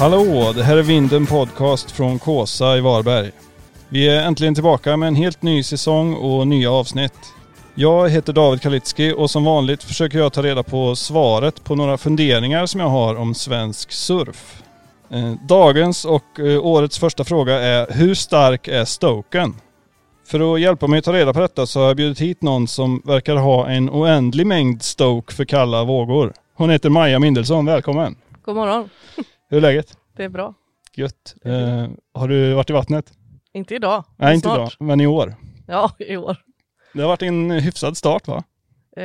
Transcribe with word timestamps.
Hallå, 0.00 0.52
det 0.54 0.62
här 0.62 0.76
är 0.76 0.82
Vinden 0.82 1.26
Podcast 1.26 1.90
från 1.90 2.18
Kåsa 2.18 2.76
i 2.76 2.80
Varberg. 2.80 3.30
Vi 3.88 4.08
är 4.08 4.22
äntligen 4.22 4.54
tillbaka 4.54 4.96
med 4.96 5.06
en 5.06 5.14
helt 5.14 5.42
ny 5.42 5.62
säsong 5.62 6.14
och 6.14 6.46
nya 6.46 6.72
avsnitt. 6.72 7.34
Jag 7.74 8.08
heter 8.08 8.32
David 8.32 8.62
Kalitski 8.62 9.14
och 9.16 9.30
som 9.30 9.44
vanligt 9.44 9.82
försöker 9.82 10.18
jag 10.18 10.32
ta 10.32 10.42
reda 10.42 10.62
på 10.62 10.96
svaret 10.96 11.64
på 11.64 11.74
några 11.74 11.98
funderingar 11.98 12.66
som 12.66 12.80
jag 12.80 12.88
har 12.88 13.14
om 13.14 13.34
svensk 13.34 13.92
surf. 13.92 14.62
Eh, 15.10 15.32
dagens 15.48 16.04
och 16.04 16.40
eh, 16.40 16.66
årets 16.66 16.98
första 16.98 17.24
fråga 17.24 17.54
är 17.54 17.86
hur 17.90 18.14
stark 18.14 18.68
är 18.68 18.84
Stoken? 18.84 19.54
För 20.26 20.54
att 20.54 20.60
hjälpa 20.60 20.86
mig 20.86 20.98
att 20.98 21.04
ta 21.04 21.12
reda 21.12 21.32
på 21.32 21.40
detta 21.40 21.66
så 21.66 21.80
har 21.80 21.86
jag 21.86 21.96
bjudit 21.96 22.20
hit 22.20 22.42
någon 22.42 22.68
som 22.68 23.02
verkar 23.04 23.36
ha 23.36 23.68
en 23.68 23.90
oändlig 23.90 24.46
mängd 24.46 24.82
Stoke 24.82 25.34
för 25.34 25.44
kalla 25.44 25.84
vågor. 25.84 26.32
Hon 26.54 26.70
heter 26.70 26.88
Maja 26.88 27.18
Mindelsson, 27.18 27.66
välkommen! 27.66 28.16
God 28.44 28.56
morgon. 28.56 28.88
Hur 29.50 29.56
är 29.56 29.60
läget? 29.60 29.98
Det 30.16 30.24
är 30.24 30.28
bra. 30.28 30.54
Gött. 30.94 31.34
Eh, 31.44 31.88
har 32.14 32.28
du 32.28 32.54
varit 32.54 32.70
i 32.70 32.72
vattnet? 32.72 33.12
Inte 33.52 33.74
idag. 33.74 34.04
Nej, 34.16 34.34
inte 34.34 34.48
idag, 34.48 34.70
men 34.78 35.00
i 35.00 35.06
år. 35.06 35.34
Ja, 35.66 35.90
i 35.98 36.16
år. 36.16 36.36
Det 36.92 37.00
har 37.00 37.08
varit 37.08 37.22
en 37.22 37.50
hyfsad 37.50 37.96
start 37.96 38.28
va? 38.28 38.44
Eh, 38.96 39.04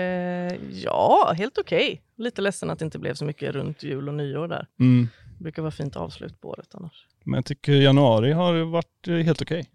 ja, 0.72 1.34
helt 1.38 1.58
okej. 1.58 2.02
Lite 2.18 2.42
ledsen 2.42 2.70
att 2.70 2.80
det 2.80 2.86
inte 2.86 3.00
blev 3.00 3.14
så 3.14 3.26
mycket 3.26 3.54
runt 3.56 3.84
jul 3.84 4.08
och 4.08 4.14
nyår 4.14 4.48
där. 4.48 4.68
Mm. 4.80 5.08
Det 5.38 5.44
brukar 5.44 5.62
vara 5.62 5.72
fint 5.72 5.96
avslut 5.96 6.42
på 6.42 6.50
året 6.50 6.70
annars. 6.72 7.08
Men 7.24 7.38
jag 7.38 7.46
tycker 7.46 7.72
januari 7.72 8.32
har 8.32 8.54
varit 8.54 9.08
eh, 9.08 9.16
helt 9.16 9.42
okej. 9.42 9.70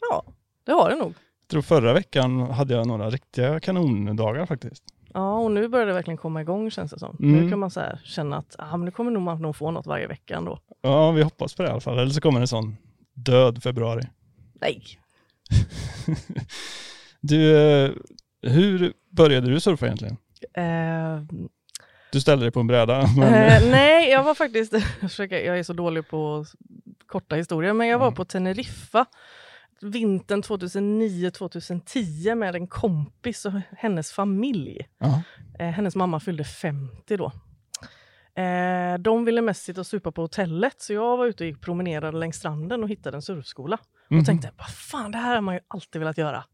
Ja, 0.00 0.24
det 0.64 0.72
har 0.72 0.90
det 0.90 0.96
nog. 0.96 1.14
Jag 1.40 1.48
tror 1.48 1.62
förra 1.62 1.92
veckan 1.92 2.40
hade 2.40 2.74
jag 2.74 2.86
några 2.86 3.10
riktiga 3.10 3.60
kanondagar 3.60 4.46
faktiskt. 4.46 4.84
Ja, 5.14 5.38
och 5.38 5.50
nu 5.50 5.68
börjar 5.68 5.86
det 5.86 5.92
verkligen 5.92 6.18
komma 6.18 6.40
igång 6.40 6.70
känns 6.70 6.90
det 6.90 6.98
som. 6.98 7.16
Mm. 7.20 7.40
Nu 7.44 7.50
kan 7.50 7.58
man 7.58 7.70
så 7.70 7.80
här 7.80 8.00
känna 8.04 8.36
att 8.36 8.56
ah, 8.58 8.76
men 8.76 8.84
nu 8.84 8.90
kommer 8.90 9.10
nog 9.10 9.22
man 9.22 9.42
nog 9.42 9.56
få 9.56 9.70
något 9.70 9.86
varje 9.86 10.06
vecka 10.06 10.36
ändå. 10.36 10.58
Ja, 10.82 11.10
vi 11.10 11.22
hoppas 11.22 11.54
på 11.54 11.62
det 11.62 11.68
i 11.68 11.72
alla 11.72 11.80
fall. 11.80 11.98
Eller 11.98 12.10
så 12.10 12.20
kommer 12.20 12.40
en 12.40 12.48
sån 12.48 12.76
död 13.14 13.62
februari. 13.62 14.02
Nej. 14.60 14.82
Du, 17.20 17.56
eh, 17.84 17.90
hur 18.42 18.92
började 19.10 19.46
du 19.50 19.60
surfa 19.60 19.86
egentligen? 19.86 20.16
Eh, 20.54 21.22
Du 22.12 22.20
ställde 22.20 22.44
dig 22.44 22.52
på 22.52 22.60
en 22.60 22.66
bräda. 22.66 23.06
Men... 23.18 23.34
eh, 23.34 23.70
nej, 23.70 24.10
jag 24.10 24.22
var 24.22 24.34
faktiskt, 24.34 24.72
jag 25.18 25.58
är 25.58 25.62
så 25.62 25.72
dålig 25.72 26.08
på 26.08 26.44
korta 27.06 27.36
historier, 27.36 27.72
men 27.72 27.86
jag 27.88 27.98
var 27.98 28.06
Mm. 28.06 28.14
på 28.16 28.24
Teneriffa 28.24 29.06
vintern 29.82 30.42
2009-2010 30.42 32.34
med 32.34 32.54
en 32.54 32.66
kompis 32.66 33.44
och 33.44 33.52
hennes 33.78 34.12
familj. 34.12 34.88
Ja. 34.98 35.22
Eh, 35.58 35.66
hennes 35.70 35.96
mamma 35.96 36.20
fyllde 36.20 36.44
50 36.44 37.16
då. 37.16 37.32
Eh, 38.42 38.98
de 38.98 39.24
ville 39.24 39.42
mest 39.42 39.62
sitta 39.64 39.80
och 39.80 39.86
supa 39.86 40.12
på 40.12 40.22
hotellet 40.22 40.74
så 40.82 40.92
jag 40.92 41.16
var 41.16 41.26
ute 41.26 41.44
och 41.44 41.48
gick 41.48 41.60
promenerade 41.60 42.18
längs 42.18 42.36
stranden 42.36 42.82
och 42.82 42.88
hittade 42.88 43.16
en 43.16 43.22
surfskola. 43.22 43.78
Mhm. 44.08 44.20
Och 44.20 44.26
tänkte, 44.26 44.50
vad 44.58 44.70
fan 44.70 45.10
det 45.12 45.18
här 45.18 45.34
har 45.34 45.40
man 45.40 45.54
ju 45.54 45.60
alltid 45.68 45.98
velat 46.00 46.18
göra. 46.18 46.44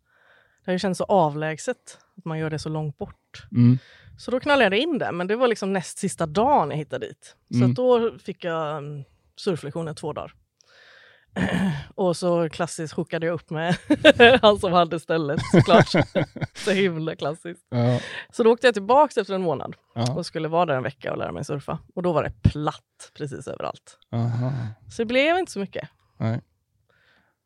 Det 0.65 0.71
har 0.71 0.73
ju 0.73 0.79
känts 0.79 0.99
så 0.99 1.05
avlägset 1.05 1.99
att 2.17 2.25
man 2.25 2.39
gör 2.39 2.51
det 2.51 2.59
så 2.59 2.69
långt 2.69 2.99
bort. 2.99 3.47
Mm. 3.53 3.79
Så 4.19 4.31
då 4.31 4.41
knallade 4.41 4.77
jag 4.77 4.83
in 4.83 4.99
det, 4.99 5.13
men 5.13 5.27
det 5.27 5.37
var 5.37 5.49
liksom 5.49 5.73
näst 5.73 5.99
sista 5.99 6.27
dagen 6.27 6.71
jag 6.71 6.77
hittade 6.77 7.07
dit. 7.07 7.37
Så 7.51 7.57
Mm. 7.57 7.75
då 7.75 8.19
fick 8.19 8.45
jag 8.45 8.77
um, 8.79 9.05
surflektioner 9.37 9.95
två 9.95 10.13
dagar. 10.13 10.33
och 11.95 12.17
så 12.17 12.49
klassiskt 12.49 12.95
hookade 12.95 13.27
jag 13.27 13.35
upp 13.35 13.51
med 13.51 13.77
han 14.43 14.59
som 14.59 14.73
hade 14.73 15.01
stället 15.01 15.41
såklart. 15.53 15.89
så 16.65 16.71
himla 16.71 17.17
klassiskt. 17.17 17.67
Ja. 17.71 18.01
Så 18.33 18.43
då 18.43 18.53
åkte 18.53 18.67
jag 18.67 18.75
tillbaks 18.75 19.17
efter 19.17 19.35
en 19.35 19.43
månad 19.43 19.77
Ja. 19.95 20.15
och 20.15 20.27
skulle 20.27 20.49
vara 20.49 20.67
där 20.67 20.77
en 20.77 20.83
vecka 20.83 21.13
och 21.13 21.19
lära 21.19 21.33
mig 21.33 21.45
surfa. 21.45 21.79
Och 21.95 22.03
då 22.03 22.13
var 22.13 22.23
det 22.23 22.33
platt 22.51 23.13
precis 23.15 23.49
överallt. 23.49 23.99
Aha. 24.13 24.53
Så 24.91 25.03
det 25.03 25.07
blev 25.07 25.39
inte 25.39 25.53
så 25.53 25.59
mycket. 25.59 25.89
Nej. 26.17 26.41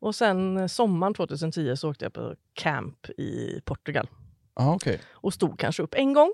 Och 0.01 0.15
sen 0.15 0.57
eh, 0.57 0.67
sommaren 0.67 1.13
2010 1.13 1.75
så 1.75 1.89
åkte 1.89 2.05
jag 2.05 2.13
på 2.13 2.35
camp 2.53 3.09
i 3.09 3.61
Portugal. 3.65 4.09
Ja, 4.55 4.73
okej. 4.75 4.99
och 5.13 5.33
stod 5.33 5.59
kanske 5.59 5.83
upp 5.83 5.93
en 5.93 6.13
gång. 6.13 6.31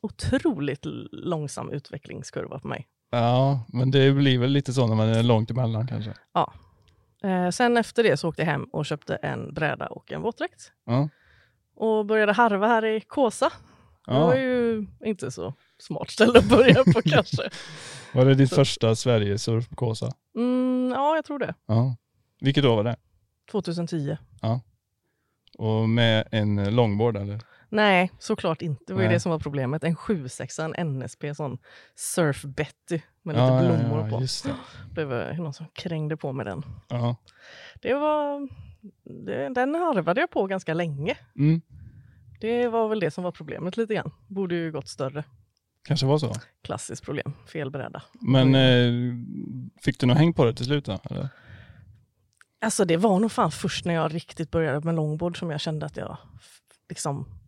Otroligt 0.00 0.80
långsam 1.12 1.70
utvecklingskurva 1.70 2.58
på 2.58 2.68
mig. 2.68 2.86
Ja, 3.10 3.60
men 3.68 3.90
det 3.90 4.12
blir 4.12 4.38
väl 4.38 4.50
lite 4.50 4.72
så 4.72 4.86
när 4.86 4.94
man 4.94 5.08
är 5.08 5.22
långt 5.22 5.50
emellan 5.50 5.86
kanske. 5.86 6.12
Eh, 7.24 7.50
sen 7.50 7.76
efter 7.76 8.02
det 8.02 8.16
så 8.16 8.28
åkte 8.28 8.42
jag 8.42 8.46
hem 8.46 8.64
och 8.64 8.86
köpte 8.86 9.16
en 9.16 9.54
bräda 9.54 9.86
och 9.86 10.12
en 10.12 10.22
våtdräkt. 10.22 10.72
Ja. 10.86 11.08
Och 11.76 12.06
började 12.06 12.32
harva 12.32 12.66
här 12.68 12.84
i 12.84 13.00
Kåsa. 13.00 13.52
Det 14.06 14.12
var 14.12 14.34
Ja. 14.34 14.40
ju 14.40 14.86
inte 15.04 15.30
så 15.30 15.54
smart 15.78 16.10
ställe 16.10 16.38
att 16.38 16.48
börja 16.48 16.84
på 16.84 17.02
kanske. 17.04 17.50
Var 18.14 18.24
det 18.24 18.34
ditt 18.34 18.48
Så- 18.50 18.54
första 18.56 18.94
Sverigesurf 18.96 19.68
på 19.68 19.76
Kåsa? 19.76 20.12
Mm, 20.36 20.92
ja, 20.94 21.14
jag 21.16 21.24
tror 21.24 21.38
det. 21.38 21.54
Ja. 21.66 21.96
Vilket 22.40 22.64
år 22.64 22.76
var 22.76 22.84
det? 22.84 22.96
2010. 23.50 24.16
Och 25.58 25.88
med 25.88 26.28
en 26.30 26.74
longboard 26.74 27.16
eller? 27.16 27.40
Nej, 27.72 28.12
såklart 28.18 28.62
inte. 28.62 28.84
Det 28.86 28.92
var 28.92 29.00
ju 29.00 29.06
Nej. 29.06 29.14
det 29.16 29.20
som 29.20 29.32
var 29.32 29.38
problemet. 29.38 29.84
En 29.84 29.96
76 29.96 30.58
en 30.58 30.98
NSP, 30.98 31.34
sån 31.34 31.58
Surf 31.94 32.42
Betty 32.42 33.00
med 33.22 33.34
lite 33.34 33.46
ja, 33.46 33.60
blommor 33.60 33.98
ja, 33.98 34.04
ja, 34.04 34.16
på. 34.16 34.20
Just 34.20 34.44
det. 34.44 34.54
Det 34.94 35.04
var 35.04 35.32
någon 35.32 35.54
som 35.54 35.66
krängde 35.72 36.16
på 36.16 36.32
med 36.32 36.46
den. 36.46 36.62
Ja. 36.88 37.16
Det 37.82 37.94
var, 37.94 38.48
det, 39.26 39.48
den 39.48 39.74
harvade 39.74 40.20
jag 40.20 40.30
på 40.30 40.46
ganska 40.46 40.74
länge. 40.74 41.16
Mm. 41.38 41.60
Det 42.40 42.68
var 42.68 42.88
väl 42.88 43.00
det 43.00 43.10
som 43.10 43.24
var 43.24 43.32
problemet 43.32 43.76
lite 43.76 43.94
grann. 43.94 44.10
Borde 44.26 44.54
ju 44.54 44.72
gått 44.72 44.88
större. 44.88 45.24
Kanske 45.84 46.06
var 46.06 46.18
så. 46.18 46.34
Klassiskt 46.62 47.04
problem. 47.04 47.32
Fel 47.52 47.70
bräda. 47.70 48.02
Men 48.20 48.54
eh, 48.54 49.14
fick 49.82 50.00
du 50.00 50.06
något 50.06 50.18
häng 50.18 50.32
på 50.32 50.44
det 50.44 50.54
till 50.54 50.66
slut 50.66 50.84
då? 50.84 50.98
Eller? 51.10 51.28
Alltså 52.60 52.84
det 52.84 52.96
var 52.96 53.20
nog 53.20 53.32
fan 53.32 53.50
först 53.50 53.84
när 53.84 53.94
jag 53.94 54.14
riktigt 54.14 54.50
började 54.50 54.80
med 54.80 54.94
longboard 54.94 55.38
som 55.38 55.50
jag 55.50 55.60
kände 55.60 55.86
att 55.86 55.96
jag 55.96 56.16
liksom 56.88 57.41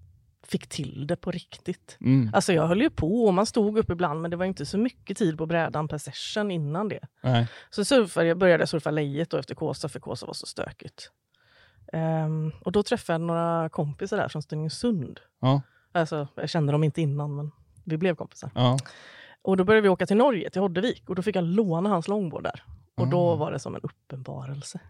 fick 0.47 0.67
till 0.67 1.07
det 1.07 1.17
på 1.17 1.31
riktigt. 1.31 1.97
Mm. 2.01 2.31
Alltså 2.35 2.53
jag 2.53 2.67
höll 2.67 2.83
ju 2.83 2.91
på 2.91 3.25
och 3.27 3.35
man 3.35 3.47
stod 3.47 3.79
upp 3.79 3.91
ibland 3.91 4.21
men 4.23 4.31
det 4.31 4.37
var 4.37 4.45
inte 4.45 4.67
så 4.67 4.79
mycket 4.79 5.17
tid 5.17 5.39
på 5.39 5.47
brädan 5.47 5.89
per 5.89 5.99
session 5.99 6.51
innan 6.51 6.89
det. 6.89 7.01
Nej. 7.23 7.47
Så 7.71 7.85
surfade, 7.85 8.27
jag 8.27 8.39
började 8.39 8.67
surfa 8.67 8.91
lejet 8.91 9.31
då 9.31 9.37
efter 9.37 9.55
Kåsa 9.55 9.89
för 9.89 10.01
Kåsa 10.01 10.27
var 10.27 10.35
så 10.35 10.47
stökigt. 10.47 11.11
Ehm, 11.93 12.53
och 12.65 12.73
då 12.73 12.83
träffade 12.83 13.15
jag 13.15 13.21
några 13.21 13.69
kompisar 13.69 14.17
där 14.17 14.29
från 14.29 14.43
Stenungsund. 14.43 15.21
Ja. 15.41 15.63
Alltså, 15.93 16.29
jag 16.35 16.51
kände 16.51 16.73
dem 16.73 16.85
inte 16.85 17.01
innan 17.03 17.37
men 17.37 17.51
vi 17.85 17.97
blev 17.97 18.15
kompisar. 18.15 18.51
Ja. 18.55 18.79
Och 19.43 19.57
då 19.57 19.65
började 19.65 19.81
vi 19.83 19.89
åka 19.89 20.07
till 20.07 20.17
Norge, 20.17 20.51
till 20.51 20.61
Hoddevik 20.63 21.09
och 21.09 21.15
då 21.15 21.23
fick 21.23 21.37
jag 21.37 21.45
låna 21.45 21.89
hans 21.89 22.09
longboard 22.09 22.43
där. 22.43 22.63
Och 22.97 23.09
då 23.09 23.31
Ah. 23.31 23.37
var 23.37 23.53
det 23.53 23.59
som 23.59 23.75
en 23.75 23.81
uppenbarelse. 23.83 24.81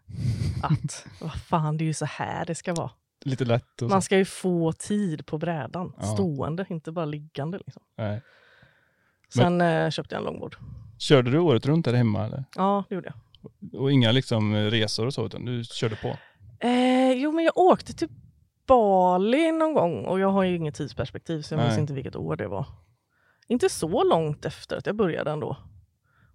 Att 0.63 1.07
vad 1.21 1.35
fan, 1.35 1.77
det 1.77 1.85
är 1.85 1.87
ju 1.87 1.95
så 1.95 2.05
här 2.05 2.45
det 2.45 2.55
ska 2.55 2.75
vara. 2.75 2.91
Lite 3.25 3.45
lätt. 3.45 3.81
Man 3.81 4.03
ska 4.03 4.17
ju 4.19 4.25
få 4.25 4.73
tid 4.73 5.27
på 5.27 5.39
brädan, 5.39 5.93
Ja. 5.97 6.03
stående, 6.03 6.67
inte 6.69 6.93
bara 6.93 7.05
liggande. 7.05 7.59
Liksom. 7.59 7.83
Nej. 7.97 8.23
Sen 9.35 9.61
eh, 9.61 9.91
köpte 9.91 10.15
jag 10.15 10.21
en 10.21 10.25
longboard. 10.25 10.57
Körde 10.99 11.31
du 11.31 11.39
året 11.39 11.67
runt 11.67 11.85
där 11.85 11.95
hemma 11.95 12.25
eller? 12.27 12.45
Ja, 12.57 12.85
det 12.89 12.95
gjorde 12.95 13.13
jag. 13.71 13.81
Och 13.81 13.93
inga 13.93 14.13
liksom 14.13 14.55
resor 14.55 15.07
och 15.07 15.15
så 15.15 15.27
utan 15.27 15.45
du 15.45 15.65
körde 15.65 15.97
på? 15.97 16.17
Eh, 16.67 17.13
jo, 17.13 17.33
men 17.33 17.45
jag 17.45 17.59
åkte 17.59 17.93
till 17.93 18.09
Bali 18.67 19.53
någon 19.53 19.75
gång 19.75 20.05
och 20.05 20.21
jag 20.21 20.29
har 20.29 20.43
ju 20.43 20.57
inget 20.57 20.75
tidsperspektiv 20.75 21.43
så 21.43 21.55
jag 21.55 21.59
minns 21.59 21.71
Nej. 21.73 21.81
inte 21.81 21.93
vilket 21.95 22.17
år 22.17 22.37
det 22.37 22.49
var. 22.49 22.67
Inte 23.49 23.69
så 23.69 24.05
långt 24.05 24.45
efter 24.45 24.77
att 24.77 24.87
jag 24.87 24.97
började 24.97 25.31
ändå. 25.31 25.57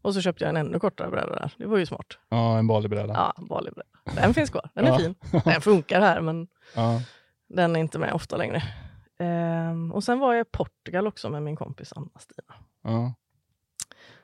Och 0.02 0.14
så 0.14 0.22
köpte 0.22 0.44
jag 0.44 0.50
en 0.50 0.58
ännu 0.58 0.80
kortare 0.80 1.10
bräda 1.10 1.36
där. 1.36 1.54
Det 1.58 1.66
var 1.66 1.78
ju 1.78 1.86
smart. 1.86 2.18
Ja, 2.30 2.58
en 2.60 2.68
Balibräda. 2.68 3.14
Ja, 3.14 3.34
Bali-bräda. 3.44 3.90
Den 4.16 4.34
finns 4.34 4.50
kvar. 4.50 4.70
Den 4.74 4.86
är 4.86 4.90
Ja. 4.90 4.98
fin. 4.98 5.16
Den 5.46 5.62
funkar 5.62 6.02
här 6.02 6.22
men 6.22 6.48
Ja. 6.76 7.02
den 7.48 7.76
är 7.76 7.80
inte 7.80 8.00
med 8.00 8.14
ofta 8.14 8.38
längre. 8.38 8.64
Ehm, 9.20 9.92
och 9.92 10.04
sen 10.04 10.20
var 10.20 10.34
jag 10.34 10.42
i 10.48 10.50
Portugal 10.52 11.08
också 11.08 11.30
med 11.30 11.44
min 11.44 11.56
kompis 11.56 11.94
Anna-Stina. 11.96 12.54
Ja. 12.84 13.13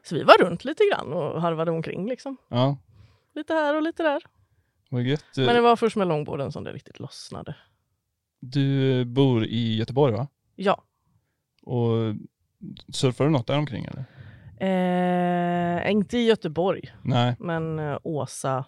Så 0.04 0.16
vi 0.16 0.24
var 0.24 0.38
runt 0.38 0.66
lite 0.66 0.84
grann 0.92 1.14
och 1.14 1.42
harvade 1.42 1.72
omkring 1.72 2.10
liksom. 2.10 2.38
ja. 2.48 2.78
Lite 3.36 3.54
här 3.54 3.76
och 3.76 3.82
lite 3.82 4.04
där. 4.04 4.24
Vad. 4.90 5.04
Men 5.36 5.56
det 5.56 5.62
var 5.62 5.76
först 5.76 5.96
med 5.96 6.08
långborden 6.08 6.52
som 6.52 6.64
det 6.64 6.72
riktigt 6.74 7.00
lossnade. 7.00 7.56
Du 8.40 9.06
bor 9.06 9.46
i 9.46 9.76
Göteborg 9.78 10.14
va? 10.14 10.28
Ja. 10.56 10.84
Och 11.62 12.16
surfar 12.94 13.26
du 13.26 13.32
något 13.32 13.48
där 13.48 13.58
omkring 13.58 13.86
eller? 13.86 14.06
Eh, 14.58 15.92
inte 15.92 16.18
i 16.18 16.26
Göteborg, 16.26 16.96
Nej. 17.02 17.36
men 17.40 17.80
eh, 17.80 17.98
Åsa 18.04 18.66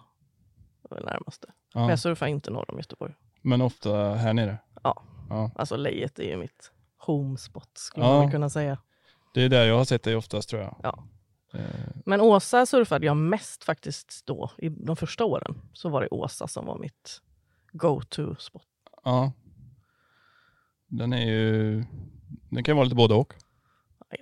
var 0.82 1.00
närmaste. 1.00 1.46
Men 1.74 1.82
Ja. 1.84 1.90
jag 1.90 1.98
surfar 1.98 2.26
inte 2.26 2.50
norr 2.50 2.70
om 2.70 2.76
Göteborg. 2.78 3.14
Men 3.42 3.62
ofta 3.62 4.14
här 4.14 4.34
nere? 4.34 4.58
Ja. 4.82 5.02
Ja. 5.28 5.50
Alltså 5.54 5.76
Lejet 5.76 6.18
är 6.18 6.22
ju 6.24 6.36
mitt 6.36 6.72
homespot 6.98 7.70
skulle 7.74 8.06
Ja. 8.06 8.12
man 8.22 8.30
kunna 8.30 8.48
säga. 8.50 8.78
Det 9.34 9.42
är 9.42 9.48
där 9.48 9.64
jag 9.66 9.76
har 9.78 9.84
sett 9.84 10.02
dig 10.02 10.16
oftast 10.16 10.48
tror 10.48 10.62
jag. 10.62 10.76
Ja. 10.82 11.04
Eh, 11.54 11.60
Men 12.06 12.20
Åsa 12.20 12.66
surfade 12.66 13.06
jag 13.06 13.16
mest 13.16 13.64
faktiskt 13.64 14.22
då. 14.26 14.50
I 14.58 14.68
de 14.68 14.96
första 14.96 15.24
åren 15.24 15.60
så 15.72 15.88
var 15.88 16.00
det 16.00 16.08
Åsa 16.08 16.48
som 16.48 16.66
var 16.66 16.78
mitt 16.78 17.20
go-to 17.72 18.34
spot. 18.38 18.62
ja. 19.04 19.32
Den 20.90 21.12
är 21.12 21.26
ju... 21.26 21.84
Den 22.50 22.64
kan 22.64 22.76
vara 22.76 22.84
lite 22.84 22.96
både 22.96 23.14
och. 23.14 23.34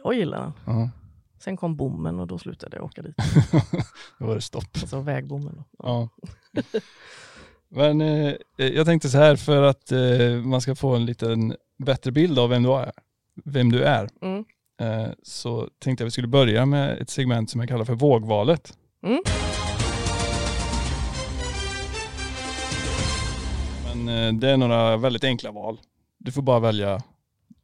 Jag 0.04 0.14
gillar 0.14 0.40
den. 0.40 0.52
Ja. 0.66 0.90
Sen 1.38 1.56
kom 1.56 1.76
bommen 1.76 2.20
och 2.20 2.26
då 2.26 2.38
slutade 2.38 2.76
jag 2.76 2.84
åka 2.84 3.02
dit. 3.02 3.16
Då 4.18 4.26
var 4.26 4.34
det 4.34 4.40
stopp. 4.40 4.68
Alltså 4.74 5.00
vägbommen. 5.00 5.54
Då. 5.56 5.64
Ja. 5.78 6.08
Men 7.68 8.00
eh, 8.00 8.34
jag 8.56 8.86
tänkte 8.86 9.08
så 9.08 9.18
här 9.18 9.36
för 9.36 9.62
att 9.62 9.92
eh, 9.92 10.30
man 10.44 10.60
ska 10.60 10.74
få 10.74 10.94
en 10.94 11.06
liten 11.06 11.56
bättre 11.78 12.12
bild 12.12 12.38
av 12.38 12.50
vem 12.50 12.62
du 12.62 12.72
är. 12.72 12.92
Vem 13.44 13.72
du 13.72 13.84
är. 13.84 14.08
Mm. 14.22 14.44
Eh, 14.80 15.12
så 15.22 15.68
tänkte 15.78 16.02
jag 16.02 16.06
vi 16.06 16.10
skulle 16.10 16.28
börja 16.28 16.66
med 16.66 16.98
ett 16.98 17.10
segment 17.10 17.50
som 17.50 17.60
jag 17.60 17.68
kallar 17.68 17.84
för 17.84 17.94
vågvalet. 17.94 18.78
Mm. 19.02 19.22
Men 23.84 24.08
eh, 24.08 24.40
det 24.40 24.50
är 24.50 24.56
några 24.56 24.96
väldigt 24.96 25.24
enkla 25.24 25.50
val. 25.50 25.80
Du 26.18 26.32
får 26.32 26.42
bara 26.42 26.60
välja 26.60 27.02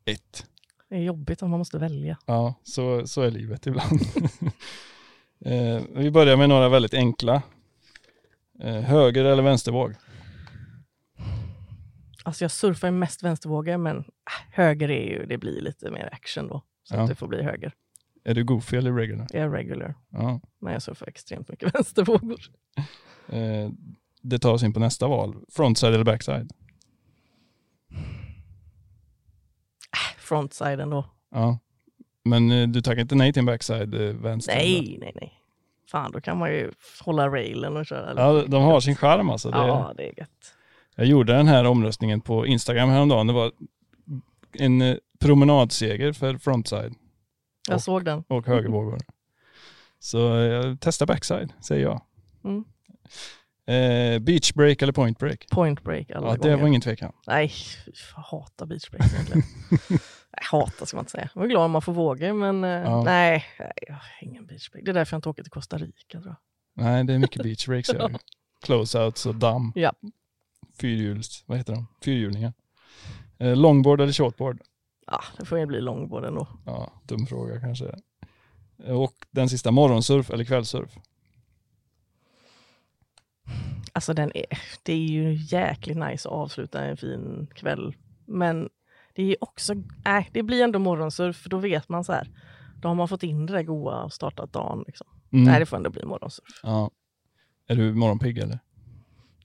ett. 0.04 0.46
Det 0.92 0.98
är 0.98 1.02
jobbigt 1.02 1.42
om 1.42 1.50
man 1.50 1.58
måste 1.58 1.78
välja. 1.78 2.18
Ja, 2.26 2.54
så, 2.62 3.06
så 3.06 3.22
är 3.22 3.30
livet 3.30 3.66
ibland. 3.66 4.00
eh, 5.44 5.82
vi 5.94 6.10
börjar 6.10 6.36
med 6.36 6.48
några 6.48 6.68
väldigt 6.68 6.94
enkla. 6.94 7.42
Eh, 8.60 8.74
höger 8.80 9.24
eller 9.24 9.42
vänstervåg? 9.42 9.94
Alltså 12.22 12.44
jag 12.44 12.50
surfar 12.50 12.88
ju 12.88 12.92
mest 12.92 13.22
vänstervågor 13.22 13.76
men 13.76 13.96
äh, 13.98 14.04
höger 14.52 14.90
är 14.90 15.04
ju, 15.10 15.26
det 15.26 15.38
blir 15.38 15.60
lite 15.60 15.90
mer 15.90 16.08
action 16.12 16.48
då. 16.48 16.62
Så 16.82 16.94
Ja. 16.94 17.00
att 17.02 17.08
det 17.08 17.14
får 17.14 17.28
bli 17.28 17.42
höger. 17.42 17.72
Är 18.24 18.34
du 18.34 18.44
goofy 18.44 18.76
eller 18.76 18.92
regular? 18.92 19.26
Jag 19.32 19.42
är 19.42 19.50
regular, 19.50 19.94
Ja. 20.10 20.40
men 20.60 20.72
jag 20.72 20.82
surfar 20.82 21.06
extremt 21.08 21.48
mycket 21.48 21.74
vänstervågor. 21.74 22.40
Eh, 23.28 23.70
det 24.22 24.38
tar 24.38 24.52
oss 24.52 24.62
in 24.62 24.72
på 24.72 24.80
nästa 24.80 25.08
val. 25.08 25.36
Frontside 25.52 25.94
eller 25.94 26.04
backside? 26.04 26.52
Frontsiden 30.22 30.90
då. 30.90 31.04
Ja. 31.30 31.58
Men 32.24 32.50
eh, 32.50 32.68
du 32.68 32.80
tackar 32.80 33.00
inte 33.00 33.14
nej 33.14 33.32
till 33.32 33.40
en 33.40 33.46
backside 33.46 33.94
eh, 33.94 34.14
vänster? 34.16 34.54
Nej, 34.54 34.96
nej, 35.00 35.12
nej. 35.14 35.32
Fan, 35.90 36.12
då 36.12 36.20
kan 36.20 36.38
man 36.38 36.50
ju 36.50 36.72
hålla 37.00 37.28
railen 37.28 37.76
och 37.76 37.86
köra. 37.86 38.14
Ja, 38.16 38.44
de 38.48 38.62
har 38.62 38.80
sin 38.80 38.96
charm 38.96 39.30
alltså. 39.30 39.50
Det, 39.50 39.56
Ja, 39.56 39.92
det 39.96 40.02
är 40.08 40.12
gött. 40.18 40.54
Jag 40.96 41.06
gjorde 41.06 41.32
den 41.32 41.46
här 41.46 41.64
omröstningen 41.64 42.20
på 42.20 42.46
Instagram 42.46 42.88
häromdagen. 42.88 43.26
Det 43.26 43.32
var 43.32 43.52
en 44.52 44.82
eh, 44.82 44.96
promenadseger 45.20 46.12
för 46.12 46.36
frontside 46.38 46.94
Jag 47.68 47.74
Och- 47.74 47.82
såg 47.82 48.04
den. 48.04 48.24
och 48.28 48.46
högervågor. 48.46 48.98
Så 49.98 50.38
eh, 50.40 50.76
testa 50.76 51.06
backside, 51.06 51.52
säger 51.60 51.82
jag. 51.82 52.02
Mm. 52.44 52.64
Eh, 53.66 54.18
beach 54.18 54.54
break 54.54 54.82
eller 54.82 54.92
point 54.92 55.18
break? 55.18 55.46
Point 55.50 55.82
break 55.82 56.10
alla 56.10 56.26
Ja, 56.26 56.32
det 56.32 56.38
gånger. 56.38 56.56
var 56.56 56.68
ingen 56.68 56.80
tvekan. 56.80 57.12
Nej, 57.26 57.52
jag 58.16 58.22
hatar 58.22 58.66
beach 58.66 58.90
break 58.90 59.12
egentligen. 59.12 59.42
nej, 59.90 59.98
hatar 60.50 60.86
ska 60.86 60.96
man 60.96 61.02
inte 61.02 61.10
säga. 61.10 61.30
Jag 61.34 61.44
är 61.44 61.48
glad 61.48 61.64
om 61.64 61.70
man 61.70 61.82
får 61.82 61.92
vågor, 61.92 62.32
men 62.32 62.64
eh, 62.64 62.70
Ja. 62.70 63.02
nej, 63.04 63.44
jag 63.86 63.94
har 63.94 64.02
ingen 64.20 64.46
beach 64.46 64.70
break. 64.70 64.84
Det 64.84 64.90
är 64.90 64.94
därför 64.94 65.14
jag 65.14 65.18
inte 65.18 65.28
åker 65.28 65.42
till 65.42 65.50
Costa 65.52 65.78
Rica. 65.78 66.20
Tror 66.20 66.26
jag. 66.26 66.36
Nej, 66.84 67.04
det 67.04 67.12
är 67.14 67.18
mycket 67.18 67.42
beach 67.42 67.66
breaks. 67.66 67.92
gör. 67.92 68.16
Closeouts 68.62 69.26
och 69.26 69.34
damm. 69.34 69.72
Ja. 69.74 69.92
Fyrhjuls, 70.80 71.44
vad 71.46 71.58
heter 71.58 71.72
de? 71.74 71.86
Fyrhjulingar. 72.04 72.52
Eh, 73.38 73.56
longboard 73.56 74.00
eller 74.00 74.12
shortboard? 74.12 74.60
Ja, 75.06 75.20
det 75.38 75.44
får 75.44 75.58
ju 75.58 75.66
bli 75.66 75.80
långbord 75.80 76.24
ändå. 76.24 76.46
Ja, 76.66 76.92
dum 77.04 77.26
fråga 77.26 77.60
kanske. 77.60 77.94
Och 78.86 79.14
den 79.30 79.48
sista, 79.48 79.70
morgonsurf 79.70 80.30
eller 80.30 80.44
kvällsurf? 80.44 80.90
Alltså 83.92 84.14
den 84.14 84.36
är, 84.36 84.46
det 84.82 84.92
är 84.92 84.96
ju 84.96 85.34
jäkligt 85.34 85.96
nice 85.96 86.28
att 86.28 86.34
avsluta 86.34 86.84
en 86.84 86.96
fin 86.96 87.48
kväll. 87.54 87.94
Men 88.26 88.68
det 89.14 89.22
är 89.22 89.36
också, 89.40 89.74
nej, 90.04 90.30
det 90.32 90.42
blir 90.42 90.62
ändå 90.62 90.78
morgonsurf 90.78 91.36
för 91.36 91.50
då 91.50 91.58
vet 91.58 91.88
man 91.88 92.04
så 92.04 92.12
här. 92.12 92.28
Då 92.76 92.88
har 92.88 92.94
man 92.94 93.08
fått 93.08 93.22
in 93.22 93.46
det 93.46 93.52
där 93.52 93.62
goa 93.62 94.02
och 94.02 94.12
startat 94.12 94.52
dagen. 94.52 94.84
Liksom. 94.86 95.06
Mm. 95.32 95.44
Nej, 95.44 95.60
det 95.60 95.66
får 95.66 95.76
ändå 95.76 95.90
bli 95.90 96.04
morgonsurf. 96.04 96.60
Ja. 96.62 96.90
Är 97.66 97.76
du 97.76 97.94
morgonpigg 97.94 98.38
eller? 98.38 98.58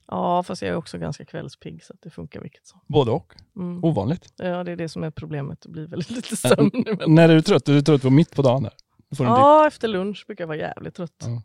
Ja, 0.06 0.42
fast 0.42 0.62
jag 0.62 0.70
är 0.70 0.76
också 0.76 0.98
ganska 0.98 1.24
kvällspigg 1.24 1.84
så 1.84 1.92
att 1.92 2.02
det 2.02 2.10
funkar 2.10 2.40
vilket 2.40 2.66
som. 2.66 2.80
Både 2.86 3.10
och. 3.10 3.34
Mm. 3.56 3.84
Ovanligt. 3.84 4.32
Ja, 4.36 4.64
det 4.64 4.72
är 4.72 4.76
det 4.76 4.88
som 4.88 5.04
är 5.04 5.10
problemet. 5.10 5.60
Det 5.60 5.68
blir 5.68 5.86
väldigt 5.86 6.10
lite 6.10 6.36
sömn. 6.36 6.70
emellan. 6.74 7.14
När 7.14 7.28
är 7.28 7.34
du 7.34 7.42
trött? 7.42 7.68
Är 7.68 7.72
du 7.72 7.82
trött 7.82 8.02
på 8.02 8.10
mitt 8.10 8.36
på 8.36 8.42
dagen? 8.42 8.62
Där? 8.62 8.72
Ja, 9.18 9.66
efter 9.66 9.88
lunch 9.88 10.24
brukar 10.26 10.44
jag 10.44 10.48
vara 10.48 10.58
jävligt 10.58 10.94
trött. 10.94 11.24
Ja. 11.26 11.42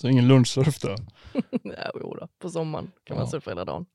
Så 0.00 0.08
ingen 0.08 0.28
lunchsurf 0.28 0.78
då? 0.80 0.96
Jo 2.02 2.14
då. 2.20 2.28
På 2.38 2.50
sommaren 2.50 2.90
kan 3.04 3.16
Ja. 3.16 3.22
man 3.22 3.30
surfa 3.30 3.50
hela 3.50 3.64
dagen. 3.64 3.86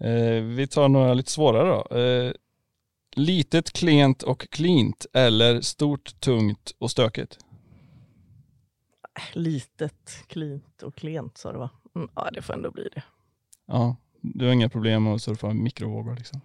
Eh, 0.00 0.42
vi 0.42 0.66
tar 0.66 0.88
några 0.88 1.14
lite 1.14 1.30
svårare 1.30 1.68
då. 1.68 1.96
Eh, 1.96 2.32
litet, 3.16 3.72
klent 3.72 4.22
och 4.22 4.48
cleant 4.50 5.06
eller 5.12 5.60
stort, 5.60 6.20
tungt 6.20 6.74
och 6.78 6.90
stökigt? 6.90 7.38
Litet, 9.32 10.24
klint 10.26 10.82
och 10.82 10.94
klent 10.94 11.38
sa 11.38 11.52
det 11.52 11.58
va? 11.58 11.70
Mm, 11.96 12.08
ja, 12.14 12.30
det 12.32 12.42
får 12.42 12.54
ändå 12.54 12.70
bli 12.70 12.88
det. 12.94 13.02
Ja, 13.66 13.96
du 14.20 14.46
har 14.46 14.52
inga 14.52 14.68
problem 14.68 15.06
att 15.06 15.22
surfa 15.22 15.52
mikrovågor 15.52 16.16
liksom? 16.16 16.40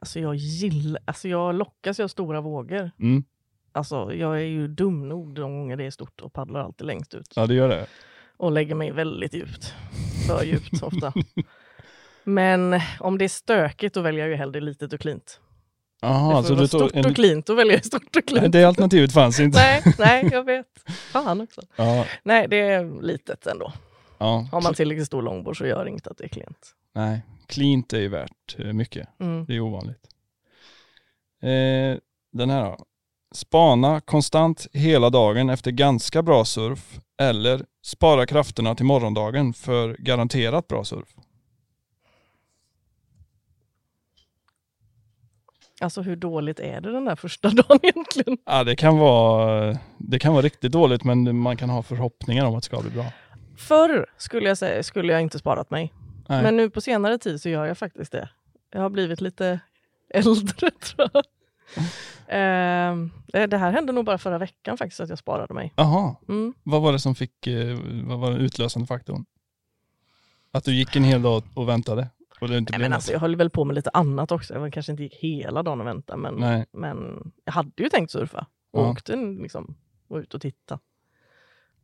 Alltså 0.00 0.20
jag 0.20 0.34
gillar, 0.34 1.02
alltså 1.04 1.28
jag 1.28 1.54
lockas 1.54 2.00
av 2.00 2.08
stora 2.08 2.40
vågor. 2.40 2.90
Mm. 2.98 3.24
Alltså 3.72 4.14
jag 4.14 4.36
är 4.36 4.44
ju 4.44 4.68
dum 4.68 5.08
nog 5.08 5.34
de 5.34 5.42
gånger 5.58 5.76
det 5.76 5.84
är 5.84 5.90
stort 5.90 6.20
och 6.20 6.32
paddlar 6.32 6.60
alltid 6.60 6.86
längst 6.86 7.14
ut. 7.14 7.32
Ja, 7.36 7.46
det 7.46 7.54
gör 7.54 7.68
det. 7.68 7.86
Och 8.36 8.52
lägger 8.52 8.74
mig 8.74 8.90
väldigt 8.90 9.34
djupt. 9.34 9.74
För 10.26 10.44
djupt 10.44 10.82
ofta. 10.82 11.12
Men 12.24 12.80
om 13.00 13.18
det 13.18 13.24
är 13.24 13.28
stökigt 13.28 13.94
då 13.94 14.00
väljer 14.00 14.20
jag 14.20 14.28
ju 14.30 14.34
hellre 14.36 14.60
litet 14.60 14.92
och 14.92 15.00
klint. 15.00 15.40
Jaha, 16.02 16.30
det 16.30 16.36
alltså 16.36 16.48
får 16.48 16.54
du 16.62 16.66
vara 16.78 16.88
stort 16.90 17.06
och 17.06 17.14
klint, 17.16 17.46
då 17.46 17.54
väljer 17.54 17.74
jag 17.74 17.84
stort 17.84 18.02
och 18.02 18.10
Nej, 18.14 18.22
klint. 18.40 18.52
det 18.52 18.64
alternativet 18.64 19.12
fanns 19.12 19.40
inte. 19.40 19.58
Nej, 19.58 19.82
nej, 19.98 20.28
jag 20.32 20.44
vet. 20.44 20.66
Fan 21.12 21.40
också. 21.40 21.60
Ja, 21.76 22.06
Nej, 22.22 22.46
det 22.48 22.56
är 22.56 23.02
litet 23.02 23.46
ändå. 23.46 23.72
ja. 24.18 24.48
Har 24.52 24.60
man 24.60 24.74
tillräckligt 24.74 25.06
stor 25.06 25.22
långbord 25.22 25.58
så 25.58 25.66
gör 25.66 25.84
det 25.84 25.90
inget 25.90 26.06
att 26.06 26.18
det 26.18 26.24
är 26.24 26.28
klent. 26.28 26.74
Nej, 26.94 27.22
cleant 27.46 27.92
är 27.92 28.00
ju 28.00 28.08
värt 28.08 28.56
eh, 28.58 28.72
mycket. 28.72 29.08
Mm. 29.20 29.44
Det 29.44 29.54
är 29.56 29.60
ovanligt. 29.60 30.06
Eh, 31.42 31.98
den 32.32 32.50
här 32.50 32.64
då. 32.64 32.84
Spana 33.34 34.00
konstant 34.00 34.66
hela 34.72 35.10
dagen 35.10 35.50
efter 35.50 35.70
ganska 35.70 36.22
bra 36.22 36.44
surf 36.44 37.00
eller 37.18 37.64
spara 37.82 38.26
krafterna 38.26 38.74
till 38.74 38.86
morgondagen 38.86 39.52
för 39.52 39.96
garanterat 39.98 40.68
bra 40.68 40.84
surf. 40.84 41.08
Alltså 45.80 46.02
hur 46.02 46.16
dåligt 46.16 46.60
är 46.60 46.80
det 46.80 46.92
den 46.92 47.04
där 47.04 47.16
första 47.16 47.48
dagen 47.50 47.78
egentligen? 47.82 48.38
Ja, 48.46 48.64
det, 48.64 48.76
kan 48.76 48.98
vara, 48.98 49.78
det 49.98 50.18
kan 50.18 50.32
vara 50.32 50.42
riktigt 50.42 50.72
dåligt 50.72 51.04
men 51.04 51.36
man 51.38 51.56
kan 51.56 51.70
ha 51.70 51.82
förhoppningar 51.82 52.44
om 52.44 52.54
att 52.54 52.62
det 52.62 52.66
ska 52.66 52.80
bli 52.80 52.90
bra. 52.90 53.04
Förr 53.56 54.06
skulle 54.16 54.48
jag 54.48 54.58
säga 54.58 54.82
skulle 54.82 55.12
jag 55.12 55.22
inte 55.22 55.38
sparat 55.38 55.70
mig. 55.70 55.92
Nej. 56.28 56.42
Men 56.42 56.56
nu 56.56 56.70
på 56.70 56.80
senare 56.80 57.18
tid 57.18 57.40
så 57.40 57.48
gör 57.48 57.66
jag 57.66 57.78
faktiskt 57.78 58.12
det. 58.12 58.28
Jag 58.72 58.80
har 58.80 58.90
blivit 58.90 59.20
lite 59.20 59.60
äldre 60.14 60.70
tror 60.70 61.10
jag. 61.12 61.24
Ehm, 62.28 63.10
det 63.26 63.46
det 63.46 63.56
här 63.58 63.72
hände 63.72 63.92
nog 63.92 64.04
bara 64.04 64.18
förra 64.18 64.38
veckan 64.38 64.76
faktiskt 64.76 65.00
att 65.00 65.08
jag 65.08 65.18
sparade 65.18 65.54
mig. 65.54 65.72
Jaha, 65.76 66.16
Mm. 66.28 66.54
vad 66.62 66.82
var 66.82 66.92
det 66.92 66.98
som 66.98 67.14
fick, 67.14 67.46
eh, 67.46 67.78
vad 68.04 68.18
var 68.18 68.30
den 68.30 68.40
utlösande 68.40 68.86
faktorn? 68.86 69.24
Att 70.52 70.64
du 70.64 70.74
gick 70.74 70.96
en 70.96 71.04
hel 71.04 71.22
dag 71.22 71.42
och 71.54 71.68
väntade? 71.68 72.08
Och 72.40 72.48
det 72.48 72.58
inte 72.58 72.72
Nej, 72.72 72.80
men 72.80 72.92
alltså, 72.92 73.12
jag 73.12 73.20
höll 73.20 73.36
väl 73.36 73.50
på 73.50 73.64
med 73.64 73.74
lite 73.74 73.90
annat 73.92 74.32
också. 74.32 74.54
Jag 74.54 74.72
kanske 74.72 74.92
inte 74.92 75.02
gick 75.02 75.14
hela 75.14 75.62
dagen 75.62 75.80
och 75.80 75.86
väntade 75.86 76.18
men, 76.18 76.34
Nej. 76.34 76.66
men 76.72 77.30
jag 77.44 77.52
hade 77.52 77.82
ju 77.82 77.88
tänkt 77.88 78.10
surfa. 78.10 78.46
Och 78.70 78.82
Ja. 78.84 78.90
åkte 78.90 79.16
liksom, 79.16 79.76
och 80.08 80.16
ut 80.16 80.34
och 80.34 80.40
titta. 80.40 80.78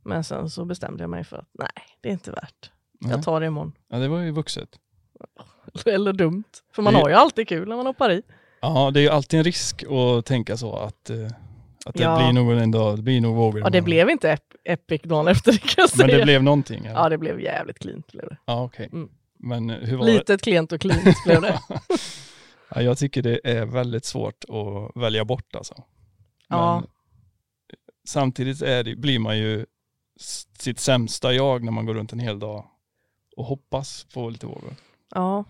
Men 0.03 0.23
sen 0.23 0.49
så 0.49 0.65
bestämde 0.65 1.03
jag 1.03 1.09
mig 1.09 1.23
för 1.23 1.37
att 1.37 1.49
nej, 1.51 1.67
det 2.01 2.09
är 2.09 2.13
inte 2.13 2.31
värt. 2.31 2.71
Nej. 3.01 3.11
Jag 3.11 3.23
tar 3.23 3.39
det 3.39 3.45
imorgon. 3.45 3.73
Ja, 3.87 3.97
det 3.97 4.07
var 4.07 4.19
ju 4.19 4.31
vuxet. 4.31 4.69
Eller 5.85 6.13
dumt. 6.13 6.43
För 6.73 6.81
man 6.81 6.93
Det- 6.93 6.99
har 6.99 7.09
ju 7.09 7.15
alltid 7.15 7.47
kul 7.47 7.67
när 7.69 7.75
man 7.75 7.85
hoppar 7.85 8.11
i. 8.11 8.21
Ja, 8.61 8.91
det 8.91 8.99
är 8.99 9.01
ju 9.01 9.09
alltid 9.09 9.37
en 9.37 9.43
risk 9.43 9.83
att 9.83 10.25
tänka 10.25 10.57
så 10.57 10.75
att, 10.75 11.09
eh, 11.09 11.25
att 11.85 11.95
det 11.95 12.03
Ja. 12.03 12.17
blir 12.17 12.33
nog 12.43 12.51
en 12.57 12.71
dag, 12.71 12.95
det 12.97 13.01
blir 13.01 13.21
nog 13.21 13.35
vågor. 13.35 13.59
Ja, 13.61 13.69
det 13.69 13.81
blev 13.81 14.09
inte 14.09 14.33
ep- 14.35 14.55
epic 14.65 15.01
dagen 15.01 15.27
efter 15.27 15.51
det 15.51 15.57
kan 15.57 15.73
jag 15.77 15.89
säga. 15.89 16.07
Men 16.07 16.17
det 16.17 16.23
blev 16.23 16.43
någonting? 16.43 16.85
eller? 16.85 16.95
Ja, 16.95 17.09
det 17.09 17.17
blev 17.17 17.41
jävligt. 17.41 17.79
Blev 17.79 18.29
det. 18.29 18.37
Ja, 18.45 18.63
okej. 18.63 18.89
Mm. 18.93 19.09
Men 19.39 19.69
eh, 19.69 19.77
hur 19.77 19.97
var 19.97 20.05
det? 20.05 20.11
Litet, 20.13 20.41
klent 20.41 20.71
och 20.71 20.81
cleant 20.81 21.23
blev 21.25 21.41
det. 21.41 21.59
Ja, 22.75 22.81
jag 22.81 22.97
tycker 22.97 23.21
det 23.21 23.39
är 23.43 23.65
väldigt 23.65 24.05
svårt 24.05 24.43
att 24.49 25.01
välja 25.01 25.25
bort 25.25 25.55
alltså. 25.55 25.73
Men 26.49 26.59
Ja. 26.59 26.83
samtidigt 28.07 28.61
är 28.61 28.83
det, 28.83 28.95
blir 28.95 29.19
man 29.19 29.37
ju 29.37 29.65
sitt 30.59 30.79
sämsta 30.79 31.33
jag 31.33 31.63
när 31.63 31.71
man 31.71 31.85
går 31.85 31.93
runt 31.93 32.13
en 32.13 32.19
hel 32.19 32.39
dag 32.39 32.65
och 33.37 33.45
hoppas 33.45 34.05
på 34.13 34.29
lite 34.29 34.45
vågor. 34.45 34.75
Ja. 35.15 35.43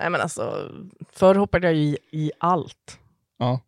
Nej 0.00 0.10
men 0.10 0.20
alltså, 0.20 0.72
förr 1.12 1.34
hoppade 1.34 1.66
jag 1.66 1.76
i, 1.76 1.98
i 2.10 2.32
allt. 2.38 2.98
Ja. 3.36 3.60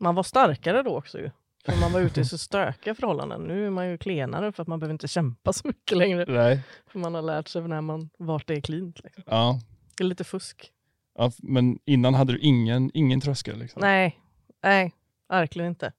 Man 0.00 0.14
var 0.14 0.22
starkare 0.22 0.82
då 0.82 0.98
också 0.98 1.18
ju. 1.18 1.30
För 1.64 1.80
man 1.80 1.92
var 1.92 2.00
ute 2.00 2.20
i 2.20 2.24
så 2.24 2.38
stökiga 2.38 2.94
förhållanden. 2.94 3.42
Nu 3.42 3.66
är 3.66 3.70
man 3.70 3.88
ju 3.88 3.98
klenare 3.98 4.52
för 4.52 4.62
att 4.62 4.68
man 4.68 4.80
behöver 4.80 4.92
inte 4.92 5.08
kämpa 5.08 5.52
så 5.52 5.68
mycket 5.68 5.98
längre. 5.98 6.24
Nej. 6.28 6.62
För 6.86 6.98
man 6.98 7.14
har 7.14 7.22
lärt 7.22 7.48
sig 7.48 7.68
när 7.68 7.80
man, 7.80 8.10
vart 8.18 8.46
det 8.46 8.54
är 8.54 8.60
cleant. 8.60 9.00
Liksom. 9.04 9.22
Ja. 9.26 9.60
Det 9.96 10.04
är 10.04 10.08
lite 10.08 10.24
fusk. 10.24 10.72
ja, 11.18 11.32
men 11.38 11.78
innan 11.84 12.14
hade 12.14 12.32
du 12.32 12.38
ingen, 12.38 12.90
ingen 12.94 13.20
tröskel 13.20 13.58
liksom. 13.58 13.80
Nej, 13.80 14.20
nej. 14.62 14.94
verkligen 15.28 15.68
inte. 15.68 15.92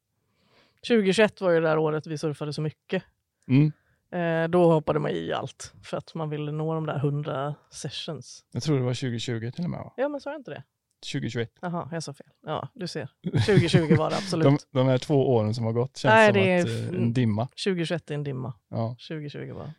2021 0.88 1.42
var 1.42 1.52
ju 1.52 1.60
det 1.60 1.68
där 1.68 1.78
året 1.78 2.08
vi 2.08 2.18
surfade 2.18 2.54
så 2.54 2.62
mycket. 2.62 3.04
Mm. 3.48 3.72
Eh, 4.12 4.48
då 4.50 4.72
hoppade 4.72 5.00
man 5.00 5.12
i 5.12 5.34
allt 5.34 5.74
för 5.84 5.98
att 5.98 6.14
man 6.16 6.30
ville 6.30 6.52
nå 6.52 6.74
de 6.74 6.86
där 6.86 6.96
100 6.98 7.56
sessions. 7.72 8.46
Jag 8.54 8.64
tror 8.64 8.78
det 8.78 8.84
var 8.84 8.94
2020 8.94 9.52
till 9.56 9.64
och 9.64 9.70
med 9.70 9.80
va? 9.80 9.94
Ja, 9.98 10.10
men 10.10 10.22
sa 10.22 10.30
jag 10.32 10.40
inte 10.40 10.52
det? 10.52 10.64
2021. 11.12 11.52
Jaha, 11.62 11.90
jag 11.92 12.04
sa 12.04 12.14
fel. 12.14 12.28
Ja, 12.46 12.68
du 12.74 12.88
ser. 12.88 13.10
2020 13.46 13.96
var 13.98 14.10
det 14.10 14.16
absolut. 14.16 14.44
De, 14.72 14.80
de 14.80 14.88
här 14.88 14.98
två 14.98 15.34
åren 15.36 15.54
som 15.56 15.66
har 15.66 15.72
gått 15.74 15.98
känns 15.98 16.12
Nej, 16.14 16.28
som 16.34 16.42
det 16.42 16.50
är 16.52 16.60
att, 16.62 16.68
f- 16.68 16.90
eh, 16.94 17.02
en 17.02 17.14
dimma. 17.14 17.48
2021 17.64 18.12
är 18.12 18.16
en 18.16 18.24
dimma. 18.24 18.54
Ja. 18.70 18.96
2020 19.08 19.54
var 19.54 19.72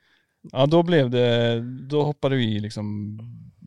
ja, 0.52 0.66
då 0.66 0.82
blev 0.82 1.10
det, 1.10 1.60
då 1.88 2.02
hoppade 2.02 2.36
vi 2.36 2.56
i 2.56 2.60
liksom 2.60 3.18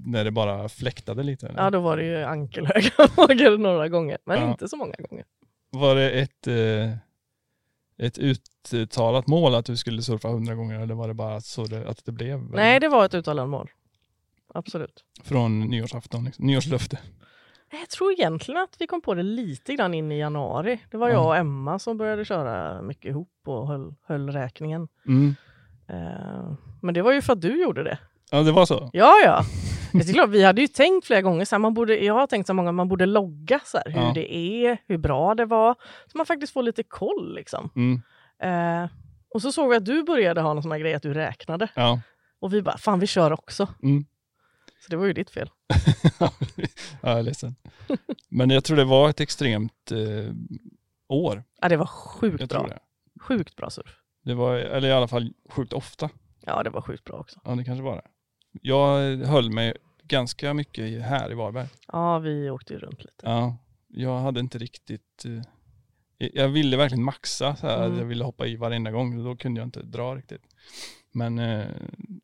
när 0.06 0.24
det 0.24 0.32
bara 0.32 0.70
fläktade 0.70 1.24
lite. 1.24 1.48
eller? 1.48 1.63
Ja, 1.63 1.70
då 1.70 1.80
var 1.80 1.98
det 1.98 2.03
ju 2.06 2.24
ankelhöga 2.24 2.91
vågor 3.18 3.58
några 3.63 3.88
gånger, 3.89 4.18
men 4.25 4.41
Ja. 4.41 4.51
inte 4.51 4.68
så 4.68 4.77
många 4.77 4.96
gånger. 5.10 5.25
Var 5.72 5.96
det 5.96 6.12
ett, 6.12 6.48
eh, 6.48 6.96
ett 8.01 8.20
uttalat 8.74 9.27
mål 9.27 9.55
att 9.55 9.65
du 9.65 9.77
skulle 9.77 10.01
surfa 10.01 10.27
100 10.29 10.55
gånger 10.55 10.79
eller 10.79 10.93
var 10.96 11.08
det 11.08 11.13
bara 11.13 11.41
så 11.41 11.65
det, 11.65 11.89
att 11.89 12.05
det 12.05 12.12
blev? 12.12 12.39
eller? 12.39 12.55
Nej, 12.55 12.79
det 12.79 12.88
var 12.88 13.05
ett 13.05 13.13
uttalat 13.13 13.50
mål. 13.50 13.70
Absolut. 14.53 15.03
Från 15.24 15.60
nyårsafton, 15.60 16.24
liksom. 16.25 16.46
nyårslöfte. 16.48 17.00
Jag 17.79 17.89
tror 17.89 18.12
egentligen 18.12 18.62
att 18.62 18.75
vi 18.79 18.88
kom 18.88 19.01
på 19.01 19.13
det 19.13 19.24
lite 19.24 19.74
grann 19.75 19.93
in 19.93 20.12
i 20.12 20.20
januari. 20.20 20.79
Det 20.91 20.98
var 20.98 21.10
Ja. 21.10 21.13
jag 21.13 21.25
och 21.25 21.38
Emma 21.38 21.79
som 21.79 21.98
började 21.98 22.25
köra 22.25 22.81
mycket 22.81 23.05
ihop 23.10 23.31
och 23.46 23.67
höll, 23.67 23.93
höll 24.08 24.29
räkningen. 24.29 24.88
Mm. 25.08 25.36
Eh, 25.88 26.53
men 26.81 26.93
det 26.93 27.01
var 27.01 27.12
ju 27.13 27.22
för 27.22 27.34
att 27.34 27.41
du 27.41 27.62
gjorde 27.62 27.84
det. 27.84 28.00
Ja, 28.31 28.41
det 28.41 28.51
var 28.51 28.65
så? 28.65 28.89
Ja, 28.93 29.13
ja. 29.25 29.43
Det 30.05 30.10
är 30.10 30.13
klart, 30.13 30.29
vi 30.29 30.43
hade 30.43 30.62
ju 30.62 30.67
tänkt 30.67 31.07
flera 31.07 31.21
gånger, 31.21 31.45
så 31.45 31.55
här, 31.55 31.60
man 31.60 31.74
borde, 31.74 32.03
jag 32.05 32.13
har 32.13 32.27
tänkt 32.27 32.48
så 32.48 32.53
många, 32.53 32.71
man 32.71 32.88
borde 32.88 33.05
logga 33.05 33.60
så 33.65 33.77
här, 33.77 33.91
hur 33.91 34.01
Ja. 34.01 34.12
det 34.15 34.36
är, 34.36 34.77
hur 34.88 34.98
bra 34.98 35.36
det 35.36 35.45
var, 35.45 35.75
så 36.12 36.17
man 36.17 36.25
faktiskt 36.25 36.53
får 36.53 36.63
lite 36.63 36.83
koll. 36.83 37.36
Liksom. 37.36 37.69
Mm. 37.75 38.01
Eh, 38.83 38.89
och 39.33 39.41
så 39.41 39.51
såg 39.51 39.69
vi 39.69 39.75
att 39.75 39.86
du 39.86 40.03
började 40.03 40.41
ha 40.41 40.53
någon 40.53 40.63
sån 40.63 40.71
här 40.71 40.79
grej 40.79 40.93
att 40.93 41.03
du 41.03 41.13
räknade. 41.13 41.67
Ja. 41.75 42.01
Och 42.39 42.53
vi 42.53 42.62
bara, 42.62 42.77
fan 42.77 43.00
vi 43.00 43.07
kör 43.07 43.33
också. 43.33 43.67
Mm. 43.83 44.05
Så 44.79 44.89
det 44.89 44.95
var 44.95 45.05
ju 45.05 45.13
ditt 45.13 45.29
fel. 45.29 45.50
ja, 46.19 46.31
jag 47.01 47.19
är 47.19 47.24
ledsen. 47.24 47.55
Men 48.29 48.50
jag 48.50 48.63
tror 48.63 48.77
det 48.77 48.83
var 48.86 49.10
ett 49.10 49.19
extremt 49.19 49.91
eh, 49.91 50.33
år. 51.07 51.43
Ja, 51.62 51.69
det 51.69 51.77
var 51.77 51.86
sjukt 51.86 52.39
Jag 52.39 52.50
bra. 52.50 52.69
Sjukt 53.21 53.55
bra 53.55 53.69
surf. 53.69 53.98
Det 54.24 54.33
var, 54.33 54.55
eller 54.55 54.88
i 54.89 54.91
alla 54.91 55.07
fall 55.07 55.33
sjukt 55.50 55.74
ofta. 55.74 56.10
Ja, 56.45 56.63
det 56.63 56.69
var 56.69 56.81
sjukt 56.81 57.03
bra 57.03 57.17
också. 57.17 57.39
Ja, 57.43 57.51
det 57.55 57.63
kanske 57.63 57.83
var 57.83 57.95
det. 57.95 58.07
Jag 58.62 59.17
höll 59.17 59.51
mig 59.51 59.74
ganska 60.03 60.53
mycket 60.53 61.01
här 61.01 61.31
i 61.31 61.34
Varberg. 61.34 61.67
Ja, 61.88 62.20
vi 62.20 62.50
åkte 62.50 62.74
ju 62.74 62.79
runt 62.79 63.00
lite. 63.00 63.22
Ja, 63.24 63.58
jag 63.88 64.20
hade 64.20 64.39
inte 64.39 64.58
riktigt... 64.58 65.25
eh, 65.25 66.29
Jag 66.34 66.48
ville 66.50 66.77
verkligen 66.77 67.03
maxa 67.03 67.55
så 67.55 67.67
här. 67.67 67.86
Mm. 67.86 67.98
Jag 67.98 68.05
ville 68.05 68.24
hoppa 68.24 68.46
i 68.48 68.55
varenda 68.55 68.91
gång. 68.91 69.24
Då 69.24 69.36
kunde 69.36 69.60
jag 69.62 69.67
inte 69.67 69.81
dra 69.81 70.15
riktigt. 70.15 70.41
Men 71.12 71.39
eh, 71.39 71.65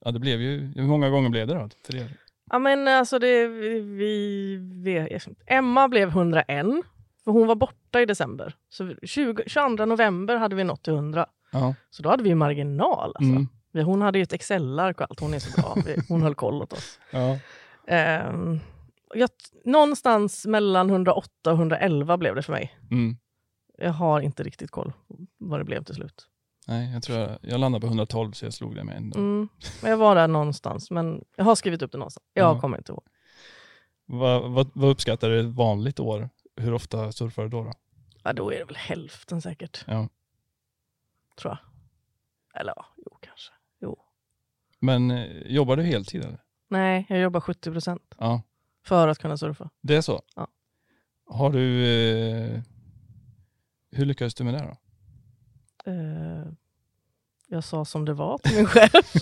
ja, 0.01 0.12
det 0.12 0.19
blev 0.19 0.41
ju... 0.41 0.72
Hur 0.75 0.84
många 0.88 1.10
gånger 1.10 1.29
blev 1.29 1.48
det 1.48 1.53
då? 1.53 1.69
Tre? 1.88 2.05
Ja, 2.50 2.60
men 2.60 2.88
alltså 2.88 3.19
det, 3.19 3.48
vi, 3.48 4.55
vi, 4.57 5.19
Emma 5.46 5.88
blev 5.88 6.07
101, 6.10 6.65
för 7.24 7.31
hon 7.31 7.48
var 7.48 7.55
borta 7.55 8.01
i 8.01 8.05
december. 8.05 8.55
Så 8.69 8.96
20, 9.03 9.43
22 9.48 9.86
november 9.86 10.36
hade 10.36 10.55
vi 10.55 10.63
nått 10.63 10.84
till 10.84 10.93
100. 10.93 11.25
Ja. 11.51 11.75
Så 11.89 12.03
då 12.03 12.10
hade 12.10 12.24
vi 12.24 12.36
marginal. 12.36 13.12
Alltså. 13.15 13.31
Mm. 13.31 13.48
Hon 13.84 14.01
hade 14.01 14.19
ju 14.19 14.24
ett 14.24 14.34
Excel-ark 14.34 15.01
och 15.01 15.07
allt, 15.10 15.19
hon 15.19 15.34
är 15.34 15.39
så 15.39 15.62
bra. 15.62 15.75
Hon 16.10 16.22
höll 16.22 16.36
koll 16.36 16.62
åt 16.62 16.74
oss. 16.74 17.00
ja. 17.12 17.39
Ehm, 17.88 18.60
jag, 19.15 19.29
någonstans 19.65 20.46
mellan 20.46 20.89
108 20.89 21.29
och 21.51 21.57
111 21.57 22.17
blev 22.17 22.36
det 22.36 22.41
för 22.41 22.53
mig. 22.53 22.77
Mm. 22.91 23.17
Jag 23.77 23.91
har 23.91 24.22
inte 24.22 24.43
riktigt 24.43 24.72
koll 24.72 24.93
vad 25.38 25.60
det 25.60 25.63
blev 25.63 25.84
till 25.84 25.96
slut. 25.96 26.27
Nej, 26.67 26.93
jag 26.93 27.03
tror 27.03 27.17
jag, 27.19 27.38
jag 27.41 27.60
landade 27.60 27.81
på 27.81 27.88
112 27.88 28.31
så 28.31 28.46
jag 28.46 28.53
slog 28.53 28.75
det 28.75 28.84
med 28.84 28.96
dag. 29.03 29.15
Mm. 29.19 29.48
Men 29.81 29.91
jag 29.91 29.98
var 29.98 30.15
där 30.15 30.27
någonstans, 30.27 30.91
men 30.91 31.24
jag 31.36 31.46
har 31.46 31.55
skrivit 31.55 31.81
upp 31.81 31.91
det 31.91 31.98
någonstans. 31.98 32.25
Jag 32.34 32.55
Ja. 32.55 32.62
kommer 32.62 32.77
inte 32.77 32.91
ihåg. 32.91 33.03
Vad, 34.05 34.51
vad, 34.51 34.69
vad 34.74 34.89
uppskattar 34.89 35.29
du 35.29 35.39
ett 35.39 35.46
vanligt 35.55 36.00
år? 36.00 36.29
Hur 36.55 36.74
ofta 36.74 37.12
surfar 37.12 37.43
du 37.43 37.50
då? 37.50 37.63
då? 37.63 37.74
Ja, 38.24 38.34
då 38.34 38.51
är 38.53 38.57
det 38.60 38.65
väl 38.65 38.75
hälften 38.75 39.41
säkert. 39.41 39.84
Ja. 39.88 40.07
Tror 41.41 41.51
jag. 41.51 42.62
Eller 42.62 42.74
ja, 42.75 42.86
jo 42.98 43.17
kanske. 43.22 43.51
Men 44.79 45.12
eh, 45.12 45.25
jobbar 45.46 45.75
du 45.77 45.84
heltid 45.84 46.24
eller? 46.25 46.41
Nej, 46.69 47.05
jag 47.10 47.19
jobbar 47.19 47.39
70 47.39 47.72
procent 47.72 48.15
Ja, 48.17 48.41
för 48.86 49.07
att 49.07 49.19
kunna 49.19 49.38
surfa. 49.38 49.69
det 49.81 49.96
är 49.96 50.01
så? 50.01 50.22
Ja. 50.36 50.48
Har 51.25 51.50
du... 51.50 51.86
Eh, 51.86 52.62
hur 53.91 54.05
lyckades 54.05 54.36
du 54.36 54.43
med 54.43 54.53
det 54.53 54.60
då? 54.60 54.77
Eh, 55.91 56.48
jag 57.48 57.63
sa 57.63 57.86
som 57.86 58.05
det 58.05 58.13
var 58.13 58.38
till 58.38 58.55
min 58.55 58.65
chef. 58.67 59.13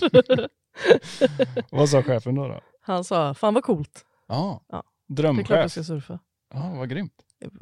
Vad 1.70 1.88
sa 1.88 2.02
chefen 2.02 2.34
då? 2.34 2.48
då? 2.48 2.60
Han 2.80 3.04
sa, 3.04 3.34
fan 3.34 3.54
vad 3.54 3.64
coolt. 3.64 4.04
Ja, 4.26 4.60
Ja. 4.68 4.82
Det 5.08 5.22
är 5.22 5.32
klart 5.34 5.46
drömchef. 5.46 5.72
ska 5.72 5.82
surfa. 5.84 6.18
Ja, 6.54 6.74
vad 6.76 6.88
grymt. 6.90 7.12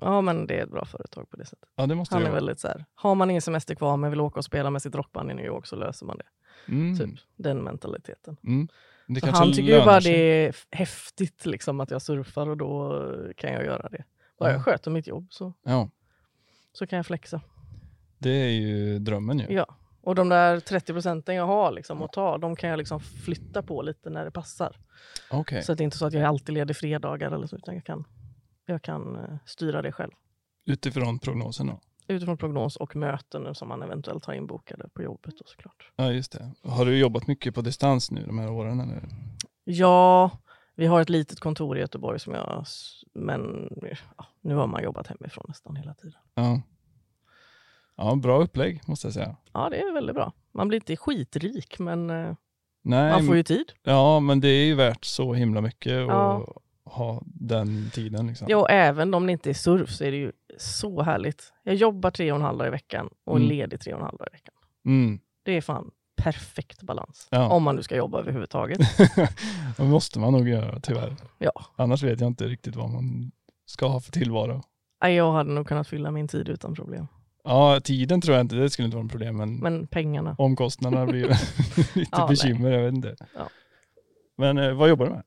Ja, 0.00 0.20
men 0.20 0.46
det 0.46 0.58
är 0.58 0.62
ett 0.64 0.70
bra 0.70 0.84
företag 0.84 1.30
på 1.30 1.36
det 1.36 1.44
sättet. 1.46 1.68
Ja, 1.76 1.86
det 1.86 1.94
måste 1.94 2.14
Han 2.14 2.22
är 2.22 2.26
göra. 2.26 2.34
väldigt 2.34 2.60
så 2.60 2.68
här, 2.68 2.84
har 2.94 3.14
man 3.14 3.30
ingen 3.30 3.42
semester 3.42 3.74
kvar 3.74 3.96
men 3.96 4.10
vill 4.10 4.20
åka 4.20 4.38
och 4.38 4.44
spela 4.44 4.70
med 4.70 4.82
sitt 4.82 4.94
rockband 4.94 5.30
i 5.30 5.34
New 5.34 5.44
York 5.46 5.66
så 5.66 5.76
löser 5.76 6.06
man 6.06 6.18
det. 6.18 6.24
Mm. 6.68 6.98
Typ 6.98 7.20
den 7.36 7.62
mentaliteten. 7.62 8.36
Mm. 8.46 8.68
Så 9.20 9.30
han 9.30 9.52
tycker 9.52 9.78
ju 9.78 9.84
bara 9.84 10.00
sig. 10.00 10.12
det 10.12 10.18
är 10.18 10.54
häftigt 10.70 11.46
liksom, 11.46 11.80
att 11.80 11.90
jag 11.90 12.02
surfar 12.02 12.48
och 12.48 12.56
då 12.56 13.00
kan 13.36 13.52
jag 13.52 13.64
göra 13.64 13.88
det. 13.88 14.04
Bara 14.38 14.48
Ja. 14.50 14.52
jag 14.54 14.64
sköter 14.64 14.90
mitt 14.90 15.06
jobb 15.06 15.26
så, 15.30 15.52
Ja, 15.64 15.90
så 16.72 16.86
kan 16.86 16.96
jag 16.96 17.06
flexa. 17.06 17.40
det 18.18 18.30
är 18.30 18.50
ju 18.50 18.98
drömmen 18.98 19.38
ju. 19.38 19.46
Ja. 19.48 19.66
Och 20.00 20.14
de 20.14 20.28
där 20.28 20.60
30 20.60 20.92
procenten 20.92 21.34
jag 21.34 21.46
har 21.46 21.72
liksom, 21.72 22.02
att 22.02 22.12
ta, 22.12 22.38
de 22.38 22.56
kan 22.56 22.70
jag 22.70 22.76
liksom 22.78 23.00
flytta 23.00 23.62
på 23.62 23.82
lite 23.82 24.10
när 24.10 24.24
det 24.24 24.30
passar. 24.30 24.76
Okej. 25.30 25.62
Så 25.62 25.74
det 25.74 25.82
är 25.82 25.84
inte 25.84 25.96
så 25.98 26.06
att 26.06 26.12
jag 26.12 26.22
är 26.22 26.26
alltid 26.26 26.54
ledig 26.54 26.76
fredagar 26.76 27.30
eller 27.30 27.46
så, 27.46 27.56
utan 27.56 27.74
jag 27.74 27.84
kan, 27.84 28.04
jag 28.66 28.82
kan 28.82 29.16
eh, 29.16 29.36
styra 29.46 29.82
det 29.82 29.92
själv. 29.92 30.12
Utifrån 30.66 31.18
prognosen 31.18 31.66
då? 31.66 31.80
Utifrån 32.06 32.36
prognos 32.36 32.76
och 32.76 32.96
möten 32.96 33.54
som 33.54 33.68
man 33.68 33.82
eventuellt 33.82 34.24
har 34.24 34.34
inbokade 34.34 34.88
på 34.88 35.02
jobbet 35.02 35.40
och 35.40 35.48
såklart. 35.48 35.90
Ja, 35.96 36.12
just 36.12 36.32
det. 36.32 36.50
Har 36.62 36.84
du 36.84 36.98
jobbat 36.98 37.26
mycket 37.26 37.54
på 37.54 37.60
distans 37.60 38.10
nu 38.10 38.24
de 38.26 38.38
här 38.38 38.50
åren? 38.50 38.80
Eller? 38.80 39.08
Ja, 39.64 40.30
vi 40.74 40.86
har 40.86 41.00
ett 41.00 41.08
litet 41.08 41.40
kontor 41.40 41.76
i 41.76 41.80
Göteborg 41.80 42.20
som 42.20 42.34
jag... 42.34 42.64
Men 43.14 43.70
ja, 44.16 44.26
nu 44.40 44.54
har 44.54 44.66
man 44.66 44.82
jobbat 44.82 45.06
hemifrån 45.06 45.44
nästan 45.48 45.76
hela 45.76 45.94
tiden. 45.94 46.20
Ja. 46.34 46.62
ja, 47.96 48.14
bra 48.14 48.42
upplägg 48.42 48.80
måste 48.86 49.06
jag 49.06 49.14
säga. 49.14 49.36
Ja, 49.52 49.68
det 49.70 49.76
är 49.76 49.92
väldigt 49.94 50.14
bra. 50.14 50.32
Man 50.52 50.68
blir 50.68 50.76
inte 50.76 50.96
skitrik, 50.96 51.78
men 51.78 52.10
eh, 52.10 52.34
Nej, 52.82 53.12
man 53.12 53.26
får 53.26 53.36
ju 53.36 53.42
tid. 53.42 53.72
Ja, 53.82 54.20
men 54.20 54.40
det 54.40 54.48
är 54.48 54.64
ju 54.64 54.74
värt 54.74 55.04
så 55.04 55.34
himla 55.34 55.60
mycket 55.60 55.92
att 55.92 56.08
Ja. 56.08 56.60
Ha 56.94 57.22
den 57.26 57.90
tiden. 57.92 58.26
Liksom. 58.26 58.46
Ja, 58.50 58.56
och 58.56 58.70
även 58.70 59.14
om 59.14 59.26
det 59.26 59.32
inte 59.32 59.50
är 59.50 59.54
surf 59.54 59.90
så 59.90 60.04
är 60.04 60.10
det 60.10 60.16
ju 60.16 60.32
så 60.58 61.02
härligt. 61.02 61.52
Jag 61.62 61.74
jobbar 61.74 62.10
tre 62.10 62.32
och 62.32 62.36
en 62.36 62.42
halv 62.42 62.58
dag 62.58 62.66
i 62.66 62.70
veckan 62.70 63.08
och 63.24 63.36
är 63.36 63.40
Mm. 63.40 63.48
ledig 63.48 63.80
tre 63.80 63.92
och 63.92 63.98
en 64.00 64.04
halv 64.06 64.18
dag 64.18 64.28
i 64.30 64.34
veckan. 64.34 64.54
Mm. 64.86 65.18
Det 65.42 65.52
är 65.56 65.60
fan 65.60 65.90
perfekt 66.16 66.82
balans. 66.82 67.28
Ja. 67.30 67.48
Om 67.48 67.62
man 67.62 67.76
nu 67.76 67.82
ska 67.82 67.96
jobba 67.96 68.18
överhuvudtaget. 68.18 68.78
det 69.76 69.82
måste 69.84 70.18
man 70.18 70.32
nog 70.32 70.48
göra 70.48 70.80
tyvärr. 70.80 71.16
Ja. 71.38 71.52
Annars 71.76 72.02
vet 72.02 72.20
jag 72.20 72.26
inte 72.26 72.44
riktigt 72.48 72.76
vad 72.76 72.90
man 72.90 73.30
ska 73.66 73.86
ha 73.86 74.00
för 74.00 74.12
tillvaro. 74.12 74.62
Nej, 75.02 75.14
Jag 75.14 75.32
hade 75.32 75.50
nog 75.50 75.66
kunnat 75.66 75.88
fylla 75.88 76.10
min 76.10 76.28
tid 76.28 76.48
utan 76.48 76.74
problem. 76.74 77.06
Ja, 77.44 77.80
tiden 77.84 78.20
tror 78.20 78.36
jag 78.36 78.40
inte, 78.44 78.56
det 78.56 78.70
skulle 78.70 78.86
inte 78.86 78.96
vara 78.96 79.04
ett 79.06 79.10
problem, 79.12 79.36
men, 79.36 79.56
Men 79.58 79.86
pengarna. 79.86 80.34
omkostnaderna 80.38 81.06
blir 81.06 81.22
lite 81.94 82.08
Ja, 82.12 82.18
nej. 82.18 82.28
bekymmer, 82.28 82.70
jag 82.70 82.82
vet 82.84 82.94
inte. 82.94 83.16
Ja. 83.34 83.48
Men 84.36 84.58
eh, 84.58 84.72
vad 84.74 84.88
jobbar 84.88 85.06
du 85.06 85.12
med? 85.12 85.22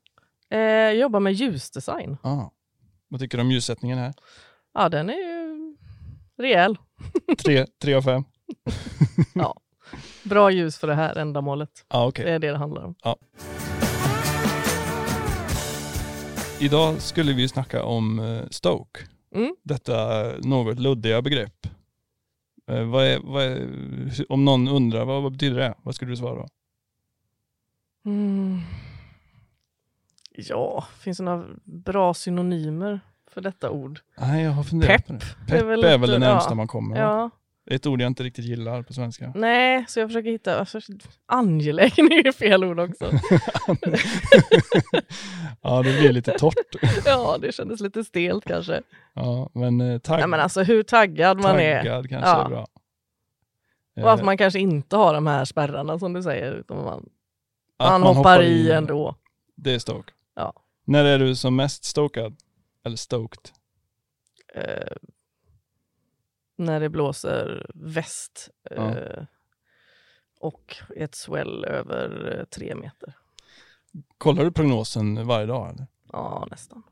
Eh, 0.50 0.58
jag 0.58 0.96
jobbar 0.96 1.20
med 1.20 1.32
ljusdesign. 1.32 2.16
Ah. 2.22 2.50
Vad 3.08 3.20
tycker 3.20 3.38
du 3.38 3.42
om 3.42 3.50
ljussättningen 3.50 3.98
här? 3.98 4.14
Ja, 4.74 4.88
den 4.88 5.10
är 5.10 5.14
ju 5.14 5.76
rejäl. 6.38 6.78
Tre, 7.44 7.66
tre 7.82 7.94
av 7.94 8.02
fem? 8.02 8.24
Bra 10.22 10.50
ljus 10.50 10.78
för 10.78 10.86
det 10.86 10.94
här 10.94 11.16
ändamålet. 11.16 11.84
Ja, 11.88 12.06
okej. 12.06 12.24
Det 12.24 12.30
är 12.30 12.38
det 12.38 12.50
det 12.50 12.58
handlar 12.58 12.84
om. 12.84 12.94
Idag 16.60 17.02
skulle 17.02 17.32
vi 17.32 17.48
snacka 17.48 17.84
om 17.84 18.18
eh, 18.18 18.48
Stoke. 18.50 19.00
Mm. 19.34 19.56
Detta 19.62 20.22
något 20.38 20.78
luddiga 20.78 21.22
begrepp. 21.22 21.66
Eh, 22.70 22.84
vad 22.84 23.04
är, 23.06 23.20
vad 23.22 23.42
är, 23.44 23.68
om 24.28 24.44
någon 24.44 24.68
undrar, 24.68 25.04
vad, 25.04 25.22
vad 25.22 25.32
betyder 25.32 25.58
det? 25.58 25.74
Vad 25.82 25.94
skulle 25.94 26.10
du 26.10 26.16
svara 26.16 26.34
då? 26.34 26.48
Mm. 28.10 28.60
Ja, 30.40 30.86
finns 31.00 31.18
det 31.18 31.24
några 31.24 31.44
bra 31.64 32.14
synonymer 32.14 33.00
för 33.30 33.40
detta 33.40 33.70
ord? 33.70 34.00
Nej, 34.18 34.44
jag 34.44 34.50
har 34.50 34.62
funderat 34.62 34.96
Pepp. 34.96 35.06
på 35.06 35.12
det. 35.12 35.18
Det 35.46 35.52
är 35.52 35.58
Pepp 35.58 35.68
väl 35.68 35.84
är 35.84 35.98
väl 35.98 36.10
det 36.10 36.18
närmsta 36.18 36.50
ja. 36.50 36.54
man 36.54 36.66
kommer. 36.68 37.00
Ja, 37.00 37.30
Det 37.66 37.72
är 37.74 37.76
ett 37.76 37.86
ord 37.86 38.00
jag 38.00 38.06
inte 38.06 38.22
riktigt 38.22 38.44
gillar 38.44 38.82
på 38.82 38.92
svenska. 38.92 39.32
Nej, 39.34 39.84
så 39.88 40.00
jag 40.00 40.08
försöker 40.08 40.30
hitta, 40.30 40.58
alltså, 40.58 40.80
angelägen 41.26 42.12
är 42.12 42.24
ju 42.24 42.32
fel 42.32 42.64
ord 42.64 42.80
också. 42.80 43.04
ja, 45.62 45.82
det 45.82 46.00
blir 46.00 46.12
lite 46.12 46.38
torrt. 46.38 46.54
ja, 47.04 47.38
det 47.40 47.52
kändes 47.54 47.80
lite 47.80 48.04
stelt 48.04 48.44
kanske. 48.44 48.82
Ja, 49.14 49.50
men 49.54 49.80
eh, 49.80 49.98
tagg, 49.98 50.18
Nej, 50.18 50.28
men 50.28 50.40
alltså 50.40 50.62
hur 50.62 50.82
taggad 50.82 51.40
man 51.42 51.60
är. 51.60 51.78
taggad 51.78 52.08
kanske 52.08 52.30
Ja. 52.30 52.44
är 52.44 52.48
bra. 52.48 52.66
Och 54.02 54.12
att 54.12 54.20
Eh, 54.20 54.24
man 54.24 54.38
kanske 54.38 54.58
inte 54.60 54.96
har 54.96 55.14
de 55.14 55.26
här 55.26 55.44
spärrarna 55.44 55.98
som 55.98 56.12
du 56.12 56.22
säger, 56.22 56.52
utan 56.52 56.76
man, 56.76 57.08
att 57.76 57.90
man, 58.00 58.02
hoppar, 58.02 58.42
i 58.42 58.70
ändå. 58.72 59.14
Det 59.56 59.74
är 59.74 59.78
stoke. 59.78 60.12
Ja. 60.38 60.52
När 60.84 61.04
är 61.04 61.18
du 61.18 61.36
som 61.36 61.56
mest 61.56 61.84
stokad? 61.84 62.36
Eller 62.84 62.96
stoked? 62.96 63.50
Eh, 64.54 64.96
när 66.56 66.80
det 66.80 66.88
blåser 66.88 67.70
väst 67.74 68.50
eh, 68.70 68.76
Ja. 68.76 69.26
och 70.40 70.76
ett 70.96 71.14
swell 71.14 71.64
över 71.64 72.38
eh, 72.38 72.44
tre 72.44 72.74
meter. 72.74 73.14
Kollar 74.18 74.44
du 74.44 74.52
prognosen 74.52 75.26
varje 75.26 75.46
dag? 75.46 75.70
Eller? 75.70 75.86
Ja, 76.12 76.46
nästan. 76.50 76.82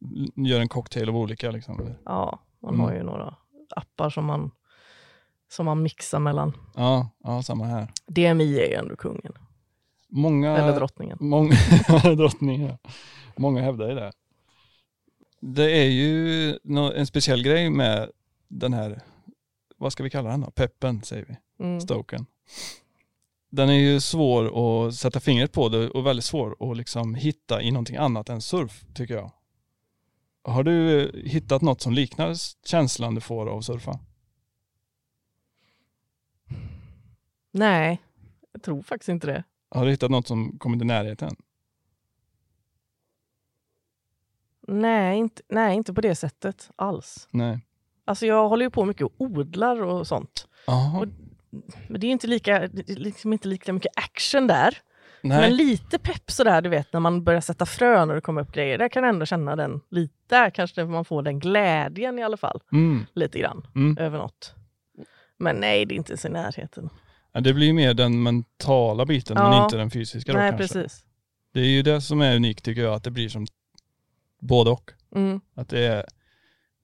L- 0.00 0.32
Gör 0.46 0.60
en 0.60 0.68
cocktail 0.68 1.08
av 1.08 1.16
olika 1.16 1.50
liksom? 1.50 1.80
Eller? 1.80 1.98
Ja, 2.04 2.42
man 2.60 2.74
Mm. 2.74 2.86
har 2.86 2.92
ju 2.92 3.02
några 3.02 3.36
appar 3.76 4.10
som 4.10 4.24
man, 4.24 4.50
som 5.48 5.66
man 5.66 5.82
mixar 5.82 6.18
mellan. 6.18 6.52
Ja, 6.76 7.10
ja, 7.18 7.42
samma 7.42 7.64
här. 7.64 7.92
DMI 8.06 8.58
är 8.60 8.68
ju 8.68 8.74
ändå 8.74 8.96
kungen, 8.96 9.32
Många... 10.08 10.56
eller 10.58 10.76
drottningen. 10.76 11.18
Många, 11.20 11.54
drottningen. 12.16 12.78
Många 13.36 13.62
hävdar 13.62 13.88
ju 13.88 13.94
det. 13.94 14.12
Det 15.40 15.70
är 15.78 15.90
ju 15.90 16.58
en 16.94 17.06
speciell 17.06 17.42
grej 17.42 17.70
med 17.70 18.10
den 18.48 18.72
här, 18.72 19.00
vad 19.76 19.92
ska 19.92 20.02
vi 20.02 20.10
kalla 20.10 20.30
den 20.30 20.40
då? 20.40 20.50
Peppen 20.50 21.02
säger 21.02 21.24
vi, 21.28 21.64
Mm. 21.64 21.80
stoken. 21.80 22.26
Den 23.50 23.68
är 23.68 23.74
ju 23.74 24.00
svår 24.00 24.86
att 24.86 24.94
sätta 24.94 25.20
fingret 25.20 25.52
på 25.52 25.68
det 25.68 25.90
och 25.90 26.06
väldigt 26.06 26.24
svår 26.24 26.70
att 26.70 26.76
liksom 26.76 27.14
hitta 27.14 27.62
i 27.62 27.70
någonting 27.70 27.96
annat 27.96 28.28
än 28.28 28.40
surf 28.40 28.84
tycker 28.94 29.14
jag. 29.14 29.32
Har 30.42 30.62
du 30.62 31.02
eh, 31.02 31.30
hittat 31.30 31.62
något 31.62 31.80
som 31.80 31.92
liknar 31.92 32.34
känslan 32.66 33.14
du 33.14 33.20
får 33.20 33.46
av 33.46 33.60
surfa? 33.60 33.98
Nej, 37.52 37.98
jag 38.52 38.62
tror 38.62 38.82
faktiskt 38.82 39.08
inte 39.08 39.26
det. 39.26 39.44
Har 39.70 39.84
du 39.84 39.90
hittat 39.90 40.10
något 40.10 40.26
som 40.26 40.58
kommit 40.58 40.82
i 40.82 40.84
närheten? 40.84 41.36
Nej 44.68 45.18
inte, 45.18 45.42
nej, 45.48 45.76
inte 45.76 45.94
på 45.94 46.00
det 46.00 46.14
sättet 46.14 46.70
alls. 46.76 47.28
Nej. 47.30 47.58
Alltså 48.04 48.26
jag 48.26 48.48
håller 48.48 48.64
ju 48.66 48.70
på 48.70 48.84
mycket 48.84 49.02
och 49.02 49.12
odlar 49.18 49.82
och 49.82 50.06
sånt. 50.06 50.48
Och- 51.00 51.06
Men 51.88 52.00
det 52.00 52.06
är 52.06 52.08
ju 52.08 52.12
inte 52.12 52.26
lika, 52.26 52.68
liksom 52.86 53.32
inte 53.32 53.48
lika 53.48 53.72
mycket 53.72 53.92
action 53.96 54.46
där. 54.46 54.78
Nej. 55.22 55.40
Men 55.40 55.56
lite 55.56 55.98
pepp 55.98 56.30
sådär, 56.30 56.62
du 56.62 56.68
vet 56.68 56.92
när 56.92 57.00
man 57.00 57.24
börjar 57.24 57.40
sätta 57.40 57.66
frön 57.66 58.08
och 58.08 58.14
det 58.14 58.20
kommer 58.20 58.42
upp 58.42 58.52
grejer. 58.52 58.78
Där 58.78 58.88
kan 58.88 59.02
jag 59.02 59.10
ändå 59.10 59.26
känna 59.26 59.56
den 59.56 59.80
lite, 59.90 60.14
där 60.26 60.50
kanske 60.50 60.84
man 60.84 61.04
får 61.04 61.22
den 61.22 61.38
glädjen 61.40 62.18
i 62.18 62.22
alla 62.22 62.36
fall. 62.36 62.60
Mm. 62.72 63.06
Lite 63.14 63.38
grann, 63.38 63.66
Mm. 63.74 63.98
över 63.98 64.18
något. 64.18 64.54
Men 65.36 65.56
nej, 65.56 65.84
det 65.86 65.94
är 65.94 65.96
inte 65.96 66.12
ens 66.12 66.24
i 66.24 66.28
närheten. 66.28 66.90
Ja, 67.38 67.42
det 67.42 67.54
blir 67.54 67.66
ju 67.66 67.72
mer 67.72 67.94
den 67.94 68.22
mentala 68.22 69.06
biten 69.06 69.34
men 69.34 69.52
Ja. 69.52 69.64
inte 69.64 69.76
den 69.76 69.90
fysiska 69.90 70.32
då 70.32 70.38
nej, 70.38 70.50
kanske. 70.50 70.74
precis. 70.74 71.04
Det 71.52 71.60
är 71.60 71.66
ju 71.66 71.82
det 71.82 72.00
som 72.00 72.20
är 72.20 72.36
unikt 72.36 72.64
tycker 72.64 72.82
jag, 72.82 72.94
att 72.94 73.04
det 73.04 73.10
blir 73.10 73.28
som 73.28 73.46
både 74.40 74.70
och. 74.70 74.90
Mm. 75.14 75.40
Att 75.54 75.68
det 75.68 75.80
är, 75.86 76.04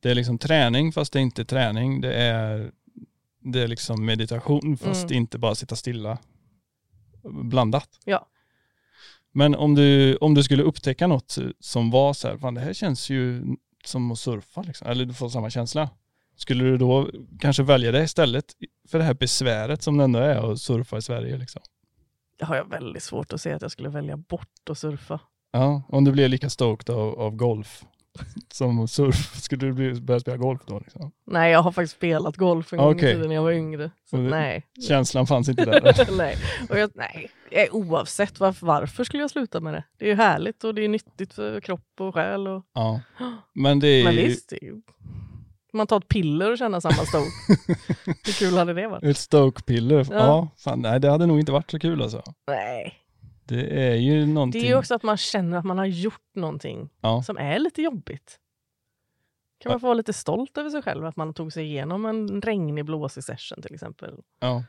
det 0.00 0.10
är 0.10 0.14
liksom 0.14 0.38
träning 0.38 0.92
fast 0.92 1.12
det 1.12 1.18
är 1.18 1.22
inte 1.22 1.44
träning. 1.44 2.00
Det 2.00 2.14
är, 2.14 2.70
det 3.40 3.62
är 3.62 3.68
liksom 3.68 4.04
meditation 4.04 4.76
fast 4.76 5.04
Mm. 5.04 5.14
inte 5.16 5.38
bara 5.38 5.54
sitta 5.54 5.76
stilla. 5.76 6.18
Blandat. 7.22 7.88
Ja. 8.04 8.28
Men 9.32 9.54
om 9.54 9.74
du, 9.74 10.16
om 10.16 10.34
du 10.34 10.42
skulle 10.42 10.62
upptäcka 10.62 11.06
något 11.06 11.38
som 11.60 11.90
var 11.90 12.12
så 12.12 12.28
här, 12.28 12.38
fan 12.38 12.54
det 12.54 12.60
här 12.60 12.72
känns 12.72 13.10
ju 13.10 13.44
som 13.84 14.12
att 14.12 14.18
surfa 14.18 14.62
liksom, 14.62 14.88
eller 14.88 15.04
du 15.04 15.14
får 15.14 15.28
samma 15.28 15.50
känsla. 15.50 15.90
Skulle 16.36 16.64
du 16.64 16.76
då 16.76 17.10
kanske 17.40 17.62
välja 17.62 17.92
det 17.92 18.02
istället 18.02 18.44
för 18.88 18.98
det 18.98 19.04
här 19.04 19.14
besväret 19.14 19.82
som 19.82 19.96
det 19.96 20.04
ändå 20.04 20.18
är 20.18 20.52
att 20.52 20.60
surfa 20.60 20.96
i 20.96 21.02
Sverige 21.02 21.36
liksom? 21.36 21.62
Det 22.38 22.44
har 22.44 22.56
jag 22.56 22.70
väldigt 22.70 23.02
svårt 23.02 23.32
att 23.32 23.40
se 23.40 23.52
att 23.52 23.62
jag 23.62 23.70
skulle 23.70 23.88
välja 23.88 24.16
bort 24.16 24.68
att 24.70 24.78
surfa. 24.78 25.20
Ja, 25.52 25.82
om 25.88 26.04
du 26.04 26.12
blir 26.12 26.28
lika 26.28 26.50
stoked 26.50 26.94
av, 26.94 27.20
av 27.20 27.36
golf 27.36 27.84
som 28.52 28.88
surf, 28.88 29.34
skulle 29.40 29.66
du 29.66 29.72
bli, 29.72 30.00
börja 30.00 30.20
spela 30.20 30.36
golf 30.36 30.60
då? 30.66 30.78
Liksom? 30.78 31.12
Nej, 31.26 31.52
jag 31.52 31.62
har 31.62 31.72
faktiskt 31.72 31.94
spelat 31.96 32.36
golf 32.36 32.72
en 32.72 32.78
gång 32.78 32.96
i 32.96 33.00
tiden 33.00 33.28
när 33.28 33.34
jag 33.34 33.42
var 33.42 33.52
yngre. 33.52 33.90
Så 34.10 34.16
det- 34.16 34.22
nej. 34.22 34.66
Känslan 34.88 35.26
fanns 35.26 35.48
inte 35.48 35.64
där. 35.64 36.16
nej. 36.16 36.36
Och 36.70 36.78
jag, 36.78 36.90
nej. 36.94 37.30
Eh, 37.50 37.74
Oavsett 37.74 38.40
varför, 38.40 38.66
varför 38.66 39.04
skulle 39.04 39.22
jag 39.22 39.30
sluta 39.30 39.60
med 39.60 39.74
det? 39.74 39.84
Det 39.98 40.04
är 40.04 40.08
ju 40.08 40.14
härligt 40.14 40.64
och 40.64 40.74
det 40.74 40.84
är 40.84 40.88
nyttigt 40.88 41.34
för 41.34 41.60
kropp 41.60 42.00
och 42.00 42.14
själ. 42.14 42.48
Och... 42.48 42.64
ja. 42.74 43.00
Men 43.54 43.80
det 43.80 43.88
är 43.88 44.04
Men 44.04 44.16
visst, 44.16 44.48
det 44.48 44.56
är 44.62 44.64
ju... 44.64 44.82
man 45.74 45.86
tar 45.86 45.96
ett 45.96 46.08
piller 46.08 46.50
och 46.52 46.58
känner 46.58 46.80
samma 46.80 46.94
stoke. 46.94 47.30
Hur 48.06 48.38
kul 48.38 48.56
hade 48.58 48.74
det 48.74 48.88
varit? 48.88 49.04
ett 49.04 49.16
stokepiller. 49.16 50.06
Ja. 50.10 50.16
Ja. 50.16 50.48
fan, 50.58 50.80
nej 50.82 51.00
det 51.00 51.10
hade 51.10 51.26
nog 51.26 51.40
inte 51.40 51.52
varit 51.52 51.70
så 51.70 51.78
kul 51.78 52.02
alltså. 52.02 52.22
Nej. 52.46 52.94
Det 53.44 53.88
är 53.90 53.94
ju 53.94 54.26
någonting. 54.26 54.60
Det 54.62 54.66
är 54.66 54.70
ju 54.70 54.76
också 54.78 54.94
att 54.94 55.02
man 55.02 55.16
känner 55.16 55.58
att 55.58 55.64
man 55.64 55.78
har 55.78 55.86
gjort 55.86 56.34
någonting 56.34 56.90
Ja. 57.00 57.22
som 57.22 57.36
är 57.38 57.58
lite 57.58 57.82
jobbigt. 57.82 58.38
Kan 59.58 59.72
man 59.72 59.80
få 59.80 59.86
vara 59.86 59.94
lite 59.94 60.12
stolt 60.12 60.58
över 60.58 60.70
sig 60.70 60.82
själv 60.82 61.06
att 61.06 61.16
man 61.16 61.34
tog 61.34 61.52
sig 61.52 61.64
igenom 61.64 62.06
en 62.06 62.42
regnig 62.42 62.84
blåsig 62.84 63.24
session 63.24 63.62
till 63.62 63.74
exempel. 63.74 64.14
Ja. 64.40 64.64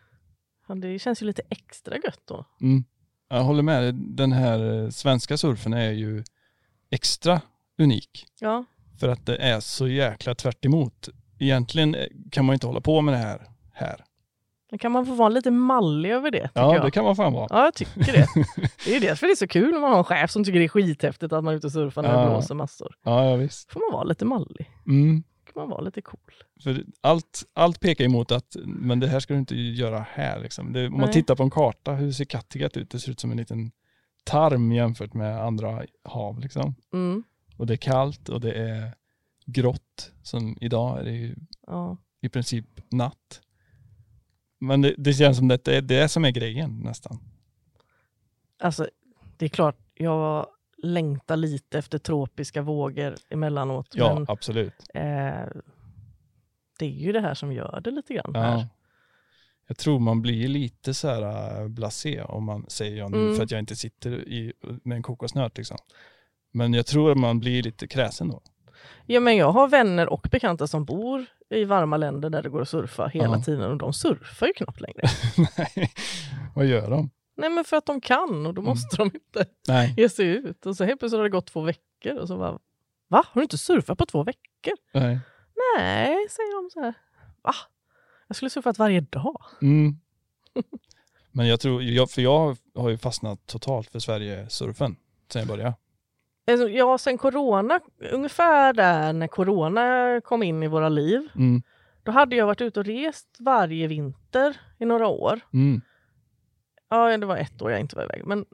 Ja, 0.67 0.75
Det 0.75 0.99
känns 0.99 1.21
ju 1.21 1.25
lite 1.25 1.41
extra 1.49 1.95
gött 1.95 2.21
då. 2.25 2.45
Mm. 2.61 2.83
Jag 3.29 3.43
håller 3.43 3.63
med. 3.63 3.95
Den 3.95 4.31
här 4.31 4.83
eh, 4.83 4.89
svenska 4.89 5.37
surfen 5.37 5.73
är 5.73 5.91
ju 5.91 6.23
extra 6.89 7.41
unik. 7.77 8.25
Ja, 8.39 8.65
För 8.99 9.07
att 9.09 9.25
det 9.25 9.35
är 9.35 9.59
så 9.59 9.87
jäkla 9.87 10.35
tvärt 10.35 10.65
emot. 10.65 11.09
Egentligen 11.39 11.95
eh, 11.95 12.05
kan 12.31 12.45
man 12.45 12.53
inte 12.53 12.67
hålla 12.67 12.81
på 12.81 13.01
med 13.01 13.13
det 13.13 13.17
här 13.17 13.41
här. 13.73 14.03
då 14.71 14.77
kan 14.77 14.91
man 14.91 15.05
få 15.05 15.13
vara 15.13 15.29
lite 15.29 15.51
mallig 15.51 16.11
över 16.11 16.31
det. 16.31 16.49
Ja, 16.53 16.73
jag. 16.75 16.85
det 16.85 16.91
kan 16.91 17.03
man 17.05 17.15
fan 17.15 17.33
vara. 17.33 17.47
Ja, 17.49 17.63
jag 17.63 17.73
tycker 17.73 18.13
det. 18.13 18.27
Det 18.85 18.89
är 18.91 18.93
ju 18.93 18.99
därför 19.07 19.27
det 19.27 19.33
är 19.33 19.35
så 19.35 19.47
kul 19.47 19.71
när 19.71 19.79
man 19.79 19.91
har 19.91 19.97
en 19.97 20.03
chef 20.03 20.31
som 20.31 20.43
tycker 20.43 20.59
det 20.59 20.65
är 20.65 20.69
skithäftigt 20.69 21.33
att 21.33 21.43
man 21.43 21.53
är 21.53 21.57
ute 21.57 21.67
och 21.67 21.73
surfar 21.73 22.01
när 22.01 22.13
det 22.13 22.19
Ja. 22.23 22.29
blåser 22.29 22.55
massor. 22.55 22.95
Ja, 23.03 23.25
ja 23.29 23.35
visst. 23.35 23.71
får 23.71 23.79
man 23.79 23.93
vara 23.97 24.03
lite 24.03 24.25
mallig. 24.25 24.69
Mm. 24.87 25.23
kan 25.45 25.61
man 25.61 25.69
vara 25.69 25.81
lite 25.81 26.01
cool. 26.01 26.19
För 26.63 26.83
allt, 27.01 27.43
allt 27.53 27.79
pekar 27.79 28.05
emot 28.05 28.31
att, 28.31 28.55
men 28.65 28.99
det 28.99 29.07
här 29.07 29.19
ska 29.19 29.33
du 29.33 29.39
inte 29.39 29.55
göra 29.55 30.05
här 30.09 30.39
liksom. 30.39 30.73
Det, 30.73 30.87
om 30.87 30.91
man 30.93 31.01
Nej. 31.01 31.13
tittar 31.13 31.35
på 31.35 31.43
en 31.43 31.49
karta, 31.49 31.91
hur 31.93 32.11
ser 32.11 32.25
Kattegatt 32.25 32.77
ut? 32.77 32.89
Det 32.89 32.99
ser 32.99 33.11
ut 33.11 33.19
som 33.19 33.31
en 33.31 33.37
liten 33.37 33.71
tarm 34.23 34.71
jämfört 34.71 35.13
med 35.13 35.41
andra 35.41 35.83
hav 36.03 36.39
liksom. 36.39 36.75
Mm. 36.93 37.23
Och 37.57 37.65
det 37.67 37.73
är 37.73 37.77
kallt 37.77 38.29
och 38.29 38.41
det 38.41 38.51
är 38.53 38.95
grått. 39.45 40.11
Som 40.23 40.57
idag 40.61 40.99
är 40.99 41.03
det 41.03 41.11
ju 41.11 41.35
Ja. 41.67 41.97
i 42.21 42.29
princip 42.29 42.65
natt. 42.91 43.41
Men 44.59 44.81
det, 44.81 44.95
det 44.97 45.13
känns 45.13 45.37
som 45.37 45.51
att 45.51 45.63
det 45.63 45.75
är 45.77 45.81
det 45.81 46.09
som 46.09 46.25
är 46.25 46.31
grejen 46.31 46.79
nästan. 46.79 47.19
Alltså, 48.59 48.89
det 49.37 49.45
är 49.45 49.49
klart, 49.49 49.77
jag 49.93 50.47
längtar 50.83 51.35
lite 51.37 51.77
efter 51.79 51.97
tropiska 51.97 52.61
vågor 52.61 53.15
emellanåt. 53.29 53.87
Ja, 53.93 54.13
Men 54.13 54.25
absolut. 54.29 54.73
eh, 54.93 55.47
det 56.79 56.85
är 56.85 56.89
ju 56.89 57.11
det 57.11 57.21
här 57.21 57.33
som 57.33 57.53
gör 57.53 57.81
det 57.83 57.91
lite 57.91 58.13
grann. 58.13 58.31
Ja. 58.33 58.41
Här. 58.41 58.67
Jag 59.67 59.77
tror 59.77 59.99
man 59.99 60.21
blir 60.21 60.47
lite 60.47 60.93
så 60.93 61.07
här 61.07 61.61
äh, 61.61 61.67
blasé 61.67 62.21
om 62.21 62.43
man 62.43 62.65
säger 62.69 62.97
jag 62.97 63.11
nu 63.11 63.17
Mm. 63.17 63.35
för 63.35 63.43
att 63.43 63.51
jag 63.51 63.59
inte 63.59 63.75
sitter 63.75 64.27
i, 64.27 64.53
med 64.83 64.95
en 64.95 65.03
kokosnöt 65.03 65.57
liksom. 65.57 65.77
Men 66.55 66.73
jag 66.73 66.85
tror 66.85 67.11
att 67.11 67.17
man 67.17 67.39
blir 67.39 67.63
lite 67.63 67.87
kräsen 67.87 68.29
då. 68.29 68.41
Ja, 69.05 69.19
men 69.19 69.37
jag 69.37 69.51
har 69.51 69.67
vänner 69.67 70.09
och 70.09 70.27
bekanta 70.31 70.67
som 70.67 70.85
bor 70.85 71.25
i 71.49 71.63
varma 71.65 71.97
länder 71.97 72.29
där 72.29 72.43
det 72.43 72.49
går 72.49 72.61
att 72.61 72.69
surfa 72.69 73.07
hela 73.07 73.37
Ja. 73.37 73.43
tiden 73.43 73.71
och 73.71 73.77
de 73.77 73.93
surfar 73.93 74.47
ju 74.47 74.53
knappt 74.53 74.81
längre. 74.81 75.01
Nej, 75.57 75.91
vad 76.55 76.65
gör 76.65 76.89
de? 76.89 77.09
Nej, 77.37 77.49
men 77.49 77.63
för 77.63 77.77
att 77.77 77.85
de 77.85 78.01
kan 78.01 78.45
och 78.45 78.53
då 78.53 78.61
Mm. 78.61 78.69
måste 78.69 78.97
de 78.97 79.03
inte 79.13 79.45
Nej, 79.67 79.93
ge 79.97 80.09
sig 80.09 80.25
ut. 80.27 80.65
Och 80.65 80.75
så 80.77 80.83
helt 80.83 80.99
plötsligt 80.99 81.17
har 81.17 81.23
det 81.23 81.29
gått 81.29 81.45
två 81.47 81.61
veckor 81.61 82.17
och 82.21 82.27
så 82.27 82.37
bara, 82.37 82.51
va? 83.07 83.23
Har 83.27 83.41
du 83.41 83.43
inte 83.43 83.57
surfat 83.57 83.97
på 83.97 84.05
två 84.05 84.23
veckor? 84.23 84.73
nej. 84.93 85.19
Nej, 85.77 86.07
säger 86.29 86.63
de 86.63 86.69
så 86.69 86.79
här. 86.81 86.93
Va? 87.41 87.53
Jag 88.27 88.35
skulle 88.35 88.49
surfat 88.49 88.79
varje 88.79 89.01
dag. 89.01 89.41
Mm. 89.61 89.95
Men 91.31 91.47
jag 91.47 91.59
tror, 91.59 91.83
jag, 91.83 92.11
för 92.11 92.21
jag 92.21 92.57
har 92.75 92.89
ju 92.89 92.97
fastnat 92.97 93.45
totalt 93.47 93.89
för 93.91 93.99
Sverige-surfen 93.99 94.95
sen 95.31 95.39
jag 95.39 95.47
började. 95.47 95.73
Alltså, 96.47 96.69
Ja, 96.69 96.97
sen 96.97 97.17
corona, 97.17 97.79
ungefär 98.11 98.73
där 98.73 99.13
när 99.13 99.27
corona 99.27 100.21
kom 100.23 100.43
in 100.43 100.63
i 100.63 100.67
våra 100.67 100.89
liv, 100.89 101.29
Mm. 101.35 101.61
då 102.03 102.11
hade 102.11 102.35
jag 102.35 102.45
varit 102.45 102.61
ute 102.61 102.79
och 102.79 102.85
rest 102.85 103.37
varje 103.39 103.87
vinter 103.87 104.57
i 104.79 104.85
några 104.85 105.07
år. 105.07 105.39
Mm. 105.53 105.81
Ja, 106.89 107.17
det 107.17 107.25
var 107.25 107.37
ett 107.37 107.61
år 107.61 107.71
jag 107.71 107.79
inte 107.79 107.95
var 107.95 108.03
iväg. 108.03 108.23
Men, 108.25 108.45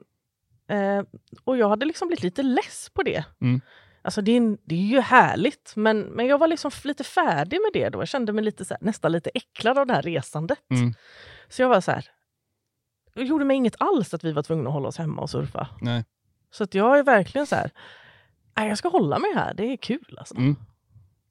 eh, 0.68 1.04
och 1.44 1.56
jag 1.56 1.68
hade 1.68 1.86
liksom 1.86 2.08
blivit 2.08 2.22
lite 2.22 2.42
less 2.42 2.90
på 2.94 3.02
det. 3.02 3.24
Mm. 3.40 3.60
Alltså 4.04 4.22
det 4.22 4.32
är, 4.36 4.58
det 4.64 4.74
är 4.74 4.78
ju 4.86 5.00
härligt, 5.00 5.72
men, 5.76 6.00
men 6.00 6.26
jag 6.26 6.38
var 6.38 6.48
liksom 6.48 6.70
lite 6.84 7.04
färdig 7.04 7.58
med 7.60 7.70
det 7.82 7.88
då. 7.88 8.00
Jag 8.00 8.08
kände 8.08 8.32
mig 8.32 8.44
lite 8.44 8.64
så 8.64 8.74
här, 8.74 8.78
nästan 8.82 9.12
lite 9.12 9.30
äcklad 9.34 9.78
av 9.78 9.86
det 9.86 9.94
här 9.94 10.02
resandet. 10.02 10.58
Mm. 10.70 10.94
Så 11.48 11.62
jag 11.62 11.68
var 11.68 11.80
så 11.80 11.90
här, 11.90 12.04
det 13.14 13.22
gjorde 13.22 13.44
mig 13.44 13.56
inget 13.56 13.76
alls 13.78 14.14
att 14.14 14.24
vi 14.24 14.32
var 14.32 14.42
tvungna 14.42 14.68
att 14.68 14.74
hålla 14.74 14.88
oss 14.88 14.98
hemma 14.98 15.22
och 15.22 15.30
surfa. 15.30 15.68
Nej. 15.80 16.04
Så 16.52 16.64
att 16.64 16.74
jag 16.74 16.98
är 16.98 17.02
verkligen 17.02 17.46
så 17.46 17.56
här, 17.56 17.70
nej, 18.56 18.68
jag 18.68 18.78
ska 18.78 18.88
hålla 18.88 19.18
mig 19.18 19.30
här, 19.34 19.54
det 19.54 19.72
är 19.72 19.76
kul 19.76 20.16
alltså. 20.18 20.36
Mm. 20.36 20.56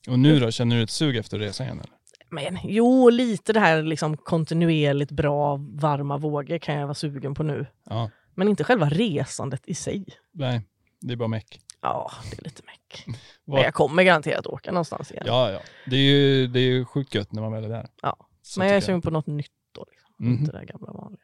Och 0.07 0.19
nu 0.19 0.39
då, 0.39 0.51
känner 0.51 0.75
du 0.75 0.83
ett 0.83 0.89
sug 0.89 1.17
efter 1.17 1.37
att 1.37 1.43
resa 1.43 1.63
igen? 1.63 1.79
Eller? 1.79 1.95
Men 2.29 2.59
jo, 2.63 3.09
lite 3.09 3.53
det 3.53 3.59
här 3.59 3.83
liksom 3.83 4.17
kontinuerligt 4.17 5.11
bra 5.11 5.55
varma 5.73 6.17
vågor 6.17 6.57
kan 6.57 6.75
jag 6.75 6.87
vara 6.87 6.93
sugen 6.93 7.33
på 7.33 7.43
nu. 7.43 7.65
Ja, 7.89 8.09
Men 8.35 8.47
inte 8.47 8.63
själva 8.63 8.89
resandet 8.89 9.61
i 9.67 9.73
sig. 9.73 10.05
nej, 10.31 10.61
det 11.01 11.13
är 11.13 11.17
bara 11.17 11.27
meck. 11.27 11.59
Ja, 11.81 12.11
det 12.31 12.39
är 12.39 12.43
lite 12.43 12.61
meck. 12.65 13.05
Men 13.45 13.61
jag 13.61 13.73
kommer 13.73 14.03
garanterat 14.03 14.47
åka 14.47 14.71
någonstans 14.71 15.11
igen. 15.11 15.23
Ja, 15.27 15.51
ja. 15.51 15.59
Det 15.85 15.95
är 15.95 16.11
ju 16.11 16.47
det 16.47 16.59
är 16.59 16.63
ju 16.63 16.85
sjukt 16.85 17.15
gött 17.15 17.31
när 17.31 17.41
man 17.41 17.51
väl 17.51 17.63
är 17.63 17.69
där. 17.69 17.87
Ja. 18.01 18.17
Så 18.41 18.59
Men 18.59 18.67
jag 18.67 18.77
är 18.77 18.81
sugen 18.81 19.01
på 19.01 19.11
något 19.11 19.27
nytt 19.27 19.51
då. 19.71 19.85
Liksom. 19.91 20.09
Mhm. 20.17 20.33
Inte 20.33 20.51
det 20.51 20.65
gamla 20.65 20.91
vanliga. 20.91 21.23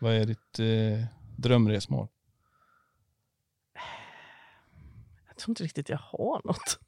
Vad 0.00 0.12
är 0.14 0.24
ditt 0.24 0.58
eh, 0.58 1.06
drömresmål? 1.36 2.08
Jag 5.36 5.40
tror 5.42 5.50
inte 5.52 5.64
riktigt 5.64 5.88
jag 5.88 5.98
har 5.98 6.40
något. 6.44 6.78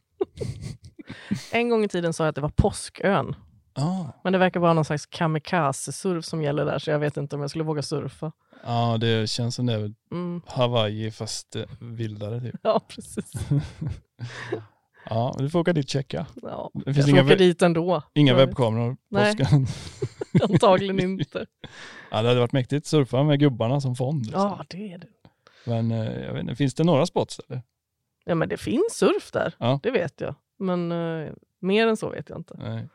en 1.52 1.68
gång 1.68 1.84
i 1.84 1.88
tiden 1.88 2.12
sa 2.12 2.24
jag 2.24 2.28
att 2.28 2.34
det 2.34 2.40
var 2.40 2.52
Påskön. 2.56 3.34
Ah. 3.74 4.04
Men 4.24 4.32
det 4.32 4.38
verkar 4.38 4.61
vara 4.61 4.72
någon 4.72 4.84
slags 4.84 5.06
kamikaze-surf 5.06 6.22
som 6.24 6.42
gäller 6.42 6.64
där, 6.64 6.78
så 6.78 6.90
jag 6.90 6.98
vet 6.98 7.16
inte 7.16 7.37
om 7.37 7.40
jag 7.40 7.50
skulle 7.50 7.64
våga 7.64 7.82
surfa. 7.82 8.32
Ja, 8.64 8.96
det 9.00 9.30
känns 9.30 9.54
som 9.54 9.66
det 9.66 9.72
är 9.72 9.94
Mm. 10.12 10.42
Hawaii 10.46 11.11
fast 11.11 11.56
eh, 11.56 11.62
vildare 11.80 12.40
typ. 12.40 12.54
Ja, 12.62 12.80
precis. 12.88 13.32
Ja, 15.11 15.34
du 15.38 15.50
får 15.50 15.58
åka 15.61 15.72
dit 15.72 15.84
och 15.84 15.90
checka. 15.90 16.26
Ja. 16.42 16.70
Det 16.74 16.82
Jag 16.87 16.94
finns 16.94 17.06
får 17.06 17.11
inga, 17.11 17.20
åka 17.20 17.28
web- 17.28 17.38
dit 17.38 17.62
ändå. 17.62 18.02
inga 18.14 18.32
Jag 18.32 18.37
webbkameror. 18.37 18.96
Nej. 19.11 19.37
Antagligen 20.42 21.00
inte. 21.00 21.46
Ja, 22.11 22.22
det 22.22 22.28
hade 22.28 22.40
varit 22.40 22.52
mäktigt. 22.52 22.87
Surfa 22.87 23.22
med 23.22 23.40
gubbarna 23.40 23.80
som 23.80 23.96
fond. 23.96 24.22
liksom. 24.26 24.42
Ja, 24.42 24.64
det 24.68 24.92
är 24.92 24.98
det. 24.98 25.06
Men 25.64 25.90
eh, 25.90 26.20
jag 26.20 26.32
vet 26.32 26.42
inte, 26.42 26.54
finns 26.56 26.74
det 26.74 26.84
några 26.84 27.06
spots 27.06 27.40
eller? 27.48 27.62
Ja, 28.28 28.34
men 28.34 28.48
det 28.48 28.56
finns 28.56 28.92
surf 28.92 29.30
där. 29.32 29.54
Ja. 29.58 29.80
Det 29.82 29.90
vet 29.90 30.20
jag. 30.20 30.34
Men 30.58 30.92
eh, 30.92 31.32
mer 31.58 31.86
än 31.86 31.96
så 31.96 32.10
vet 32.10 32.28
jag 32.28 32.38
inte. 32.38 32.54
Nej. 32.58 32.88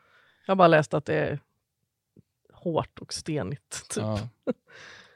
Jag 0.46 0.50
har 0.52 0.56
bara 0.56 0.68
läst 0.68 0.94
att 0.94 1.04
det 1.04 1.14
är 1.14 1.38
hårt 2.52 2.98
och 2.98 3.12
stenigt. 3.12 3.88
Typ. 3.94 4.02
Ja. 4.02 4.18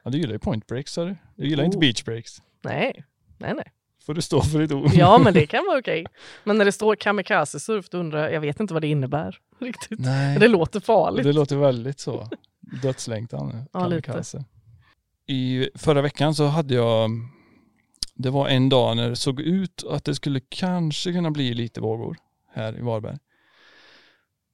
ja, 0.02 0.10
du 0.10 0.18
gillar 0.18 0.32
ju 0.32 0.38
point 0.38 0.66
breaks, 0.66 0.94
du? 0.94 1.16
Du 1.36 1.48
gillar 1.48 1.64
inte 1.64 1.76
Oh. 1.76 1.80
beach 1.80 2.04
breaks. 2.04 2.42
Nej, 2.62 3.04
nej, 3.38 3.54
nej. 3.54 3.72
Får 4.06 4.14
du 4.14 4.22
stå 4.22 4.42
för 4.42 4.58
ditt 4.58 4.72
ord. 4.72 4.90
Ja, 4.94 5.18
men 5.18 5.34
det 5.34 5.46
kan 5.50 5.64
vara 5.66 5.78
okej. 5.78 6.06
Men 6.44 6.58
när 6.58 6.64
det 6.64 6.72
står 6.72 6.96
kamikaze-surf, 6.96 7.88
då 7.90 7.98
undrar 7.98 8.22
jag, 8.22 8.32
jag 8.32 8.40
vet 8.40 8.60
inte 8.60 8.74
vad 8.74 8.82
det 8.82 8.88
innebär 8.88 9.38
riktigt. 9.58 9.98
Nej. 10.00 10.28
Men 10.32 10.40
Det 10.40 10.48
låter 10.48 10.80
farligt. 10.80 11.24
Det 11.24 11.32
låter 11.32 11.56
väldigt 11.56 12.00
så. 12.00 12.28
Dödslängtan. 12.82 13.64
Ja, 13.72 13.86
lite. 13.86 14.02
kamikaze. 14.02 14.44
I 15.26 15.70
förra 15.74 16.02
veckan 16.02 16.34
så 16.34 16.46
hade 16.46 16.74
jag, 16.74 17.10
det 18.18 18.30
var 18.30 18.48
en 18.48 18.68
dag 18.68 18.96
när 18.96 19.08
det 19.10 19.16
såg 19.16 19.40
ut 19.40 19.84
att 19.90 20.04
det 20.04 20.14
skulle 20.14 20.40
kanske 20.48 21.12
kunna 21.12 21.30
bli 21.30 21.54
lite 21.54 21.80
vågor 21.80 22.16
här 22.54 22.78
i 22.78 22.80
Varberg. 22.80 23.16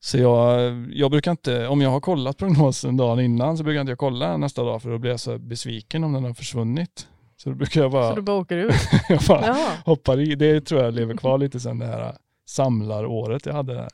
Så 0.01 0.19
jag, 0.19 0.73
jag 0.93 1.11
brukar 1.11 1.31
inte, 1.31 1.69
om 1.69 1.81
jag 1.81 1.91
har 1.91 2.01
kollat 2.01 2.37
prognosen 2.37 2.97
dagen 2.97 3.21
innan 3.21 3.59
så 3.59 3.65
brukar 3.65 3.81
inte 3.81 3.91
jag 3.91 3.99
kolla 3.99 4.37
nästa 4.37 4.63
dag 4.65 4.83
för 4.83 4.91
då 4.91 4.99
blir 4.99 5.11
jag 5.11 5.21
så 5.21 5.39
besviken 5.39 6.05
om 6.05 6.13
den 6.13 6.25
har 6.25 6.35
försvunnit. 6.35 7.09
Så 7.37 7.49
då 7.51 7.55
brukar 7.57 7.81
jag 7.81 7.91
bara, 7.91 8.09
Så 8.11 8.17
du 8.17 8.23
bara 8.23 8.37
åker 8.37 8.57
ut? 8.57 8.75
jag 9.09 9.21
bara 9.29 9.47
Ja. 9.47 9.71
hoppar 9.85 10.21
i. 10.21 10.35
Det 10.35 10.61
tror 10.61 10.83
jag 10.83 10.95
lever 10.95 11.17
kvar 11.17 11.39
lite 11.39 11.61
sen 11.61 11.79
det 11.79 11.87
här 11.87 12.17
samlaråret 12.49 13.47
jag 13.47 13.53
hade 13.55 13.75
där. 13.75 13.89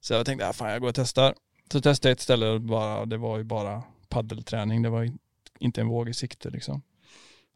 Så 0.00 0.14
jag 0.14 0.26
tänkte, 0.26 0.48
ah, 0.48 0.52
fan 0.52 0.70
jag 0.70 0.80
går 0.80 0.88
och 0.88 0.94
testar. 0.94 1.34
Så 1.72 1.80
testade 1.80 2.10
jag 2.10 2.14
ett 2.14 2.20
ställe 2.20 2.48
och 2.48 2.60
bara, 2.60 3.06
det 3.06 3.16
var 3.16 3.38
ju 3.38 3.44
bara 3.44 3.82
paddelträning. 4.08 4.82
Det 4.82 4.90
var 4.90 5.02
in- 5.02 5.18
inte 5.58 5.80
en 5.80 5.88
våg 5.88 6.08
i 6.08 6.14
sikte 6.14 6.50
liksom. 6.50 6.82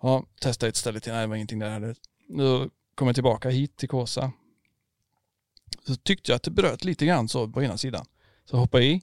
Ja, 0.04 0.24
testade 0.40 0.68
ett 0.68 0.76
ställe 0.76 1.00
till, 1.00 1.12
nej 1.12 1.20
det 1.20 1.26
var 1.26 1.36
ingenting 1.36 1.58
där 1.58 1.70
heller. 1.70 1.96
Då 2.28 2.68
kom 2.94 3.06
jag 3.08 3.14
tillbaka 3.16 3.48
hit 3.50 3.76
till 3.76 3.88
Kåsa. 3.88 4.32
Så 5.86 5.96
tyckte 5.96 6.30
jag 6.32 6.36
att 6.36 6.42
det 6.42 6.50
bröt 6.50 6.84
lite 6.84 7.06
grann 7.06 7.28
så 7.28 7.48
på 7.48 7.62
ena 7.62 7.76
sidan. 7.78 8.04
Så 8.44 8.56
jag 8.56 8.60
hoppade 8.60 8.84
i 8.84 9.02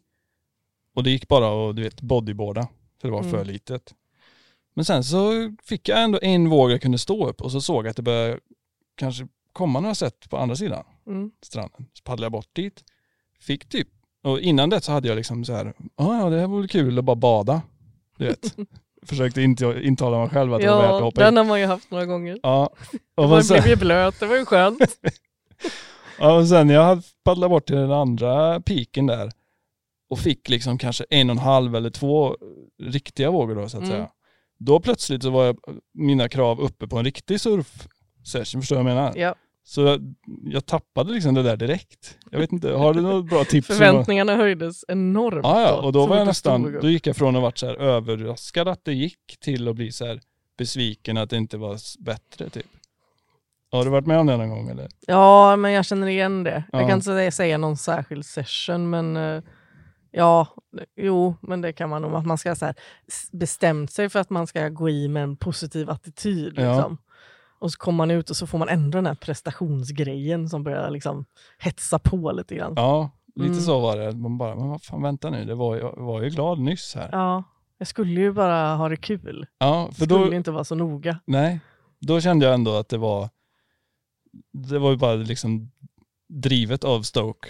och 0.96 1.04
det 1.04 1.12
gick 1.12 1.28
bara 1.28 1.70
att 1.70 1.76
du 1.76 1.84
vet 1.84 2.02
bodyboarda 2.02 2.68
för 3.02 3.08
det 3.08 3.12
var 3.12 3.20
Mm. 3.20 3.32
för 3.32 3.46
litet. 3.46 3.94
Men 4.74 4.86
sen 4.86 5.04
så 5.04 5.56
fick 5.64 5.90
jag 5.90 6.04
ändå 6.04 6.20
en 6.22 6.50
våg 6.50 6.72
jag 6.72 6.82
kunde 6.82 6.98
stå 6.98 7.28
upp 7.28 7.42
och 7.42 7.52
så 7.52 7.62
såg 7.62 7.86
jag 7.86 7.90
att 7.90 7.96
det 7.96 8.02
började 8.02 8.40
kanske 8.96 9.28
komma 9.54 9.80
några 9.80 9.96
set 9.96 10.30
på 10.30 10.38
andra 10.38 10.56
sidan 10.56 10.84
Mm. 11.08 11.32
stranden. 11.42 11.86
Så 11.94 12.04
paddlade 12.04 12.26
jag 12.26 12.32
bort 12.32 12.50
dit. 12.56 12.84
Fick 13.40 13.70
typ, 13.70 13.88
och 14.24 14.40
innan 14.40 14.70
det 14.70 14.82
så 14.82 14.92
hade 14.92 15.08
jag 15.08 15.16
liksom 15.16 15.46
så 15.46 15.54
här, 15.54 15.74
"Ah, 15.96 16.18
ja 16.20 16.30
det 16.30 16.40
här 16.40 16.48
vore 16.48 16.68
kul 16.68 17.00
att 17.00 17.06
bara 17.06 17.16
bada. 17.16 17.62
Du 18.18 18.26
vet. 18.26 18.56
Försökte 19.06 19.42
inte 19.42 19.80
intala 19.84 20.20
mig 20.20 20.30
själv 20.30 20.54
att 20.54 20.62
det 20.62 20.68
var 20.70 20.78
värt 20.82 20.86
att 20.92 20.92
Ja, 21.00 21.04
hoppa 21.04 21.22
den 21.22 21.34
in. 21.34 21.38
har 21.38 21.44
man 21.44 21.60
ju 21.60 21.66
haft 21.66 21.92
några 21.92 22.06
gånger. 22.06 22.40
Ja. 22.44 22.70
Och, 23.16 23.30
Man 23.30 23.44
sen, 23.44 23.56
blev 23.62 23.68
ju 23.68 23.76
blöt, 23.76 24.20
det 24.20 24.26
var 24.26 24.36
ju 24.38 24.46
skönt. 24.46 24.80
ja, 26.20 26.38
och 26.38 26.48
sen 26.48 26.70
jag 26.70 27.04
paddlat 27.24 27.50
bort 27.50 27.66
till 27.68 27.76
den 27.76 27.92
andra 27.92 28.62
piken 28.62 29.08
där 29.08 29.32
och 30.10 30.20
fick 30.20 30.50
liksom 30.50 30.78
kanske 30.78 31.06
en 31.10 31.30
och 31.30 31.34
en 31.36 31.40
halv 31.42 31.76
eller 31.76 31.90
två 31.90 32.36
riktiga 32.84 33.32
vågor 33.32 33.56
då 33.56 33.70
så 33.70 33.78
att 33.78 33.84
Mm. 33.84 33.96
säga. 33.96 34.10
Då 34.60 34.80
plötsligt 34.80 35.24
så 35.24 35.30
var 35.30 35.46
jag, 35.46 35.58
mina 35.94 36.30
krav 36.30 36.60
uppe 36.62 36.88
på 36.88 36.98
en 36.98 37.06
riktig 37.06 37.38
surf-session, 37.40 38.62
förstår 38.62 38.76
du 38.76 38.84
vad 38.84 38.92
jag 38.92 38.96
menar? 38.98 39.14
Ja. 39.16 39.36
Så 39.64 39.82
jag, 39.82 40.16
jag 40.44 40.66
tappade 40.66 41.14
liksom 41.14 41.34
det 41.34 41.44
där 41.44 41.58
direkt. 41.58 42.18
Jag 42.32 42.40
vet 42.40 42.52
inte, 42.52 42.70
har 42.70 42.94
du 42.94 43.02
något 43.02 43.30
bra 43.30 43.44
tips? 43.44 43.68
Förväntningarna 43.68 44.36
höjdes 44.36 44.86
enormt. 44.88 45.40
Ja, 45.44 45.62
ja, 45.62 45.82
och 45.82 45.94
då 45.94 46.08
var 46.08 46.18
jag 46.18 46.28
nästan, 46.28 46.80
då 46.82 46.90
gick 46.90 47.08
jag 47.08 47.16
från 47.16 47.36
att 47.36 47.42
vara 47.42 47.52
så 47.56 47.66
här 47.68 47.76
överraskad 47.76 48.68
att 48.68 48.86
det 48.86 48.94
gick 48.94 49.38
till 49.40 49.68
att 49.68 49.76
bli 49.76 49.92
så 49.92 50.06
här 50.06 50.22
besviken 50.58 51.18
att 51.18 51.30
det 51.30 51.38
inte 51.38 51.58
var 51.58 51.78
bättre 52.04 52.50
typ. 52.50 52.66
Har 53.72 53.86
du 53.86 53.90
varit 53.92 54.06
med 54.08 54.20
om 54.20 54.28
det 54.28 54.38
någon 54.38 54.50
gång 54.50 54.70
eller? 54.70 54.90
Ja, 55.08 55.56
men 55.56 55.72
jag 55.72 55.86
känner 55.86 56.08
igen 56.08 56.44
det. 56.44 56.64
Ja. 56.72 56.80
Jag 56.80 56.90
kan 56.90 56.98
inte 57.00 57.32
säga- 57.32 57.58
någon 57.58 57.78
särskild 57.78 58.26
session, 58.26 58.90
men 58.90 59.18
eh, 59.18 59.44
ja, 60.12 60.48
jo, 60.96 61.36
men 61.42 61.62
det 61.62 61.74
kan 61.74 61.90
man 61.90 62.02
nog. 62.02 62.14
Att 62.16 62.26
man 62.26 62.38
ska 62.38 62.56
så 62.56 62.66
här, 62.66 62.76
bestämt 63.32 63.92
sig 63.92 64.10
för 64.10 64.20
att 64.20 64.30
man 64.30 64.48
ska 64.48 64.70
gå 64.70 64.90
i 64.90 65.08
med 65.08 65.24
en 65.24 65.38
positiv 65.38 65.90
attityd. 65.90 66.54
Ja. 66.58 66.98
Och 67.62 67.72
så 67.72 67.78
kommer 67.78 67.98
man 67.98 68.12
ut 68.12 68.30
och 68.30 68.36
så 68.38 68.48
får 68.48 68.58
man 68.58 68.70
ändå 68.70 68.98
den 68.98 69.06
här 69.06 69.16
prestationsgrejen 69.16 70.50
som 70.50 70.64
börjar 70.64 70.90
liksom 70.90 71.26
hetsa 71.60 72.00
på 72.00 72.32
lite 72.32 72.56
grann. 72.56 72.74
Ja, 72.76 73.10
lite 73.36 73.52
Mm. 73.52 73.62
så 73.62 73.80
var 73.80 73.98
det. 73.98 74.12
Man 74.12 74.38
bara, 74.38 74.56
men 74.56 74.70
vad 74.70 74.84
fan 74.84 75.02
vänta 75.02 75.30
nu, 75.30 75.46
det 75.46 75.56
var, 75.56 75.76
jag 75.78 75.96
var 75.98 76.22
ju 76.22 76.30
glad 76.30 76.60
nyss 76.60 76.96
här. 76.96 77.10
Ja, 77.12 77.44
jag 77.78 77.88
skulle 77.88 78.22
ju 78.22 78.32
bara 78.32 78.76
ha 78.76 78.90
det 78.90 78.98
kul. 78.98 79.46
Ja, 79.58 79.88
för 79.88 80.06
skulle 80.06 80.26
då, 80.26 80.34
inte 80.34 80.52
vara 80.52 80.64
så 80.64 80.76
noga. 80.76 81.20
nej, 81.26 81.60
då 82.00 82.22
kände 82.22 82.46
jag 82.46 82.54
ändå 82.56 82.76
att 82.76 82.90
det 82.90 82.98
var, 82.98 83.30
det 84.54 84.80
var 84.80 84.92
ju 84.92 84.98
bara 84.98 85.16
liksom 85.16 85.72
drivet 86.30 86.84
av 86.84 87.02
Stoke. 87.02 87.50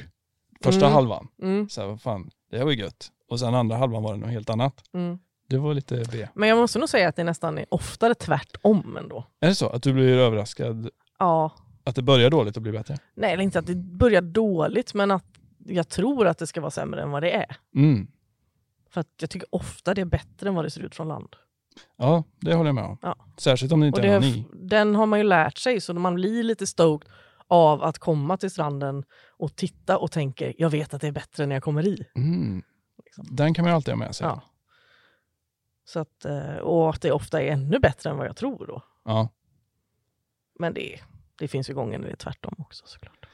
Första 0.64 0.86
Mm. 0.86 0.94
halvan, 0.94 1.28
Mm, 1.42 1.70
så 1.70 1.82
här, 1.82 1.88
vad 1.88 2.02
fan, 2.02 2.30
det 2.52 2.58
här 2.58 2.64
var 2.66 2.72
ju 2.72 2.78
gött. 2.80 3.12
Och 3.30 3.40
sen 3.40 3.56
andra 3.56 3.78
halvan 3.78 4.04
var 4.04 4.14
det 4.14 4.20
något 4.20 4.30
helt 4.30 4.50
annat. 4.50 4.84
mm. 4.94 5.20
Det 5.52 5.58
var 5.58 5.74
lite 5.74 6.04
B. 6.12 6.28
Men 6.36 6.50
jag 6.50 6.58
måste 6.58 6.80
nog 6.80 6.90
säga 6.90 7.10
att 7.10 7.16
det 7.16 7.24
nästan 7.24 7.58
är 7.58 7.66
oftare 7.70 8.16
tvärtom 8.16 8.98
ändå. 8.98 9.26
Är 9.40 9.48
det 9.48 9.56
så? 9.56 9.70
Att 9.70 9.84
du 9.84 9.94
blir 9.94 10.18
överraskad 10.18 10.90
Ja, 11.20 11.52
att 11.84 11.96
det 11.96 12.02
börjar 12.02 12.30
dåligt 12.30 12.56
och 12.56 12.62
blir 12.62 12.72
bättre? 12.74 12.98
nej, 13.16 13.34
eller 13.34 13.44
inte 13.44 13.60
att 13.60 13.66
det 13.68 13.76
börjar 13.76 14.22
dåligt, 14.22 14.94
men 14.94 15.12
att 15.12 15.26
jag 15.66 15.90
tror 15.90 16.28
att 16.28 16.38
det 16.38 16.48
ska 16.48 16.62
vara 16.62 16.72
sämre 16.72 17.02
än 17.02 17.12
vad 17.12 17.24
det 17.24 17.32
är. 17.32 17.58
Mm. 17.76 18.08
För 18.90 19.02
att 19.02 19.08
jag 19.22 19.30
tycker 19.30 19.48
ofta 19.56 19.94
det 19.94 20.02
är 20.02 20.06
bättre 20.06 20.50
än 20.50 20.56
vad 20.56 20.66
det 20.66 20.70
ser 20.70 20.82
ut 20.82 20.96
från 20.96 21.08
land. 21.08 21.36
Ja, 21.98 22.24
det 22.42 22.54
håller 22.54 22.68
jag 22.68 22.76
med 22.76 22.84
om. 22.84 22.98
Ja. 23.02 23.16
Särskilt 23.38 23.72
om 23.74 23.80
det 23.80 23.84
Och 23.84 23.88
inte 23.88 24.02
det, 24.02 24.08
är 24.08 24.14
någon 24.20 24.24
i. 24.30 24.46
den 24.54 24.96
har 24.96 25.06
man 25.06 25.20
ju 25.20 25.24
lärt 25.26 25.58
sig, 25.58 25.82
så 25.82 25.94
man 25.94 26.16
blir 26.16 26.44
lite 26.44 26.68
stoked 26.68 27.10
av 27.48 27.84
att 27.84 27.98
komma 28.00 28.38
till 28.38 28.52
stranden 28.52 29.04
och 29.38 29.56
titta 29.56 29.98
och 29.98 30.12
tänker, 30.12 30.54
jag 30.58 30.70
vet 30.70 30.94
att 30.94 31.02
det 31.02 31.08
är 31.08 31.12
bättre 31.12 31.46
när 31.46 31.56
jag 31.56 31.64
kommer 31.64 31.88
i. 31.88 32.06
Mm. 32.16 32.64
Liksom. 33.06 33.26
Den 33.36 33.54
kan 33.54 33.64
man 33.66 33.72
ju 33.72 33.76
alltid 33.76 33.92
ha 33.94 34.00
med 34.00 34.16
sig. 34.16 34.28
Ja. 34.28 34.42
Så 35.86 36.00
att, 36.00 36.26
eh, 36.26 36.56
och 36.56 36.90
att 36.90 37.02
det 37.02 37.12
ofta 37.12 37.42
är 37.42 37.52
ännu 37.52 37.80
bättre 37.80 38.10
än 38.10 38.18
vad 38.18 38.28
jag 38.28 38.36
tror 38.36 38.68
då. 38.68 38.84
Ja. 39.06 39.30
Men 40.60 40.74
det, 40.74 41.00
det 41.36 41.48
finns 41.48 41.70
ju 41.70 41.74
gånger 41.74 42.00
när 42.00 42.06
det 42.08 42.12
är 42.14 42.16
tvärtom 42.18 42.56
också 42.58 42.86
såklart. 42.88 43.26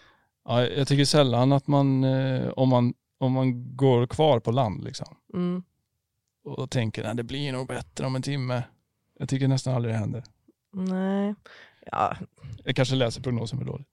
Ja, 0.45 0.65
jag 0.65 0.87
tycker 0.87 1.05
sällan 1.05 1.51
att 1.51 1.67
man, 1.67 2.03
eh, 2.03 2.49
om 2.49 2.69
man, 2.69 2.93
om 3.17 3.31
man 3.31 3.75
går 3.75 4.07
kvar 4.07 4.39
på 4.39 4.51
land 4.51 4.83
liksom 4.83 5.15
Mm. 5.33 5.63
och 6.43 6.69
tänker 6.69 7.03
att 7.03 7.17
det 7.17 7.23
blir 7.23 7.51
nog 7.51 7.67
bättre 7.67 8.05
om 8.05 8.15
en 8.15 8.21
timme. 8.21 8.63
Jag 9.19 9.29
tycker 9.29 9.47
nästan 9.47 9.73
aldrig 9.75 9.93
det 9.93 9.97
händer. 9.99 10.23
Nej, 10.71 11.35
ja, 11.85 12.15
Jag 12.63 12.75
kanske 12.75 12.95
läser 12.95 13.21
prognosen 13.21 13.59
för 13.59 13.65
dåligt. 13.65 13.87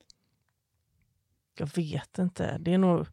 jag 1.59 1.71
vet 1.77 2.19
inte. 2.19 2.59
Det, 2.59 2.73
är 2.75 2.79
nog, 2.79 3.07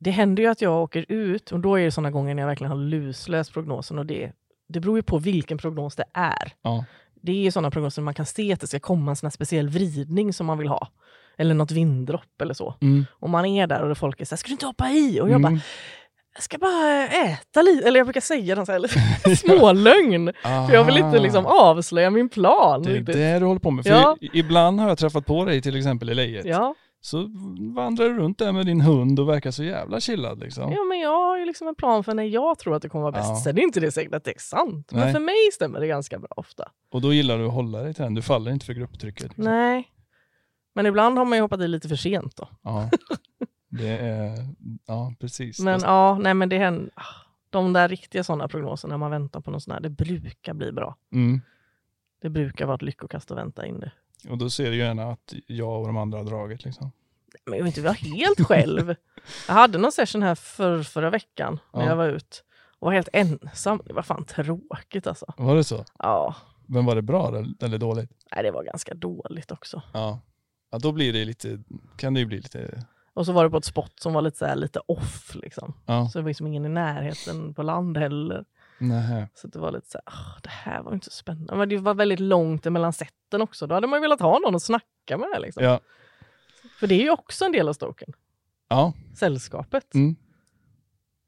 det 0.00 0.10
händer 0.10 0.42
ju 0.42 0.48
att 0.48 0.60
jag 0.60 0.82
åker 0.82 1.06
ut 1.08 1.52
och 1.52 1.60
då 1.60 1.74
är 1.78 1.84
det 1.84 1.90
sådana 1.90 2.10
gånger 2.10 2.34
när 2.34 2.42
jag 2.42 2.46
verkligen 2.48 2.70
har 2.70 2.78
lusläst 2.78 3.52
prognosen 3.52 3.98
och 3.98 4.06
det, 4.06 4.32
det 4.68 4.80
beror 4.80 4.98
ju 4.98 5.02
på 5.02 5.18
vilken 5.18 5.58
prognos 5.58 5.96
det 5.96 6.04
är. 6.14 6.52
Ja. 6.62 6.84
Det 7.22 7.46
är 7.46 7.50
sådana 7.50 7.70
prognoser 7.70 8.02
man 8.02 8.14
kan 8.14 8.26
se 8.26 8.52
att 8.52 8.60
det 8.60 8.66
ska 8.66 8.80
komma 8.80 9.10
en 9.10 9.16
sån 9.16 9.30
speciell 9.30 9.68
vridning 9.68 10.32
som 10.32 10.46
man 10.46 10.58
vill 10.58 10.68
ha. 10.68 10.88
eller 11.38 11.54
något 11.54 11.70
vinddropp 11.70 12.40
eller 12.42 12.54
så. 12.54 12.74
Mm. 12.80 13.06
Och 13.12 13.30
man 13.30 13.44
är 13.46 13.66
där 13.66 13.82
och 13.90 13.98
folk 13.98 14.20
är 14.20 14.24
så 14.24 14.34
här, 14.34 14.36
ska 14.36 14.46
du 14.48 14.52
inte 14.52 14.66
hoppa 14.66 14.88
i? 14.90 15.20
Och 15.20 15.30
jag 15.30 15.42
bara, 15.42 15.48
Mm. 15.48 15.60
jag 16.34 16.42
ska 16.42 16.58
bara 16.58 17.08
äta 17.08 17.62
lite. 17.62 17.88
Eller 17.88 18.00
jag 18.00 18.06
brukar 18.06 18.20
säga 18.20 18.54
den 18.54 18.66
så 18.66 18.72
här, 18.72 18.78
lite 18.78 19.36
smålögn. 19.36 20.32
För 20.42 20.72
jag 20.74 20.84
vill 20.84 20.96
inte 20.98 21.18
liksom 21.18 21.46
avslöja 21.46 22.10
min 22.10 22.28
plan. 22.28 22.82
Det 22.82 22.90
är 22.90 22.94
riktigt. 22.94 23.14
det 23.14 23.38
du 23.38 23.44
håller 23.46 23.60
på 23.60 23.70
med. 23.70 23.84
För 23.84 23.90
Ja. 23.92 24.16
ibland 24.20 24.80
har 24.80 24.88
jag 24.88 24.98
träffat 24.98 25.26
på 25.26 25.44
dig 25.44 25.62
till 25.62 25.76
exempel 25.76 26.10
i 26.10 26.14
lejet. 26.14 26.44
Ja. 26.46 26.74
Så 27.06 27.30
vandrar 27.74 28.04
du 28.04 28.14
runt 28.16 28.38
där 28.38 28.52
med 28.52 28.66
din 28.66 28.80
hund 28.80 29.20
och 29.20 29.28
verkar 29.28 29.50
så 29.50 29.64
jävla 29.64 30.00
chillad 30.00 30.38
liksom. 30.40 30.72
ja, 30.72 30.84
men 30.84 30.98
jag 31.00 31.26
har 31.26 31.38
ju 31.38 31.44
liksom 31.44 31.68
en 31.68 31.74
plan 31.74 32.04
för 32.04 32.14
när 32.14 32.22
jag 32.22 32.58
tror 32.58 32.76
att 32.76 32.82
det 32.82 32.88
kommer 32.88 33.02
vara 33.02 33.12
bäst. 33.12 33.28
Ja. 33.28 33.36
Sen 33.36 33.58
är 33.58 33.62
inte 33.62 33.80
det 33.80 33.92
säkert 33.92 34.14
att 34.14 34.24
det 34.24 34.30
är 34.36 34.40
sant. 34.40 34.92
Men 34.92 35.00
Nej. 35.00 35.12
för 35.12 35.20
mig 35.20 35.50
stämmer 35.52 35.80
det 35.80 35.86
ganska 35.86 36.18
bra 36.18 36.28
ofta. 36.36 36.70
Och 36.90 37.00
då 37.00 37.12
gillar 37.12 37.38
du 37.38 37.46
att 37.46 37.52
hålla 37.52 37.82
dig 37.82 37.94
till 37.94 38.04
den. 38.04 38.14
Du 38.14 38.22
faller 38.22 38.50
inte 38.50 38.66
för 38.66 38.72
grupptrycket. 38.72 39.22
Liksom. 39.22 39.44
Nej. 39.44 39.88
Men 40.74 40.86
ibland 40.86 41.18
har 41.18 41.24
man 41.24 41.38
ju 41.38 41.42
hoppat 41.42 41.60
i 41.60 41.68
lite 41.68 41.88
för 41.88 41.96
sent 41.96 42.36
då. 42.36 42.48
Ja. 42.62 42.90
Det 43.68 43.98
är, 43.98 44.38
ja 44.86 45.14
precis. 45.20 45.60
Men 45.60 45.80
ja, 45.80 46.18
nej 46.20 46.34
men 46.34 46.48
det 46.48 46.58
händer. 46.58 46.90
ah, 46.94 47.02
De 47.50 47.72
där 47.72 47.88
riktiga 47.88 48.24
sådana 48.24 48.48
prognoser 48.48 48.88
när 48.88 48.96
man 48.96 49.10
väntar 49.10 49.40
på 49.40 49.50
något 49.50 49.62
sånt 49.62 49.74
här, 49.74 49.80
det 49.80 49.90
brukar 49.90 50.54
bli 50.54 50.72
bra. 50.72 50.96
Mm. 51.12 51.40
Det 52.22 52.30
brukar 52.30 52.66
vara 52.66 52.74
ett 52.74 52.82
lyckokast 52.82 53.30
att 53.30 53.38
vänta 53.38 53.66
in 53.66 53.80
det. 53.80 53.92
Och 54.30 54.38
då 54.38 54.50
ser 54.50 54.70
du 54.70 54.76
gärna 54.76 55.10
att 55.12 55.34
jag 55.46 55.80
och 55.80 55.86
de 55.86 55.96
andra 55.96 56.18
har 56.18 56.24
dragit 56.24 56.64
liksom. 56.64 56.92
Men 57.44 57.52
jag 57.58 57.64
vill 57.64 57.66
inte 57.66 57.82
vara 57.82 57.92
helt 57.92 58.40
själv. 58.46 58.94
Jag 59.48 59.54
hade 59.54 59.78
någon 59.78 59.92
session 59.92 60.22
här 60.22 60.34
för, 60.34 60.82
förra 60.82 61.10
veckan 61.10 61.58
när 61.74 61.82
Ja. 61.82 61.88
jag 61.88 61.96
var 61.96 62.08
ut 62.08 62.44
och 62.78 62.86
var 62.86 62.92
helt 62.92 63.08
ensam. 63.12 63.80
Det 63.84 63.92
var 63.92 64.02
fan 64.02 64.24
tråkigt 64.24 65.06
alltså. 65.06 65.26
Var 65.36 65.56
det 65.56 65.64
så? 65.64 65.84
Ja, 65.98 66.34
Men 66.66 66.84
var 66.84 66.94
det 66.94 67.02
bra 67.02 67.28
eller- 67.28 67.64
eller 67.64 67.78
dåligt? 67.78 68.10
nej, 68.34 68.42
det 68.42 68.50
var 68.50 68.64
ganska 68.64 68.94
dåligt 68.94 69.50
också. 69.52 69.82
Ja. 69.92 70.20
Ja 70.70 70.78
då 70.78 70.92
blir 70.92 71.12
det 71.12 71.24
lite, 71.24 71.62
kan 71.96 72.14
det 72.14 72.20
ju 72.20 72.26
bli 72.26 72.36
lite, 72.36 72.82
Och 73.14 73.26
så 73.26 73.32
var 73.32 73.44
det 73.44 73.50
på 73.50 73.56
ett 73.56 73.64
spot 73.64 73.92
som 74.00 74.12
var 74.12 74.22
lite, 74.22 74.38
så 74.38 74.46
här, 74.46 74.56
lite 74.56 74.80
off 74.86 75.34
liksom. 75.34 75.74
ja. 75.86 76.08
Så 76.08 76.18
det 76.18 76.22
var 76.22 76.30
liksom 76.30 76.46
ingen 76.46 76.66
i 76.66 76.68
närheten 76.68 77.54
på 77.54 77.62
land 77.62 77.96
heller. 77.96 78.44
Nej. 78.78 79.28
Så 79.34 79.48
det 79.48 79.58
var 79.58 79.72
lite 79.72 79.86
så 79.90 79.98
här, 79.98 80.14
"Åh, 80.14 80.38
det 80.42 80.48
här 80.48 80.82
var 80.82 80.92
inte 80.94 81.04
så 81.04 81.10
spännande. 81.10 81.56
Men 81.56 81.68
det 81.68 81.76
var 81.78 81.94
väldigt 81.94 82.20
långt 82.20 82.66
emellan 82.66 82.92
sätten 82.92 83.42
också. 83.42 83.66
Då 83.66 83.74
hade 83.74 83.86
man 83.86 84.00
velat 84.00 84.20
ha 84.20 84.38
någon 84.38 84.54
att 84.54 84.62
snacka 84.62 85.16
med. 85.18 85.38
Liksom. 85.40 85.64
Ja. 85.64 85.80
För 86.80 86.86
det 86.86 86.94
är 86.94 87.02
ju 87.02 87.10
också 87.10 87.44
en 87.44 87.52
del 87.52 87.68
av 87.68 87.72
stoken. 87.72 88.12
Ja, 88.68 88.92
Sällskapet. 89.18 89.94
Mm. 89.94 90.16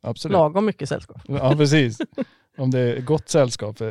absolut. 0.02 0.32
Lagom 0.32 0.66
mycket 0.66 0.88
sällskap. 0.88 1.20
Ja 1.28 1.54
precis. 1.56 1.98
Om 2.58 2.70
det 2.70 2.78
är 2.80 3.00
gott 3.00 3.28
sällskap 3.28 3.80
eh, 3.80 3.90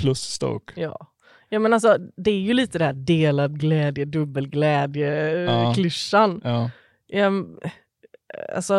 plus 0.00 0.20
Stoke. 0.20 0.80
Ja. 0.80 1.06
Ja 1.48 1.58
men 1.58 1.72
alltså 1.72 1.96
det 2.16 2.30
är 2.30 2.40
ju 2.40 2.52
lite 2.54 2.78
det 2.78 2.84
här 2.84 2.92
delad 2.92 3.60
glädje, 3.60 4.04
dubbelglädje, 4.04 5.30
Ja. 5.40 5.74
klyschan. 5.74 6.40
Ja. 6.44 6.70
Ehm, 7.12 7.58
alltså 8.54 8.74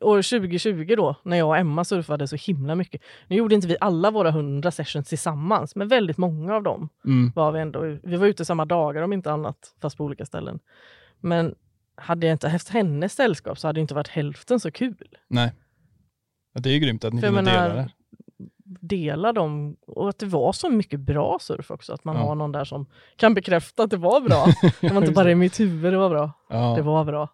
år 0.00 0.38
2020 0.38 0.94
då, 0.96 1.16
när 1.22 1.36
jag 1.36 1.48
och 1.48 1.56
Emma 1.56 1.84
surfade 1.84 2.28
så 2.28 2.36
himla 2.36 2.74
mycket. 2.74 3.02
Nu 3.28 3.36
gjorde 3.36 3.54
inte 3.54 3.66
vi 3.68 3.76
alla 3.80 4.10
våra 4.10 4.28
100 4.28 4.70
sessions 4.70 5.08
tillsammans, 5.08 5.76
men 5.76 5.88
väldigt 5.88 6.16
många 6.18 6.54
av 6.54 6.62
dem 6.62 6.88
Mm. 7.04 7.32
var 7.34 7.52
vi 7.52 7.60
ändå. 7.60 7.80
Vi 8.02 8.16
var 8.16 8.26
ute 8.26 8.44
samma 8.44 8.64
dagar 8.64 9.02
om 9.02 9.12
inte 9.12 9.32
annat, 9.32 9.74
fast 9.82 9.96
på 9.96 10.04
olika 10.04 10.24
ställen. 10.26 10.58
Men 11.20 11.54
hade 11.94 12.26
jag 12.26 12.34
inte 12.34 12.48
haft 12.48 12.68
hennes 12.68 13.12
sällskap 13.14 13.58
så 13.58 13.66
hade 13.66 13.76
det 13.78 13.82
inte 13.82 13.94
varit 13.94 14.08
hälften 14.08 14.60
så 14.60 14.70
kul. 14.70 15.16
Nej. 15.28 15.52
Det 16.54 16.68
är 16.70 16.72
ju 16.74 16.78
grymt 16.78 17.04
att 17.04 17.12
ni 17.14 17.20
kunde 17.22 17.42
dela 17.42 17.68
det. 17.74 17.90
dela 18.80 19.32
dem 19.32 19.76
och 19.86 20.08
att 20.08 20.18
det 20.18 20.26
var 20.26 20.52
så 20.52 20.70
mycket 20.70 21.00
bra 21.00 21.38
surf 21.40 21.70
också. 21.70 21.92
Att 21.92 22.04
man 22.04 22.16
Ja. 22.16 22.22
har 22.22 22.34
någon 22.34 22.52
där 22.52 22.64
som 22.64 22.86
kan 23.16 23.34
bekräfta 23.34 23.82
att 23.82 23.90
det 23.90 23.96
var 23.96 24.20
bra. 24.20 24.46
Det 24.80 24.92
var 24.94 25.00
inte 25.00 25.12
bara 25.12 25.30
i 25.30 25.34
mitt 25.34 25.60
huvud 25.60 25.92
det 25.92 25.98
var 25.98 26.10
bra. 26.10 26.32
Ja. 26.48 26.74
Det 26.76 26.82
var 26.82 27.04
bra. 27.04 27.28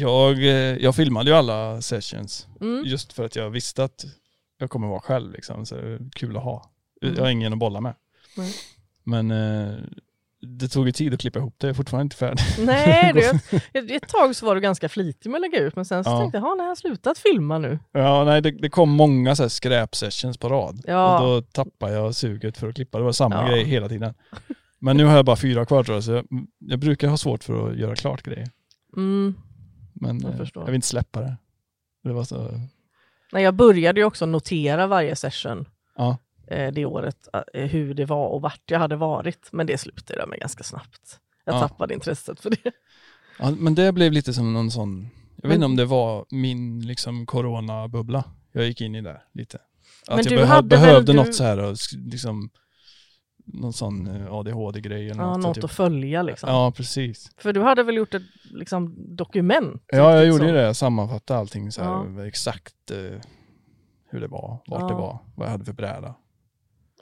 Jag, 0.00 0.38
eh, 0.38 0.76
jag 0.76 0.94
filmade 0.96 1.30
ju 1.30 1.36
alla 1.36 1.82
sessions 1.82 2.46
Mm. 2.60 2.82
just 2.86 3.12
för 3.12 3.24
att 3.24 3.36
jag 3.36 3.50
visste 3.50 3.84
att 3.84 4.04
jag 4.58 4.70
kommer 4.70 4.88
vara 4.88 5.00
själv 5.00 5.32
liksom. 5.32 5.66
Så 5.66 5.98
kul 6.14 6.36
att 6.36 6.42
ha. 6.42 6.70
Mm. 7.02 7.14
Jag 7.14 7.22
har 7.22 7.30
ingen 7.30 7.52
att 7.52 7.58
bolla 7.58 7.80
med. 7.80 7.94
Nej. 8.36 8.54
Men 9.04 9.30
eh, 9.30 9.74
det 10.58 10.68
tog 10.68 10.86
ju 10.86 10.92
tid 10.92 11.14
att 11.14 11.20
klippa 11.20 11.38
ihop 11.38 11.54
det. 11.58 11.66
Jag 11.66 11.70
är 11.70 11.74
fortfarande 11.74 12.02
inte 12.02 12.16
färdig. 12.16 12.42
Nej, 12.66 13.12
det, 13.14 13.28
ett, 13.78 13.90
ett 13.90 14.08
tag 14.08 14.36
så 14.36 14.46
var 14.46 14.54
du 14.54 14.60
ganska 14.60 14.88
flitig 14.88 15.30
med 15.30 15.38
att 15.38 15.40
lägga 15.52 15.58
ut 15.64 15.76
men 15.76 15.84
sen 15.84 16.04
så 16.04 16.10
Ja. 16.10 16.20
tänkte 16.20 16.38
jag, 16.38 16.44
"Ja, 16.46 16.54
nej, 16.54 16.64
jag 16.64 16.70
har 16.70 16.76
slutat 16.76 17.18
filma 17.18 17.58
nu. 17.58 17.78
Ja, 17.92 18.24
nej, 18.24 18.42
det, 18.42 18.50
det 18.50 18.68
kom 18.70 18.90
många 18.90 19.36
så 19.36 19.42
här 19.42 19.48
skräp-sessions 19.48 20.38
på 20.38 20.48
rad. 20.48 20.80
Ja. 20.86 21.20
Och 21.20 21.26
då 21.42 21.42
tappade 21.42 21.92
jag 21.92 22.14
suget 22.14 22.56
för 22.58 22.68
att 22.68 22.74
klippa. 22.74 22.98
Det 22.98 23.04
var 23.04 23.12
samma 23.12 23.34
Ja. 23.34 23.48
grej 23.48 23.64
hela 23.64 23.88
tiden. 23.88 24.14
Men 24.78 24.96
nu 24.96 25.04
har 25.04 25.16
jag 25.16 25.24
bara 25.24 25.36
fyra 25.36 25.64
kvar 25.66 25.84
tror 25.84 25.96
jag, 25.96 26.04
så 26.04 26.12
jag, 26.12 26.24
jag 26.58 26.78
brukar 26.78 27.08
ha 27.08 27.16
svårt 27.16 27.44
för 27.44 27.68
att 27.70 27.76
göra 27.76 27.94
klart 27.96 28.22
grejer. 28.22 28.48
Mm. 28.96 29.34
Men 30.00 30.20
Jag 30.20 30.30
jag, 30.30 30.38
förstår. 30.38 30.60
jag 30.62 30.66
vill 30.66 30.74
inte 30.74 30.86
släppa 30.86 31.20
det. 31.20 31.36
Det 32.04 32.12
var 32.12 32.24
så, 32.24 32.60
Nej, 33.32 33.42
jag 33.44 33.54
började 33.54 34.00
ju 34.00 34.04
också 34.06 34.26
notera 34.26 34.86
varje 34.86 35.16
session 35.16 35.68
ja. 35.96 36.18
eh, 36.46 36.72
det 36.72 36.84
året, 36.86 37.28
eh, 37.54 37.64
hur 37.64 37.94
det 37.94 38.04
var 38.04 38.28
och 38.28 38.42
vart 38.42 38.62
jag 38.70 38.78
hade 38.78 38.96
varit. 38.96 39.48
Men 39.52 39.66
det 39.66 39.78
slutade 39.78 40.20
jag 40.20 40.28
med 40.28 40.40
ganska 40.40 40.64
snabbt. 40.64 41.20
Jag 41.44 41.54
Ja. 41.54 41.60
tappade 41.68 41.94
intresset 41.94 42.40
för 42.40 42.50
det. 42.50 42.72
ja. 43.38 43.50
Men 43.50 43.74
det 43.74 43.92
blev 43.92 44.12
lite 44.12 44.32
som 44.32 44.52
någon 44.52 44.70
sån, 44.70 45.08
jag 45.36 45.42
vet 45.42 45.42
Men- 45.42 45.52
inte 45.52 45.64
om 45.66 45.76
det 45.76 45.84
var 45.84 46.24
min 46.30 46.80
liksom 46.86 47.26
coronabubbla. 47.26 48.24
Jag 48.52 48.66
gick 48.66 48.80
in 48.80 48.94
i 48.94 49.00
det 49.02 49.22
lite. 49.32 49.58
Men 50.08 50.18
Att 50.20 50.28
du 50.28 50.34
jag 50.34 50.42
behö- 50.44 50.46
hade 50.48 50.76
väl 50.76 50.80
behövde 50.86 51.12
du- 51.12 51.16
något 51.16 51.34
så 51.34 51.44
här, 51.44 51.58
och 51.58 51.76
liksom, 51.96 52.50
någon 53.46 53.72
sån 53.72 54.06
eh, 54.06 54.32
ADHD-grej 54.32 55.10
eller 55.10 55.22
Ja, 55.22 55.30
något. 55.36 55.42
något 55.42 55.54
typ. 55.54 55.64
att 55.64 55.70
följa 55.70 56.22
liksom. 56.22 56.48
Ja, 56.48 56.72
precis. 56.76 57.30
För 57.36 57.52
du 57.52 57.62
hade 57.62 57.82
väl 57.82 57.96
gjort 57.96 58.14
ett 58.14 58.22
liksom, 58.44 58.94
dokument? 59.16 59.82
Ja, 59.86 59.96
jag 59.98 60.14
riktigt 60.14 60.28
gjorde 60.28 60.44
så. 60.44 60.46
ju 60.48 60.52
det. 60.52 60.62
Jag 60.62 60.76
sammanfattade 60.76 61.40
allting 61.40 61.72
så 61.72 61.82
här, 61.82 61.90
Ja. 62.18 62.26
exakt 62.26 62.90
eh, 62.90 63.20
hur 64.08 64.20
det 64.20 64.28
var, 64.28 64.58
vart 64.66 64.80
Ja. 64.80 64.88
det 64.88 64.94
var, 64.94 65.18
vad 65.34 65.46
jag 65.46 65.52
hade 65.52 65.64
för 65.64 65.72
bräda. 65.72 66.14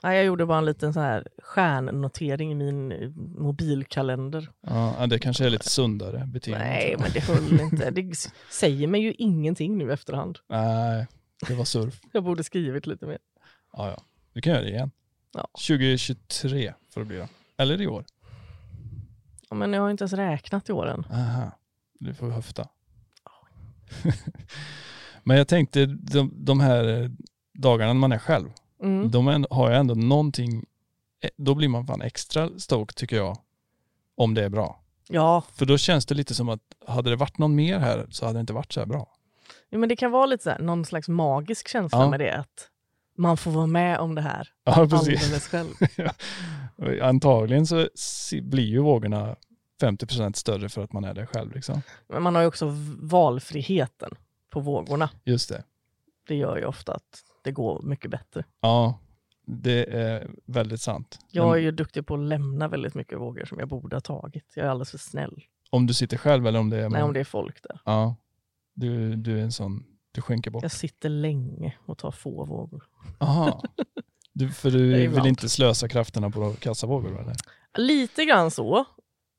Nej, 0.03 0.15
jag 0.17 0.25
gjorde 0.25 0.45
bara 0.45 0.57
en 0.57 0.65
liten 0.65 0.93
så 0.93 0.99
här 0.99 1.27
stjärnnotering 1.43 2.51
i 2.51 2.55
min 2.55 2.91
eh, 2.91 3.09
mobilkalender. 3.37 4.49
Ja, 4.67 4.95
ja, 4.99 5.07
det 5.07 5.19
kanske 5.19 5.45
är 5.45 5.49
lite 5.49 5.69
sundare 5.69 6.25
beteende. 6.33 6.65
Nej, 6.65 6.95
men 6.99 7.09
det 7.13 7.19
höll 7.19 7.59
inte. 7.61 7.89
Det 7.91 8.11
säger 8.51 8.87
mig 8.87 9.01
ju 9.01 9.13
ingenting 9.13 9.77
nu 9.77 9.93
efterhand. 9.93 10.39
Nej, 10.49 11.07
det 11.47 11.53
var 11.55 11.65
surf. 11.65 11.99
Jag 12.13 12.23
borde 12.23 12.43
skrivit 12.43 12.87
lite 12.87 13.05
mer. 13.05 13.17
Ja, 13.73 13.89
ja. 13.89 13.97
Du 14.33 14.41
kan 14.41 14.53
göra 14.53 14.63
det 14.63 14.69
igen. 14.69 14.91
Ja. 15.35 15.47
2023 15.53 16.73
får 16.93 17.01
det 17.01 17.05
bli 17.05 17.17
då. 17.17 17.27
Eller 17.57 17.81
i 17.81 17.87
år. 17.87 18.05
Ja, 19.49 19.55
men 19.55 19.73
jag 19.73 19.81
har 19.81 19.89
inte 19.89 20.01
ens 20.03 20.13
räknat 20.13 20.69
i 20.69 20.71
år 20.71 20.87
än. 20.87 21.05
Aha. 21.11 21.51
Du 21.99 22.13
får 22.13 22.29
höfta. 22.29 22.67
Men 25.23 25.37
jag 25.37 25.47
tänkte, 25.47 25.85
de, 25.85 26.31
de 26.45 26.59
här 26.59 27.01
eh, 27.03 27.09
dagarna 27.53 27.93
när 27.93 27.99
man 27.99 28.11
är 28.11 28.17
själv, 28.17 28.49
Mm. 28.83 29.11
de 29.11 29.45
har 29.49 29.69
jag 29.71 29.79
ändå 29.79 29.93
någonting, 29.95 30.65
eh, 31.23 31.29
då 31.37 31.55
blir 31.55 31.67
man 31.67 31.87
fan 31.87 32.01
extra 32.01 32.49
stoked 32.59 32.95
tycker 32.95 33.15
jag. 33.15 33.37
Om 34.17 34.33
det 34.33 34.43
är 34.43 34.49
bra. 34.49 34.81
Ja, 35.07 35.43
För 35.53 35.65
då 35.65 35.77
känns 35.77 36.05
det 36.05 36.15
lite 36.15 36.35
som 36.35 36.49
att 36.49 36.59
hade 36.87 37.09
det 37.09 37.15
varit 37.15 37.37
någon 37.37 37.55
mer 37.55 37.79
här 37.79 38.07
så 38.09 38.25
hade 38.25 38.37
det 38.37 38.41
inte 38.41 38.53
varit 38.53 38.73
så 38.73 38.79
här 38.79 38.87
bra. 38.87 39.07
ja, 39.69 39.77
men 39.77 39.89
det 39.89 39.95
kan 39.95 40.11
vara 40.11 40.25
lite 40.25 40.43
så 40.43 40.49
här, 40.49 40.59
någon 40.59 40.85
slags 40.85 41.07
magisk 41.07 41.67
känsla 41.67 41.99
Ja. 41.99 42.09
med 42.09 42.19
det. 42.19 42.37
Att 42.37 42.69
man 43.17 43.37
får 43.37 43.51
vara 43.51 43.67
med 43.67 43.99
om 43.99 44.15
det 44.15 44.21
här 44.21 44.47
Ja, 44.63 44.87
precis. 44.89 45.23
alldeles 45.23 45.47
själv. 45.47 45.73
Antagligen 47.01 47.67
så 47.67 47.87
blir 48.41 48.65
ju 48.65 48.79
vågorna 48.79 49.35
50% 49.81 50.33
större 50.33 50.69
för 50.69 50.83
att 50.83 50.93
man 50.93 51.03
är 51.03 51.13
där 51.13 51.25
själv. 51.25 51.55
Liksom. 51.55 51.81
Men 52.07 52.23
man 52.23 52.35
har 52.35 52.41
ju 52.41 52.47
också 52.47 52.65
valfriheten 53.01 54.11
på 54.49 54.59
vågorna. 54.59 55.09
Just 55.23 55.49
det. 55.49 55.63
Det 56.27 56.35
gör 56.35 56.57
ju 56.57 56.65
ofta 56.65 56.93
att 56.93 57.23
det 57.43 57.51
går 57.51 57.81
mycket 57.81 58.11
bättre. 58.11 58.43
Ja, 58.61 58.99
det 59.45 59.93
är 59.93 60.29
väldigt 60.45 60.81
sant. 60.81 61.19
Jag 61.31 61.55
är 61.57 61.61
ju 61.61 61.71
duktig 61.71 62.05
på 62.07 62.13
att 62.13 62.19
lämna 62.19 62.67
väldigt 62.67 62.93
mycket 62.95 63.19
vågor 63.19 63.45
som 63.45 63.59
jag 63.59 63.67
borde 63.67 63.95
ha 63.95 64.01
tagit. 64.01 64.45
Jag 64.55 64.65
är 64.65 64.69
alldeles 64.69 64.91
för 64.91 64.97
snäll. 64.97 65.43
Om 65.69 65.87
du 65.87 65.93
sitter 65.93 66.17
själv 66.17 66.47
eller 66.47 66.59
om 66.59 66.69
det 66.69 66.77
är... 66.77 66.89
Nej, 66.89 67.03
om 67.03 67.13
det 67.13 67.19
är 67.19 67.23
folk 67.23 67.63
där. 67.63 67.79
Ja, 67.85 68.15
du, 68.73 69.15
du 69.15 69.39
är 69.39 69.43
en 69.43 69.51
sån, 69.51 69.83
du 70.15 70.21
skänker 70.21 70.51
bort. 70.51 70.63
Jag 70.63 70.71
sitter 70.71 71.09
länge 71.09 71.75
och 71.85 71.97
tar 71.97 72.11
få 72.11 72.45
vågor. 72.45 72.83
Aha. 73.19 73.63
Du, 74.33 74.49
för 74.49 74.71
du 74.71 75.07
vill 75.07 75.25
inte 75.25 75.49
slösa 75.49 75.87
krafterna 75.87 76.29
på 76.29 76.53
kassavågor 76.53 77.21
eller? 77.21 77.35
Lite 77.77 78.25
grann 78.25 78.51
så. 78.51 78.85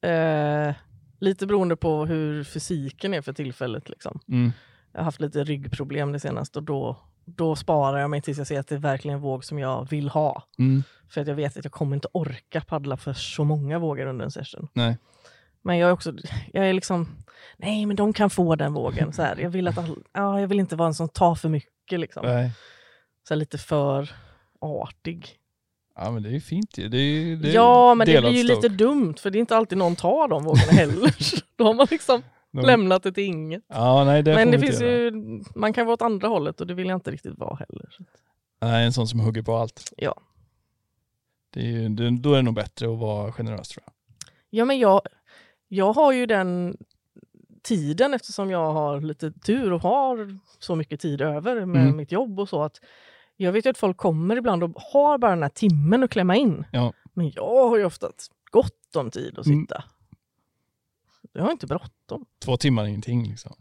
Eh, 0.02 0.74
lite 1.20 1.46
beroende 1.46 1.76
på 1.76 2.06
hur 2.06 2.44
fysiken 2.44 3.14
är 3.14 3.22
för 3.22 3.32
tillfället. 3.32 3.88
Liksom. 3.88 4.20
Mm. 4.28 4.52
Jag 4.92 5.00
har 5.00 5.04
haft 5.04 5.20
lite 5.20 5.44
ryggproblem 5.44 6.12
det 6.12 6.20
senaste 6.20 6.58
och 6.58 6.64
då, 6.64 6.96
då 7.24 7.56
sparar 7.56 7.98
jag 7.98 8.10
mig 8.10 8.22
tills 8.22 8.38
jag 8.38 8.46
ser 8.46 8.60
att 8.60 8.68
det 8.68 8.74
är 8.74 8.78
verkligen 8.78 9.14
en 9.14 9.22
våg 9.22 9.44
som 9.44 9.58
jag 9.58 9.90
vill 9.90 10.08
ha. 10.08 10.42
Mm. 10.58 10.82
För 11.08 11.20
att 11.20 11.26
jag 11.26 11.34
vet 11.34 11.56
att 11.56 11.64
jag 11.64 11.72
kommer 11.72 11.96
inte 11.96 12.08
orka 12.12 12.60
paddla 12.60 12.96
för 12.96 13.12
så 13.12 13.44
många 13.44 13.78
vågor 13.78 14.06
under 14.06 14.24
en 14.24 14.30
session. 14.30 14.68
Nej. 14.72 14.98
Men 15.66 15.78
jag 15.78 15.88
är 15.88 15.92
också, 15.92 16.12
jag 16.52 16.68
är 16.68 16.72
liksom, 16.72 17.08
nej 17.56 17.86
men 17.86 17.96
de 17.96 18.12
kan 18.12 18.30
få 18.30 18.56
den 18.56 18.72
vågen. 18.72 19.12
Så 19.12 19.22
här, 19.22 19.36
jag, 19.36 19.50
vill 19.50 19.68
att 19.68 19.78
all, 19.78 19.98
ja, 20.12 20.40
jag 20.40 20.48
vill 20.48 20.60
inte 20.60 20.76
vara 20.76 20.86
en 20.88 20.94
som 20.94 21.08
tar 21.08 21.34
för 21.34 21.48
mycket. 21.48 22.00
Liksom. 22.00 22.26
Nej. 22.26 22.50
Så 23.28 23.34
här, 23.34 23.38
lite 23.38 23.58
för 23.58 24.10
artig. 24.60 25.36
Ja 25.94 26.10
men 26.10 26.22
det 26.22 26.28
är 26.28 26.32
ju 26.32 26.40
fint 26.40 26.78
ju. 26.78 26.88
Det 26.88 26.98
är, 26.98 27.02
ju- 27.24 27.36
det 27.36 27.50
är 27.50 27.54
ja, 27.54 27.94
men 27.94 28.06
det 28.06 28.20
blir 28.20 28.30
ju 28.30 28.42
lite 28.42 28.68
dumt 28.68 29.14
för 29.18 29.30
det 29.30 29.38
är 29.38 29.40
inte 29.40 29.56
alltid 29.56 29.78
någon 29.78 29.96
tar 29.96 30.28
de 30.28 30.44
vågorna 30.44 30.72
heller. 30.72 31.14
Då 31.56 31.64
har 31.64 31.74
man 31.74 31.86
liksom 31.90 32.22
De- 32.52 32.66
lämnat 32.66 33.02
det 33.02 33.12
till 33.12 33.24
inget. 33.24 33.62
Ja 33.68 34.04
nej 34.04 34.22
det 34.22 34.34
Men 34.34 34.50
det 34.50 34.58
finns 34.58 34.80
göra. 34.80 34.90
ju, 34.92 35.12
man 35.54 35.72
kan 35.72 35.86
vara 35.86 35.94
åt 35.94 36.02
andra 36.02 36.28
hållet 36.28 36.60
och 36.60 36.66
det 36.66 36.74
vill 36.74 36.86
jag 36.88 36.96
inte 36.96 37.10
riktigt 37.10 37.38
vara 37.38 37.54
heller. 37.56 37.88
Nej 38.60 38.84
en 38.86 38.92
sån 38.92 39.08
som 39.08 39.20
hugger 39.20 39.42
på 39.42 39.56
allt. 39.56 39.92
Ja. 39.96 40.14
Det 41.50 41.60
är 41.60 41.64
ju, 41.64 41.88
då 42.18 42.32
är 42.32 42.36
det 42.36 42.42
nog 42.42 42.54
bättre 42.54 42.92
att 42.92 42.98
vara 42.98 43.32
generös 43.32 43.68
tror 43.68 43.82
jag. 43.86 43.92
Ja, 44.50 44.64
men 44.64 44.78
jag, 44.78 45.00
jag 45.68 45.92
har 45.92 46.12
ju 46.12 46.26
den 46.26 46.76
tiden 47.62 48.14
eftersom 48.14 48.50
jag 48.50 48.72
har 48.72 49.00
lite 49.00 49.32
tur 49.32 49.72
och 49.72 49.82
har 49.82 50.38
så 50.58 50.76
mycket 50.76 51.00
tid 51.00 51.20
över 51.20 51.64
med 51.66 51.82
Mm. 51.82 51.96
mitt 51.96 52.12
jobb 52.12 52.40
och 52.40 52.48
så. 52.48 52.62
att 52.62 52.80
Jag 53.36 53.52
vet 53.52 53.66
ju 53.66 53.70
att 53.70 53.78
folk 53.78 53.96
kommer 53.96 54.36
ibland 54.36 54.64
och 54.64 54.70
har 54.92 55.18
bara 55.18 55.30
den 55.30 55.42
här 55.42 55.50
timmen 55.50 56.02
att 56.02 56.10
klämma 56.10 56.36
in. 56.36 56.64
Ja. 56.72 56.92
Men 57.14 57.30
jag 57.30 57.68
har 57.68 57.76
ju 57.76 57.84
ofta 57.84 58.10
gott 58.50 58.96
om 58.96 59.10
tid 59.10 59.38
att 59.38 59.46
Mm. 59.46 59.60
sitta. 59.60 59.84
Jag 61.32 61.42
har 61.42 61.50
inte 61.52 61.66
bråttom. 61.66 62.26
Två 62.44 62.56
timmar 62.56 62.82
är 62.82 62.86
ingenting 62.86 63.28
liksom. 63.28 63.56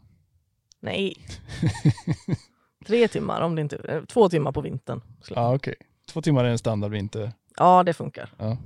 Nej. 0.80 1.16
Tre 2.86 3.08
timmar, 3.08 3.40
om 3.40 3.54
det 3.54 3.60
inte, 3.62 3.76
eh, 3.76 4.04
två 4.04 4.28
timmar 4.28 4.52
på 4.52 4.60
vintern. 4.60 5.00
Ja 5.30 5.54
okej. 5.54 5.74
Två 6.08 6.22
timmar 6.22 6.44
är 6.44 6.48
en 6.48 6.58
standard 6.58 6.90
vinter. 6.92 7.32
Ja, 7.56 7.82
det 7.82 7.94
funkar. 7.94 8.32
Ja. 8.38 8.56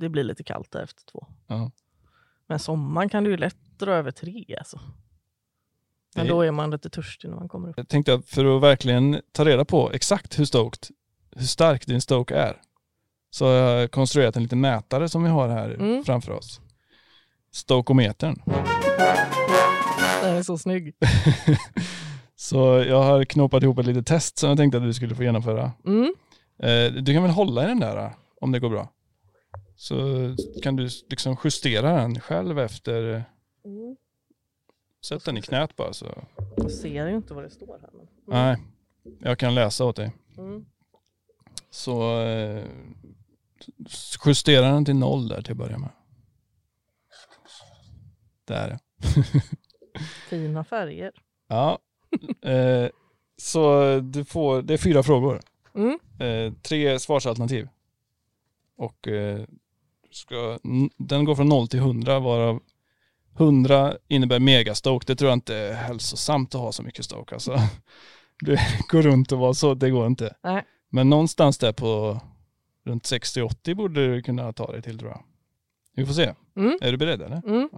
Det 0.00 0.08
blir 0.08 0.24
lite 0.24 0.42
kallt 0.44 0.70
där 0.70 0.82
efter 0.82 1.02
två. 1.04 1.26
Ja. 1.46 1.70
Men 2.48 2.58
sommaren 2.58 3.08
kan 3.08 3.24
du 3.24 3.30
ju 3.30 3.36
lätt 3.36 3.56
dra 3.78 3.92
över 3.92 4.10
tre. 4.10 4.44
Alltså. 4.58 4.80
Men 6.16 6.26
då 6.26 6.42
är 6.42 6.50
man 6.50 6.70
lite 6.70 6.90
törstig 6.90 7.28
när 7.28 7.36
man 7.36 7.48
kommer 7.48 7.68
upp. 7.68 7.74
Jag 7.76 7.88
tänkte 7.88 8.14
att 8.14 8.26
för 8.28 8.56
att 8.56 8.62
verkligen 8.62 9.20
ta 9.32 9.44
reda 9.44 9.64
på 9.64 9.90
exakt 9.92 10.38
hur 10.38 10.44
stoked, 10.44 10.96
hur 11.36 11.46
stark 11.46 11.86
din 11.86 12.00
stoke 12.00 12.34
är, 12.34 12.60
så 13.30 13.44
har 13.46 13.52
jag 13.52 13.90
konstruerat 13.90 14.36
en 14.36 14.42
liten 14.42 14.60
mätare 14.60 15.08
som 15.08 15.22
vi 15.22 15.28
har 15.28 15.48
här 15.48 15.70
Mm. 15.74 16.04
framför 16.04 16.32
oss. 16.32 16.60
Stokometern. 17.52 18.42
Den 20.22 20.36
är 20.36 20.42
så 20.42 20.58
snygg. 20.58 20.94
Så 22.36 22.58
jag 22.88 23.02
har 23.02 23.24
knåpat 23.24 23.62
ihop 23.62 23.78
ett 23.78 23.86
litet 23.86 24.06
test 24.06 24.38
som 24.38 24.48
jag 24.48 24.58
tänkte 24.58 24.78
att 24.78 24.84
du 24.84 24.94
skulle 24.94 25.14
få 25.14 25.22
genomföra. 25.22 25.72
Mm. 25.86 26.14
Eh, 26.62 27.02
Du 27.02 27.12
kan 27.14 27.22
väl 27.22 27.32
hålla 27.32 27.64
i 27.64 27.66
den 27.66 27.80
där 27.80 28.12
om 28.40 28.52
det 28.52 28.58
går 28.60 28.70
bra? 28.70 28.88
Så 29.76 29.96
kan 30.62 30.76
du 30.76 30.88
liksom 31.10 31.36
justera 31.44 31.92
den 31.92 32.20
själv 32.20 32.58
efter, 32.58 33.24
Mm. 33.64 33.96
sätt 35.04 35.24
den 35.24 35.36
i 35.36 35.42
knät 35.42 35.76
bara 35.76 35.92
så. 35.92 36.24
Jag 36.56 36.70
ser 36.70 37.08
ju 37.08 37.16
inte 37.16 37.34
vad 37.34 37.44
det 37.44 37.50
står 37.50 37.78
här. 37.80 37.90
Men... 37.92 38.06
Nej, 38.26 38.56
jag 39.20 39.38
kan 39.38 39.54
läsa 39.54 39.84
åt 39.84 39.96
dig. 39.96 40.12
Mm. 40.38 40.66
Så 41.70 42.20
eh, 42.22 42.64
justera 44.26 44.68
den 44.72 44.84
till 44.84 44.96
noll 44.96 45.28
där 45.28 45.42
till 45.42 45.52
att 45.52 45.58
börja 45.58 45.78
med. 45.78 45.90
Där 48.44 48.78
Fina 50.28 50.64
färger. 50.64 51.12
ja. 51.48 51.78
Eh, 52.42 52.88
så 53.36 53.84
du 54.00 54.24
får, 54.24 54.62
det 54.62 54.74
är 54.74 54.78
fyra 54.78 55.02
frågor. 55.02 55.40
Mm. 55.74 55.98
Eh, 56.18 56.52
tre 56.62 56.98
svarsalternativ. 56.98 57.68
Och 58.76 59.08
eh, 59.08 59.44
ska, 60.14 60.58
den 60.98 61.24
går 61.24 61.34
från 61.34 61.48
0 61.48 61.68
till 61.68 61.78
100 61.78 62.20
varav 62.20 62.60
100 63.38 63.96
innebär 64.08 64.38
megastoke. 64.40 65.04
Det 65.06 65.16
tror 65.16 65.28
jag 65.30 65.36
inte 65.36 65.56
är 65.56 65.74
hälsosamt 65.74 66.54
att 66.54 66.60
ha 66.60 66.72
så 66.72 66.82
mycket 66.82 67.04
stoke. 67.04 67.34
Alltså. 67.34 67.58
Det 68.40 68.60
går 68.88 69.02
runt 69.02 69.32
och 69.32 69.38
vara 69.38 69.54
så, 69.54 69.74
det 69.74 69.90
går 69.90 70.06
inte. 70.06 70.34
Nej. 70.42 70.64
Men 70.90 71.10
någonstans 71.10 71.58
där 71.58 71.72
på 71.72 72.20
runt 72.84 73.04
60-80 73.04 73.74
borde 73.74 74.14
du 74.14 74.22
kunna 74.22 74.52
ta 74.52 74.72
dig 74.72 74.82
till 74.82 74.98
tror 74.98 75.10
jag. 75.10 75.22
Vi 75.96 76.06
får 76.06 76.14
se. 76.14 76.34
Mm. 76.56 76.78
Är 76.82 76.92
du 76.92 76.98
beredd 76.98 77.22
eller? 77.22 77.42
Mm. 77.46 77.68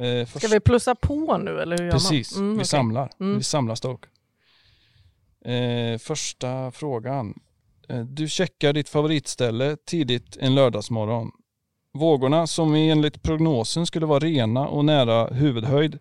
Eh, 0.00 0.26
Ska 0.26 0.38
först- 0.40 0.54
vi 0.54 0.60
plussa 0.60 0.94
på 0.94 1.38
nu 1.38 1.60
eller 1.60 1.78
hur 1.78 1.84
gör 1.84 1.92
Precis, 1.92 2.34
man? 2.36 2.44
Mm, 2.44 2.52
vi 2.54 2.58
okej. 2.58 2.66
samlar. 2.66 3.10
Mm. 3.20 3.36
Vi 3.36 3.42
samlar 3.42 3.74
stock. 3.74 4.04
Eh, 5.44 5.98
första 5.98 6.70
frågan. 6.70 7.40
Eh, 7.90 8.00
du 8.00 8.28
checkar 8.28 8.72
ditt 8.72 8.88
favoritställe 8.88 9.76
tidigt 9.86 10.36
en 10.36 10.54
lördagsmorgon. 10.54 11.30
Vågorna 11.92 12.46
som 12.46 12.74
enligt 12.74 13.22
prognosen 13.22 13.86
skulle 13.86 14.06
vara 14.06 14.18
rena 14.18 14.68
och 14.68 14.84
nära 14.84 15.26
huvudhöjd 15.26 15.98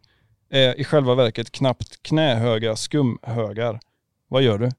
är 0.50 0.80
i 0.80 0.84
själva 0.84 1.16
verket 1.16 1.52
knappt 1.52 2.04
knähöga 2.04 2.76
skumhögar. 2.76 3.80
Vad 4.28 4.42
gör 4.42 4.58
du? 4.58 4.70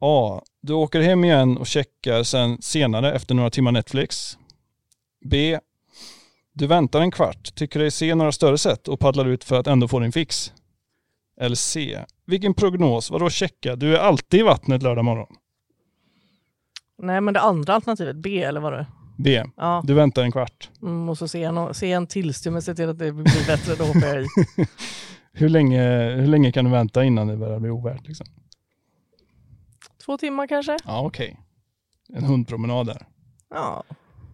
A. 0.00 0.42
Du 0.60 0.72
åker 0.72 1.00
hem 1.00 1.24
igen 1.24 1.56
och 1.56 1.66
checkar 1.66 2.22
sen 2.22 2.62
senare 2.62 3.12
efter 3.12 3.34
några 3.34 3.50
timmar 3.50 3.72
Netflix. 3.72 4.38
B. 5.24 5.58
Du 6.52 6.66
väntar 6.66 7.00
en 7.00 7.10
kvart, 7.10 7.54
tycker 7.54 7.80
dig 7.80 7.90
se 7.90 8.14
några 8.14 8.32
större 8.32 8.58
sätt 8.58 8.88
och 8.88 9.00
paddlar 9.00 9.28
ut 9.28 9.44
för 9.44 9.60
att 9.60 9.66
ändå 9.66 9.88
få 9.88 10.00
din 10.00 10.12
fix. 10.12 10.52
Eller 11.40 11.56
C. 11.56 11.98
Vilken 12.26 12.54
prognos? 12.54 13.10
Vadå 13.10 13.30
checka? 13.30 13.76
Du 13.76 13.96
är 13.96 14.00
alltid 14.00 14.40
i 14.40 14.42
vattnet 14.42 14.82
lördag 14.82 15.04
morgon. 15.04 15.36
Nej 16.98 17.20
men 17.20 17.34
det 17.34 17.40
andra 17.40 17.74
alternativet, 17.74 18.16
B 18.16 18.42
eller 18.42 18.60
vad 18.60 18.72
det 18.72 18.78
är. 18.78 18.86
B. 19.18 19.44
Ja, 19.56 19.82
Du 19.84 19.94
väntar 19.94 20.22
en 20.22 20.32
kvart. 20.32 20.70
mm, 20.82 21.08
och 21.08 21.18
så 21.18 21.28
ser 21.28 21.42
jag, 21.42 21.54
no- 21.54 21.72
ser 21.72 21.86
jag 21.86 21.96
en 21.96 22.06
tillstymmelse 22.06 22.72
se 22.72 22.74
till 22.76 22.88
att 22.88 22.98
det 22.98 23.12
blir 23.12 23.46
bättre, 23.46 23.74
då 23.74 23.84
hoppar 23.84 24.06
jag 24.06 24.22
i. 24.22 24.26
Hur 25.32 25.48
länge, 25.48 26.10
hur 26.14 26.26
länge 26.26 26.52
kan 26.52 26.64
du 26.64 26.70
vänta 26.70 27.04
innan 27.04 27.26
det 27.26 27.36
börjar 27.36 27.58
bli 27.60 27.70
ovärt? 27.70 28.06
Liksom? 28.06 28.26
Två 30.04 30.18
timmar 30.18 30.46
kanske? 30.46 30.76
Ja, 30.84 31.00
okej. 31.06 31.40
En 32.12 32.24
hundpromenad 32.24 32.86
där. 32.86 33.06
Ja, 33.50 33.84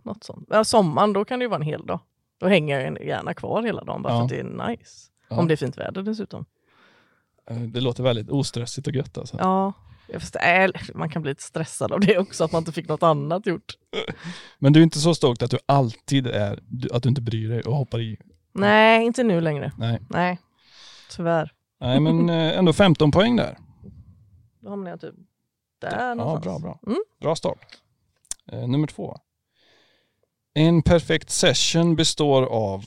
något 0.02 0.24
sånt. 0.24 0.46
Ja, 0.50 0.64
sommaren, 0.64 1.12
då 1.12 1.24
kan 1.24 1.38
det 1.38 1.42
ju 1.42 1.48
vara 1.48 1.56
en 1.60 1.62
hel 1.66 1.86
dag. 1.86 2.00
Då 2.38 2.48
hänger 2.48 2.80
jag 2.80 3.04
gärna 3.06 3.34
kvar 3.34 3.62
hela 3.62 3.84
dagen 3.84 4.02
bara 4.02 4.12
Ja. 4.12 4.18
för 4.18 4.24
att 4.24 4.28
det 4.30 4.38
är 4.40 4.68
nice. 4.68 5.10
Ja. 5.28 5.38
Om 5.38 5.48
det 5.48 5.54
är 5.54 5.56
fint 5.56 5.78
väder 5.78 6.02
dessutom. 6.02 6.44
Eh, 7.50 7.56
Det 7.60 7.80
låter 7.80 8.02
väldigt 8.02 8.30
ostressigt 8.30 8.86
och 8.86 8.94
gött 8.94 9.18
alltså. 9.18 9.36
Ja, 9.40 9.72
förstår, 10.20 10.40
äh, 10.44 10.70
man 10.94 11.08
kan 11.10 11.22
bli 11.22 11.30
lite 11.30 11.42
stressad 11.42 11.92
av 11.92 12.00
det 12.00 12.18
också, 12.18 12.44
att 12.44 12.52
man 12.52 12.60
inte 12.60 12.72
fick 12.72 12.88
något 12.88 13.02
annat 13.02 13.46
gjort. 13.46 13.74
Men 14.58 14.72
du 14.72 14.80
är 14.80 14.84
inte 14.84 14.98
så 14.98 15.14
stoked 15.14 15.42
att 15.44 15.50
du 15.50 15.58
alltid 15.66 16.26
är, 16.26 16.60
att 16.92 17.02
du 17.02 17.08
inte 17.08 17.20
bryr 17.20 17.48
dig 17.48 17.60
och 17.62 17.76
hoppar 17.76 18.00
i? 18.00 18.18
Nej, 18.54 19.06
inte 19.06 19.22
nu 19.22 19.40
längre. 19.40 19.72
Nej. 19.78 20.00
Nej, 20.10 20.38
tyvärr. 21.10 21.52
Nej, 21.80 22.00
men 22.00 22.30
eh, 22.30 22.58
ändå 22.58 22.72
15 22.72 23.10
poäng 23.10 23.36
där. 23.36 23.58
Då 24.60 24.70
hamnar 24.70 24.90
jag 24.90 25.00
typ 25.00 25.14
där 25.80 25.98
Ja, 26.08 26.14
någonstans. 26.14 26.44
bra, 26.44 26.58
bra. 26.58 26.80
Mm. 26.86 27.02
Bra 27.20 27.36
start. 27.36 27.58
Eh, 28.52 28.68
nummer 28.68 28.86
två. 28.86 29.18
En 30.54 30.82
perfekt 30.82 31.30
session 31.30 31.96
består 31.96 32.42
av 32.42 32.84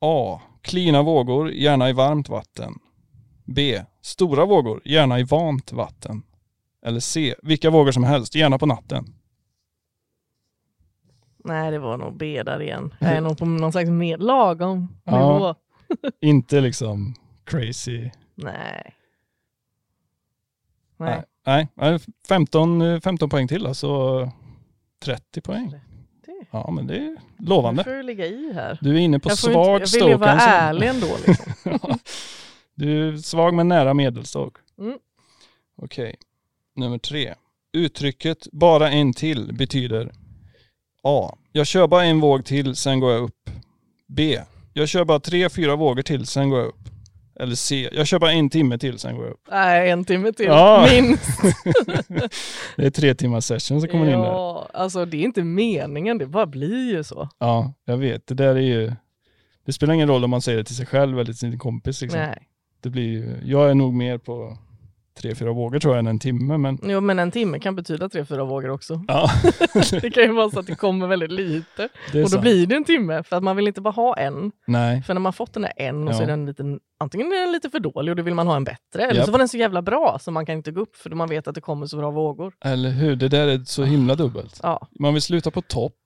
A. 0.00 0.40
Klina 0.62 1.02
vågor, 1.02 1.50
gärna 1.52 1.88
i 1.90 1.92
varmt 1.92 2.28
vatten. 2.28 2.74
B. 3.44 3.82
Stora 4.02 4.44
vågor, 4.44 4.82
gärna 4.84 5.18
i 5.18 5.22
varmt 5.22 5.72
vatten. 5.72 6.22
Eller 6.84 7.00
C. 7.00 7.34
Vilka 7.42 7.70
vågor 7.70 7.92
som 7.92 8.04
helst, 8.04 8.34
gärna 8.34 8.58
på 8.58 8.66
natten. 8.66 9.04
Nej, 11.44 11.70
det 11.70 11.78
var 11.78 11.96
nog 11.98 12.16
B 12.16 12.42
där 12.42 12.62
igen. 12.62 12.94
Jag 13.00 13.10
är 13.12 13.20
nog 13.20 13.38
på 13.38 13.44
någon 13.46 13.72
slags 13.72 13.90
med 13.90 14.22
lagom 14.22 14.96
Ja. 15.04 15.32
nivå. 15.34 15.54
Inte 16.20 16.60
liksom 16.60 17.14
crazy. 17.44 18.10
Nej. 18.34 18.94
Nej. 20.96 21.22
Nej, 21.46 21.68
nej 21.74 21.98
15, 22.28 22.82
eh, 22.82 23.00
15 23.00 23.28
poäng 23.28 23.48
till 23.48 23.66
alltså 23.66 24.30
30 25.04 25.40
poäng. 25.40 25.70
Det- 25.70 25.80
Ja 26.50 26.70
men 26.70 26.86
det 26.86 26.96
är 26.96 27.00
Nu 27.00 27.16
lovande. 27.38 27.84
får 27.84 27.90
du 27.90 28.02
ligga 28.02 28.26
i 28.26 28.52
här. 28.52 28.78
Du 28.80 28.94
är 28.94 28.98
inne 29.00 29.18
på 29.18 29.28
jag, 29.30 29.38
svag 29.38 29.80
inte, 29.82 29.98
jag 29.98 30.04
vill 30.04 30.12
ju 30.12 30.18
vara 30.18 30.30
alltså. 30.30 30.48
ärlig 30.48 30.88
ändå. 30.88 31.06
Liksom. 31.26 31.52
Ja. 31.82 31.98
Du 32.74 33.08
är 33.08 33.16
svag 33.16 33.54
men 33.54 33.68
nära 33.68 33.94
medelstok. 33.94 34.56
Mm. 34.78 34.98
Okej. 35.76 36.16
Nummer 36.76 36.98
tre. 36.98 37.34
Uttrycket 37.72 38.46
bara 38.52 38.90
en 38.90 39.12
till 39.12 39.54
betyder 39.54 40.12
A. 41.02 41.36
Jag 41.52 41.66
kör 41.66 41.86
bara 41.86 42.04
en 42.04 42.20
våg 42.20 42.44
till, 42.44 42.76
sen 42.76 43.00
går 43.00 43.12
jag 43.12 43.22
upp. 43.22 43.50
B. 44.08 44.38
Jag 44.72 44.88
kör 44.88 45.04
bara 45.04 45.20
tre, 45.20 45.48
fyra 45.48 45.76
vågor 45.76 46.02
till, 46.02 46.26
sen 46.26 46.50
går 46.50 46.58
jag 46.58 46.68
upp. 46.68 46.88
Eller 47.40 47.54
C. 47.54 47.88
Jag 47.92 48.06
kör 48.06 48.18
bara 48.18 48.32
en 48.32 48.50
timme 48.50 48.78
till, 48.78 48.98
sen 48.98 49.16
går 49.16 49.24
jag 49.24 49.32
upp. 49.32 49.48
Nej, 49.50 49.90
en 49.90 50.04
timme 50.04 50.32
till. 50.32 50.46
Ja. 50.46 50.88
Minst. 50.90 51.24
Det 52.76 52.86
är 52.86 52.90
tre 52.90 53.14
timmars 53.14 53.44
session 53.44 53.80
som 53.80 53.90
kommer 53.90 54.04
in 54.04 54.10
där. 54.20 54.26
ja, 54.26 54.68
alltså 54.74 55.04
det 55.04 55.16
är 55.16 55.22
inte 55.22 55.44
meningen, 55.44 56.18
det 56.18 56.26
bara 56.26 56.46
blir 56.46 56.92
ju 56.92 57.04
så. 57.04 57.28
Ja, 57.38 57.72
jag 57.84 57.96
vet. 57.96 58.26
Det 58.26 58.34
där 58.34 58.54
är 58.54 58.60
ju... 58.60 58.92
Det 59.66 59.72
spelar 59.72 59.94
ingen 59.94 60.08
roll 60.08 60.24
om 60.24 60.30
man 60.30 60.42
säger 60.42 60.58
det 60.58 60.64
till 60.64 60.76
sig 60.76 60.86
själv 60.86 61.14
eller 61.18 61.24
till 61.24 61.36
sin 61.38 61.58
kompis. 61.58 62.02
Liksom. 62.02 62.20
Nej. 62.20 62.38
Det 62.82 62.90
blir 62.90 63.08
ju, 63.08 63.40
jag 63.44 63.70
är 63.70 63.74
nog 63.74 63.94
mer 63.94 64.18
på 64.18 64.58
tre, 65.20 65.34
fyra 65.34 65.52
vågor 65.52 65.78
tror 65.78 65.94
jag 65.94 65.98
än 65.98 66.06
en 66.06 66.18
timme. 66.18 66.58
Men 66.58 66.78
Jo, 66.82 67.00
men 67.00 67.18
en 67.18 67.30
timme 67.30 67.58
kan 67.58 67.76
betyda 67.76 68.08
tre, 68.08 68.24
fyra 68.24 68.44
vågor 68.44 68.70
också. 68.70 69.04
ja, 69.08 69.30
Det 70.00 70.10
kan 70.10 70.22
ju 70.22 70.32
vara 70.32 70.50
så 70.50 70.60
att 70.60 70.66
det 70.66 70.74
kommer 70.74 71.06
väldigt 71.06 71.32
lite. 71.32 71.84
Och 71.84 72.12
då 72.12 72.26
sant. 72.28 72.42
blir 72.42 72.66
det 72.66 72.74
en 72.76 72.84
timme, 72.84 73.22
för 73.22 73.36
att 73.36 73.42
man 73.42 73.56
vill 73.56 73.68
inte 73.68 73.80
bara 73.80 73.90
ha 73.90 74.16
en. 74.16 74.52
Nej, 74.66 75.02
För 75.02 75.14
när 75.14 75.20
man 75.20 75.32
fått 75.32 75.52
den 75.52 75.62
där 75.62 75.72
en 75.76 76.08
och 76.08 76.14
så 76.14 76.20
Ja. 76.20 76.24
är 76.24 76.30
den 76.30 76.46
liten, 76.46 76.80
antingen 76.98 77.26
är 77.26 77.40
den 77.40 77.52
lite 77.52 77.70
för 77.70 77.80
dålig 77.80 78.12
och 78.12 78.16
då 78.16 78.22
vill 78.22 78.34
man 78.34 78.46
ha 78.46 78.56
en 78.56 78.64
bättre, 78.64 79.02
eller 79.02 79.14
Japp. 79.14 79.26
så 79.26 79.32
var 79.32 79.38
den 79.38 79.48
så 79.48 79.56
jävla 79.56 79.82
bra 79.82 80.18
så 80.20 80.30
man 80.30 80.46
kan 80.46 80.56
inte 80.56 80.70
gå 80.72 80.80
upp 80.80 80.96
för 80.96 81.10
man 81.10 81.28
vet 81.28 81.48
att 81.48 81.54
det 81.54 81.60
kommer 81.60 81.86
så 81.86 81.96
bra 81.96 82.10
vågor. 82.10 82.52
eller 82.64 82.90
hur? 82.90 83.16
Det 83.16 83.28
där 83.28 83.48
är 83.48 83.58
så 83.64 83.84
himla 83.84 84.14
dubbelt. 84.14 84.60
Ja. 84.62 84.88
Man 85.00 85.12
vill 85.14 85.22
sluta 85.22 85.50
på 85.50 85.62
topp, 85.62 85.96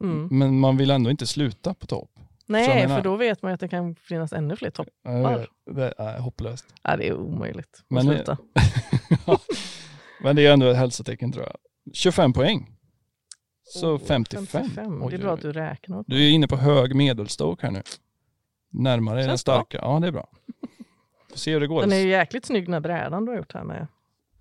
Mm. 0.00 0.28
men 0.30 0.60
man 0.60 0.76
vill 0.76 0.90
ändå 0.90 1.10
inte 1.10 1.26
sluta 1.26 1.74
på 1.74 1.86
topp. 1.86 2.10
Nej, 2.46 2.82
menar? 2.82 2.96
för 2.96 3.04
då 3.04 3.16
vet 3.16 3.42
man 3.42 3.52
att 3.52 3.60
det 3.60 3.68
kan 3.68 3.94
finnas 3.94 4.32
ännu 4.32 4.56
fler 4.56 4.70
topp. 4.70 4.88
Ja, 5.02 5.46
Det 5.74 5.94
är 5.98 6.18
hopplöst. 6.18 6.66
Nej, 6.84 6.98
det 6.98 7.08
är 7.08 7.14
omöjligt 7.14 7.84
Men 7.88 8.02
sluta. 8.02 8.38
Men 10.22 10.36
det 10.36 10.46
är 10.46 10.52
ändå 10.52 10.66
ett 10.66 10.76
hälsotecken 10.76 11.32
tror 11.32 11.44
jag. 11.44 11.56
25 11.94 12.32
poäng. 12.32 12.70
Så 13.64 13.92
Oh, 13.92 13.98
55. 13.98 14.46
55. 14.46 15.02
Oj, 15.02 15.10
det 15.10 15.16
är 15.16 15.20
bra 15.20 15.34
att 15.34 15.40
du 15.42 15.52
räknar. 15.52 16.04
Du 16.06 16.24
är 16.24 16.30
inne 16.30 16.48
på 16.48 16.56
hög 16.56 16.94
medelstoke 16.94 17.66
här 17.66 17.72
nu. 17.72 17.82
Närmare 18.70 19.18
den 19.18 19.28
Känns 19.28 19.44
bra. 19.44 19.54
starka. 19.54 19.78
Ja, 19.82 20.00
det 20.00 20.06
är 20.06 20.12
bra. 20.12 20.28
Får 21.30 21.38
se 21.38 21.52
hur 21.52 21.60
det 21.60 21.66
går. 21.66 21.80
Den 21.80 21.92
är 21.92 21.96
ju 21.96 22.08
jäkligt 22.08 22.44
snygg 22.46 22.64
den 22.64 22.72
här 22.72 22.80
brädan 22.80 23.24
du 23.24 23.32
har 23.32 23.36
gjort 23.36 23.54
här 23.54 23.64
med 23.64 23.86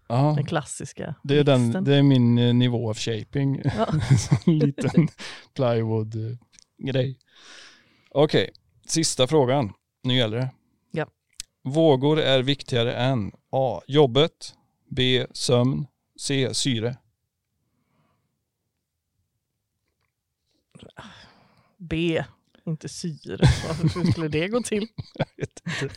ja, 0.08 0.34
den 0.36 0.46
klassiska 0.46 1.16
det, 1.24 1.38
är 1.38 1.44
den, 1.44 1.84
det 1.84 1.96
är 1.96 2.04
min 2.04 2.38
eh, 2.38 2.54
nivå 2.54 2.90
av 2.90 2.98
shaping. 2.98 3.62
Ja. 3.64 3.88
en 4.46 4.60
liten 4.60 5.08
plywood-grej. 5.56 7.20
Okej, 8.14 8.50
sista 8.86 9.28
frågan. 9.28 9.74
Nu 10.04 10.16
gäller 10.18 10.38
det. 10.38 10.50
Ja. 10.92 11.06
Vågor 11.62 12.20
är 12.20 12.44
viktigare 12.44 12.94
än 12.96 13.32
A. 13.50 13.82
Jobbet. 13.88 14.56
B. 14.90 15.26
Sömn. 15.34 15.88
C. 16.20 16.54
Syre. 16.54 16.98
B, 21.78 22.24
inte 22.66 22.90
syre. 22.90 23.38
Hur 23.94 24.12
skulle 24.12 24.28
det 24.28 24.48
gå 24.48 24.62
till? 24.62 24.88
Jag 25.16 25.26
vet 25.38 25.62
inte. 25.66 25.96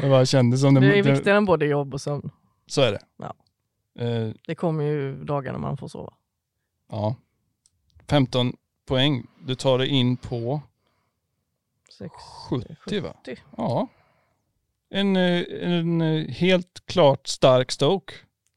Jag 0.00 0.10
bara 0.10 0.26
kände 0.26 0.58
som 0.58 0.74
det, 0.74 0.80
Det 0.80 0.98
är 0.98 1.02
viktigare 1.02 1.36
än 1.38 1.44
både 1.44 1.66
jobb 1.66 1.94
och 1.94 2.00
sömn. 2.00 2.30
Så 2.66 2.80
är 2.82 2.92
det. 2.92 3.00
Ja. 3.16 3.34
Eh, 4.04 4.30
Det 4.46 4.54
kommer 4.54 4.84
ju 4.84 5.24
dagar 5.24 5.52
när 5.52 5.58
man 5.58 5.76
får 5.76 5.88
sova. 5.88 6.14
ja. 6.90 7.16
15 8.08 8.56
poäng. 8.86 9.26
Du 9.40 9.54
tar 9.54 9.78
dig 9.78 9.88
in 9.88 10.16
på 10.16 10.60
Sex, 11.98 12.12
70 12.50 13.00
va? 13.00 13.14
70. 13.24 13.36
Ja. 13.56 13.88
En, 14.90 15.16
eh, 15.16 15.44
en 15.60 16.00
eh, 16.00 16.28
helt 16.28 16.86
klart 16.86 17.26
stark 17.26 17.72
Stoke. 17.72 18.14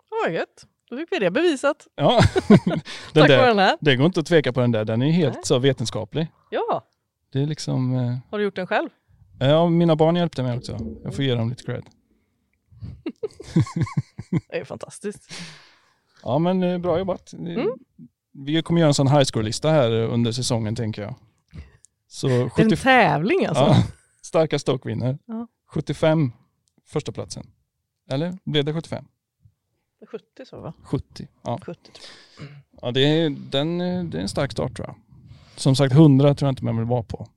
Vad 0.09 0.33
gött. 0.33 0.65
Då 0.89 0.97
fick 0.97 1.11
vi 1.11 1.19
det 1.19 1.31
bevisat. 1.31 1.87
Ja. 1.95 2.21
den 2.65 2.79
Tack 3.13 3.27
där, 3.27 3.47
den 3.47 3.59
här. 3.59 3.77
det 3.81 3.95
går 3.95 4.05
inte 4.05 4.19
att 4.19 4.25
tveka 4.25 4.53
på 4.53 4.59
den 4.59 4.71
där. 4.71 4.85
Den 4.85 5.01
är 5.01 5.11
helt 5.11 5.33
Nej. 5.35 5.43
så 5.45 5.59
vetenskaplig. 5.59 6.27
Ja, 6.49 6.87
Det 7.31 7.41
är 7.41 7.45
liksom... 7.45 7.95
eh, 7.95 8.17
har 8.31 8.37
du 8.37 8.43
gjort 8.43 8.55
den 8.55 8.67
själv? 8.67 8.89
Ja, 9.39 9.69
mina 9.69 9.95
barn 9.95 10.15
hjälpte 10.15 10.43
mig 10.43 10.57
också. 10.57 10.77
Jag 11.03 11.15
får 11.15 11.23
ge 11.25 11.35
dem 11.35 11.49
lite 11.49 11.63
cred. 11.63 11.83
Det 14.49 14.57
är 14.57 14.63
fantastiskt. 14.65 15.31
Ja, 16.23 16.39
men 16.39 16.63
eh, 16.63 16.77
bra 16.77 16.97
jobbat. 16.97 17.33
Mm. 17.33 17.71
Vi 18.45 18.61
kommer 18.61 18.79
göra 18.81 18.87
en 18.87 18.93
sån 18.93 19.07
high 19.07 19.23
score-lista 19.23 19.69
här 19.71 19.91
under 19.91 20.31
säsongen 20.31 20.75
tänker 20.75 21.01
jag. 21.01 21.15
Så 22.07 22.27
Det 22.27 22.33
är 22.33 22.41
en 22.41 22.49
70, 22.49 22.75
tävling 22.77 23.45
alltså. 23.45 23.63
ja, 23.63 23.83
starka 24.21 24.59
Stoke 24.59 24.87
vinner. 24.89 25.17
Ja. 25.25 25.47
75 25.69 26.31
första 26.85 27.11
platsen. 27.11 27.47
Eller 28.09 28.37
blev 28.43 28.65
det 28.65 28.73
75? 28.73 29.05
70 30.11 30.23
så 30.45 30.59
va? 30.61 30.73
70. 30.83 31.27
Ja, 31.43 31.59
70 31.65 31.81
tror 31.91 32.49
ja 32.81 32.91
det, 32.91 32.99
är, 33.01 33.29
den, 33.29 33.77
det 34.09 34.17
är 34.17 34.21
en 34.21 34.29
stark 34.29 34.51
start 34.51 34.75
tror 34.75 34.87
jag. 34.87 34.95
Som 35.55 35.75
sagt 35.75 35.93
100 35.93 36.35
tror 36.35 36.47
jag 36.47 36.51
inte 36.51 36.63
man 36.65 36.77
vill 36.77 36.85
vara 36.85 37.03
på. 37.03 37.27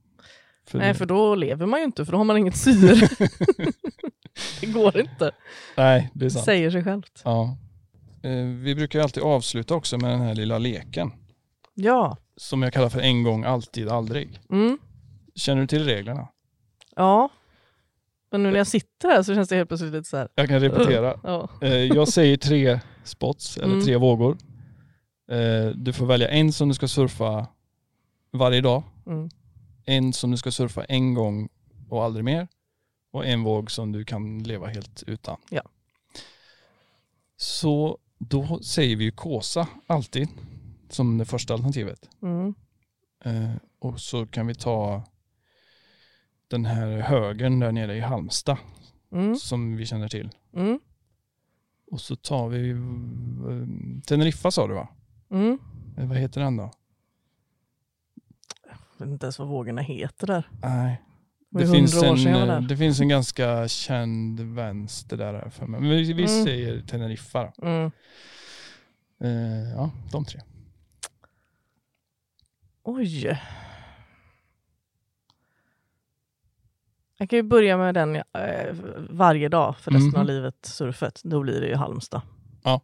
För 0.67 0.77
Nej, 0.77 0.87
det- 0.87 0.93
för 0.93 1.05
då 1.05 1.35
lever 1.35 1.65
man 1.65 1.79
ju 1.79 1.85
inte, 1.85 2.05
för 2.05 2.11
då 2.11 2.17
har 2.17 2.25
man 2.25 2.37
inget 2.37 2.55
syre. 2.57 2.95
det 4.61 4.67
går 4.67 4.99
inte. 4.99 5.31
nej, 5.77 6.09
det 6.13 6.19
är 6.25 6.25
Det 6.25 6.31
sant. 6.31 6.45
säger 6.45 6.71
sig 6.71 6.83
självt. 6.83 7.21
Ja. 7.25 7.57
Eh, 8.23 8.45
Vi 8.45 8.75
brukar 8.75 8.99
alltid 8.99 9.23
avsluta 9.23 9.75
också 9.75 9.97
med 9.97 10.09
den 10.11 10.21
här 10.21 10.35
lilla 10.35 10.57
leken. 10.57 11.11
Ja. 11.73 12.17
Som 12.35 12.61
jag 12.61 12.73
kallar 12.73 12.89
för 12.89 12.99
en 12.99 13.23
gång, 13.23 13.43
alltid, 13.43 13.89
aldrig. 13.89 14.39
Mm. 14.49 14.77
Känner 15.35 15.61
du 15.61 15.67
till 15.67 15.85
reglerna? 15.85 16.27
Ja. 16.95 17.29
Men 18.31 18.43
nu 18.43 18.51
när 18.51 18.57
jag 18.57 18.67
sitter 18.67 19.09
här 19.09 19.23
så 19.23 19.35
känns 19.35 19.49
det 19.49 19.55
helt 19.55 19.69
plötsligt 19.69 19.93
lite 19.93 20.09
så 20.09 20.17
här. 20.17 20.27
Jag 20.35 20.47
kan 20.49 20.59
repetera. 20.59 21.19
Ja. 21.23 21.49
Eh, 21.61 21.73
Jag 21.75 22.07
säger 22.07 22.37
tre 22.37 22.79
spots, 23.03 23.57
eller 23.57 23.73
Mm. 23.73 23.85
tre 23.85 23.97
vågor. 23.97 24.37
Eh, 25.31 25.67
Du 25.75 25.93
får 25.93 26.05
välja 26.05 26.29
en 26.29 26.53
som 26.53 26.67
du 26.67 26.73
ska 26.73 26.87
surfa 26.87 27.47
varje 28.31 28.61
dag, 28.61 28.83
Mm. 29.05 29.29
en 29.85 30.13
som 30.13 30.31
du 30.31 30.37
ska 30.37 30.51
surfa 30.51 30.83
en 30.83 31.13
gång 31.13 31.49
och 31.89 32.03
aldrig 32.03 32.25
mer 32.25 32.47
och 33.11 33.25
en 33.25 33.43
våg 33.43 33.71
som 33.71 33.91
du 33.91 34.05
kan 34.05 34.43
leva 34.43 34.67
helt 34.67 35.03
utan. 35.07 35.37
Ja. 35.49 35.61
Så 37.37 37.97
då 38.29 38.59
säger 38.59 38.95
vi 38.95 39.03
ju 39.03 39.11
Kåsa 39.11 39.67
alltid 39.87 40.27
som 40.89 41.17
det 41.17 41.25
första 41.25 41.53
alternativet. 41.53 42.09
Mm. 42.21 42.53
Eh, 43.25 43.55
och 43.79 43.99
så 43.99 44.25
kan 44.27 44.47
vi 44.47 44.55
ta 44.55 45.03
den 46.47 46.65
här 46.65 46.87
högen 46.99 47.59
där 47.59 47.71
nere 47.71 47.95
i 47.95 47.99
Halmstad 47.99 48.57
Mm. 49.13 49.35
som 49.35 49.75
vi 49.75 49.85
känner 49.85 50.07
till. 50.07 50.29
Mm. 50.53 50.79
Och 51.91 52.01
så 52.01 52.15
tar 52.15 52.49
vi 52.49 52.69
eh, 52.69 54.01
Teneriffa 54.07 54.51
sa 54.51 54.67
du 54.67 54.73
va? 54.73 54.87
Mm. 55.31 55.59
Eh, 55.97 56.07
vad 56.07 56.17
heter 56.17 56.41
den 56.41 56.57
då? 56.57 56.71
Jag 58.97 59.05
vet 59.05 59.13
inte 59.13 59.25
ens 59.25 59.39
vad 59.39 59.47
vågorna 59.47 59.81
heter 59.81 60.27
där. 60.27 60.49
Nej. 60.61 61.01
Det 61.53 61.67
finns, 61.67 62.03
en, 62.03 62.27
eh, 62.49 62.61
det 62.61 62.77
finns 62.77 62.99
en 62.99 63.07
ganska 63.07 63.67
känd 63.67 64.39
vänster 64.39 65.17
där 65.17 65.49
för 65.49 65.65
mig. 65.65 65.81
Men 65.81 65.89
vi, 65.89 66.13
vi 66.13 66.23
Mm. 66.33 66.45
säger 66.45 66.81
Teneriffa 66.81 67.51
då. 67.57 67.67
Mm. 67.67 67.91
Eh, 69.19 69.69
ja, 69.75 69.91
de 70.11 70.25
tre. 70.25 70.41
Oj. 72.83 73.39
Jag 77.17 77.29
kan 77.29 77.37
ju 77.37 77.43
börja 77.43 77.77
med 77.77 77.93
den 77.95 78.15
eh, 78.15 78.23
varje 79.09 79.49
dag 79.49 79.77
för 79.77 79.91
resten 79.91 80.07
Mhm. 80.09 80.19
av 80.19 80.25
livet, 80.25 80.55
surfet. 80.65 81.21
Då 81.23 81.41
blir 81.41 81.61
det 81.61 81.67
ju 81.67 81.75
Halmstad. 81.75 82.21
Ja. 82.63 82.81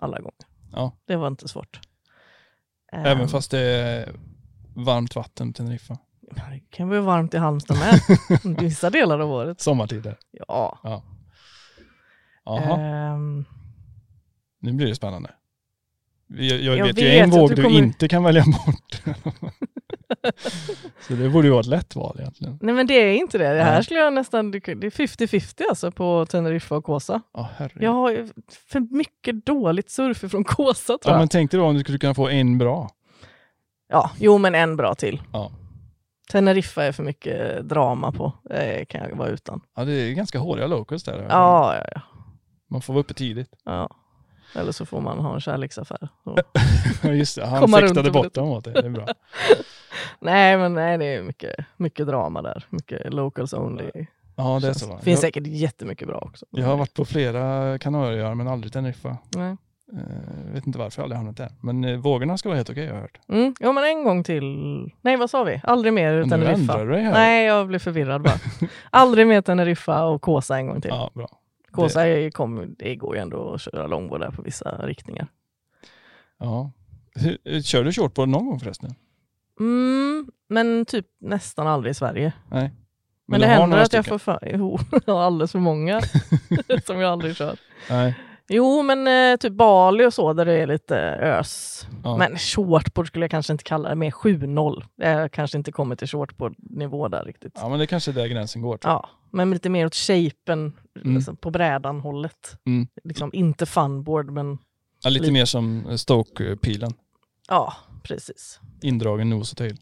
Alla 0.00 0.16
gånger. 0.18 0.46
Ja. 0.72 0.92
Det 1.04 1.16
var 1.16 1.26
inte 1.28 1.48
svårt. 1.48 1.80
Även 2.92 3.20
Ehm, 3.20 3.28
fast 3.28 3.50
det 3.50 3.58
är 3.60 4.12
varmt 4.74 5.14
vatten 5.14 5.52
på 5.52 5.56
Teneriffa. 5.56 5.98
Det 6.34 6.60
kan 6.70 6.88
vara 6.88 7.00
varmt 7.00 7.34
i 7.34 7.36
Halmstad 7.38 7.76
med. 7.78 8.00
Vissa 8.60 8.90
delar 8.90 9.18
av 9.20 9.30
året. 9.32 9.60
Sommartider. 9.60 10.16
Ja. 10.48 10.78
Jaha, 12.44 12.80
Ehm, 12.80 13.44
nu 14.60 14.72
blir 14.72 14.86
det 14.86 14.94
spännande. 14.94 15.30
Jag, 16.26 16.60
jag, 16.60 16.78
Jag 16.78 16.86
vet 16.86 16.98
ju 16.98 17.08
en 17.08 17.30
våg 17.30 17.56
du 17.56 17.62
kommer- 17.62 17.78
inte 17.78 18.08
kan 18.08 18.22
välja 18.24 18.44
bort. 18.44 19.02
Så 21.08 21.12
det 21.14 21.28
borde 21.28 21.46
ju 21.46 21.50
vara 21.50 21.60
ett 21.60 21.66
lätt 21.66 21.96
val 21.96 22.16
egentligen. 22.20 22.58
nej 22.62 22.74
men 22.74 22.86
det 22.86 22.94
är 22.94 23.14
inte 23.14 23.38
det. 23.38 23.52
Det 23.54 23.62
här 23.62 23.74
Nej. 23.74 23.84
skulle 23.84 24.00
jag 24.00 24.12
nästan, 24.12 24.50
det 24.50 24.56
är 24.68 24.90
50-50 24.90 25.62
alltså 25.68 25.90
på 25.92 26.26
Teneriffa 26.26 26.76
och 26.76 26.84
Kåsa. 26.84 27.22
Ja, 27.34 27.48
herregud. 27.56 27.82
Jag 27.82 27.92
har 27.92 28.28
för 28.70 28.80
mycket 28.96 29.46
dåligt 29.46 29.90
surf 29.90 30.18
från 30.30 30.44
Kåsa 30.44 30.86
tror 30.86 30.98
Ja, 31.04 31.10
jag. 31.10 31.18
men 31.18 31.28
tänk 31.28 31.50
dig 31.50 31.60
då 31.60 31.66
om 31.66 31.74
du 31.74 31.80
skulle 31.80 31.98
kunna 31.98 32.14
få 32.14 32.28
en 32.28 32.58
bra. 32.58 32.90
Ja, 33.88 34.10
jo 34.18 34.38
men 34.38 34.54
en 34.54 34.76
bra 34.76 34.94
till. 34.94 35.22
Ja. 35.32 35.52
Teneriffa 36.30 36.84
är 36.84 36.92
för 36.92 37.02
mycket 37.02 37.68
drama 37.68 38.12
på. 38.12 38.32
Det 38.44 38.84
kan 38.88 39.08
jag 39.08 39.16
vara 39.16 39.28
utan. 39.28 39.60
Ja, 39.76 39.84
det 39.84 39.92
är 39.92 40.12
ganska 40.12 40.38
håriga 40.38 40.66
locals 40.66 41.04
där. 41.04 41.26
Ja, 41.28 41.76
ja, 41.76 41.84
ja. 41.94 42.00
Man 42.70 42.82
får 42.82 42.92
vara 42.92 43.00
uppe 43.00 43.14
tidigt. 43.14 43.50
ja. 43.64 43.88
Eller 44.54 44.72
så 44.72 44.86
får 44.86 45.00
man 45.00 45.18
ha 45.18 45.34
en 45.34 45.40
kärleksaffär. 45.40 46.08
Just 47.02 47.36
det, 47.36 47.46
han 47.46 47.68
fäktade 47.68 48.10
bort 48.10 48.34
dem 48.34 48.48
åt 48.48 48.64
dig. 48.64 48.72
Det 48.72 48.86
är 48.86 48.90
bra. 48.90 49.06
nej, 50.20 50.58
men 50.58 50.74
nej, 50.74 50.98
det 50.98 51.04
är 51.04 51.22
mycket, 51.22 51.66
mycket 51.76 52.06
drama 52.06 52.42
där. 52.42 52.64
Mycket 52.70 53.14
locals 53.14 53.52
only. 53.52 53.90
Ja, 54.36 54.58
det 54.62 54.68
är 54.68 54.72
så. 54.72 54.86
finns 54.86 55.06
Jag, 55.06 55.18
säkert 55.18 55.46
jättemycket 55.46 56.08
bra 56.08 56.18
också. 56.18 56.46
jag 56.50 56.66
har 56.66 56.76
varit 56.76 56.94
på 56.94 57.04
flera 57.04 57.78
Kanarieöar 57.78 58.34
men 58.34 58.48
aldrig 58.48 58.72
Teneriffa. 58.72 59.16
Nej. 59.36 59.56
Uh, 59.92 60.54
vet 60.54 60.66
inte 60.66 60.78
varför 60.78 61.00
jag 61.00 61.04
aldrig 61.04 61.16
hamnat 61.16 61.36
där. 61.36 61.52
Men 61.60 61.84
uh, 61.84 61.98
vågorna 61.98 62.38
ska 62.38 62.48
vara 62.48 62.56
helt 62.56 62.70
okej 62.70 62.86
har 62.86 62.94
jag 62.94 63.00
hört. 63.00 63.18
Mm. 63.28 63.54
Jo, 63.60 63.72
men 63.72 63.84
en 63.84 64.04
gång 64.04 64.24
till. 64.24 64.44
Nej, 65.00 65.16
vad 65.16 65.30
sa 65.30 65.44
vi? 65.44 65.60
Aldrig 65.64 65.92
mer 65.92 66.12
Men 66.12 66.22
nu 66.22 66.28
Teneriffa. 66.28 66.60
ändrar 66.60 66.86
du 66.86 66.92
dig 66.92 67.02
här. 67.02 67.12
Nej, 67.12 67.46
jag 67.46 67.66
blev 67.66 67.78
förvirrad 67.78 68.22
bara. 68.22 68.34
Aldrig 68.90 69.26
mer 69.26 69.42
Teneriffa 69.42 70.04
och 70.04 70.22
Kåsa 70.22 70.56
en 70.56 70.66
gång 70.66 70.80
till. 70.80 70.90
Ja, 70.90 71.10
bra. 71.14 71.28
Kåsa 71.70 72.06
är, 72.06 72.30
kom, 72.30 72.74
det 72.78 72.96
går 72.96 73.16
ju 73.16 73.22
ändå 73.22 73.54
att 73.54 73.60
köra 73.60 73.86
långbord 73.86 74.20
där 74.20 74.30
på 74.30 74.42
vissa 74.42 74.86
riktningar. 74.86 75.26
Ja. 76.38 76.70
Eh, 77.44 77.62
Kör 77.62 77.84
du 77.84 77.92
shortboard 77.92 78.28
någon 78.28 78.46
gång 78.46 78.60
förresten? 78.60 78.94
Mm, 79.60 80.26
men 80.48 80.84
typ 80.86 81.06
nästan 81.20 81.66
aldrig 81.66 81.90
i 81.90 81.94
Sverige. 81.94 82.32
Nej. 82.48 82.70
Men, 83.26 83.40
du 83.40 83.46
det 83.46 83.52
händer 83.52 83.78
att 83.78 83.92
jag 83.92 84.04
stycken? 84.04 84.18
får 84.18 84.18
för... 84.18 84.38
Jo, 84.54 84.78
jag 85.06 85.14
har 85.14 85.22
alldeles 85.22 85.52
för 85.52 85.58
många 85.58 86.00
som 86.86 87.00
jag 87.00 87.12
aldrig 87.12 87.36
kör. 87.36 87.56
Nej. 87.90 88.14
Jo, 88.52 88.82
men 88.82 89.06
eh, 89.32 89.36
typ 89.36 89.52
Bali 89.52 90.06
och 90.06 90.14
så 90.14 90.32
där 90.32 90.44
det 90.44 90.52
är 90.52 90.66
lite 90.66 90.96
ös. 90.98 91.86
Ja. 92.04 92.16
Men 92.16 92.38
shortboard 92.38 93.06
skulle 93.06 93.24
jag 93.24 93.30
kanske 93.30 93.52
inte 93.52 93.64
kalla 93.64 93.88
det, 93.88 93.94
mer 93.94 94.10
7-0. 94.10 94.84
Jag 94.96 95.32
kanske 95.32 95.58
inte 95.58 95.72
kommer 95.72 95.96
till 95.96 96.08
shortboard-nivå 96.08 97.08
där 97.08 97.24
riktigt. 97.24 97.52
Ja. 97.54 97.60
ja, 97.62 97.68
men 97.68 97.78
det 97.78 97.86
kanske 97.86 98.10
är 98.10 98.12
där 98.12 98.26
gränsen 98.26 98.62
går. 98.62 98.76
tror 98.76 98.92
jag. 98.94 99.08
men 99.30 99.50
lite 99.50 99.68
mer 99.70 99.86
åt 99.86 99.94
shapen 99.94 100.72
Mm. 101.04 101.14
liksom, 101.14 101.36
på 101.36 101.50
brädan 101.50 102.00
hållet. 102.00 102.56
Mm. 102.66 102.86
Liksom, 103.04 103.30
inte 103.32 103.66
funboard, 103.66 104.30
men 104.30 104.58
Ja, 105.02 105.10
lite 105.10 105.22
Lite. 105.22 105.32
mer 105.32 105.44
som 105.44 105.98
Stoke-pilen. 105.98 106.90
ja, 107.48 107.72
precis. 108.02 108.60
Indragen 108.82 109.30
nos 109.30 109.52
och 109.52 109.58
tail. 109.58 109.76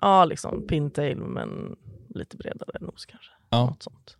Ja, 0.00 0.24
liksom 0.24 0.66
pintail, 0.66 1.16
men 1.16 1.76
lite 2.08 2.36
bredare 2.36 2.78
nos 2.80 3.06
kanske. 3.06 3.30
Ja. 3.50 3.66
Något 3.66 3.82
sånt. 3.82 4.16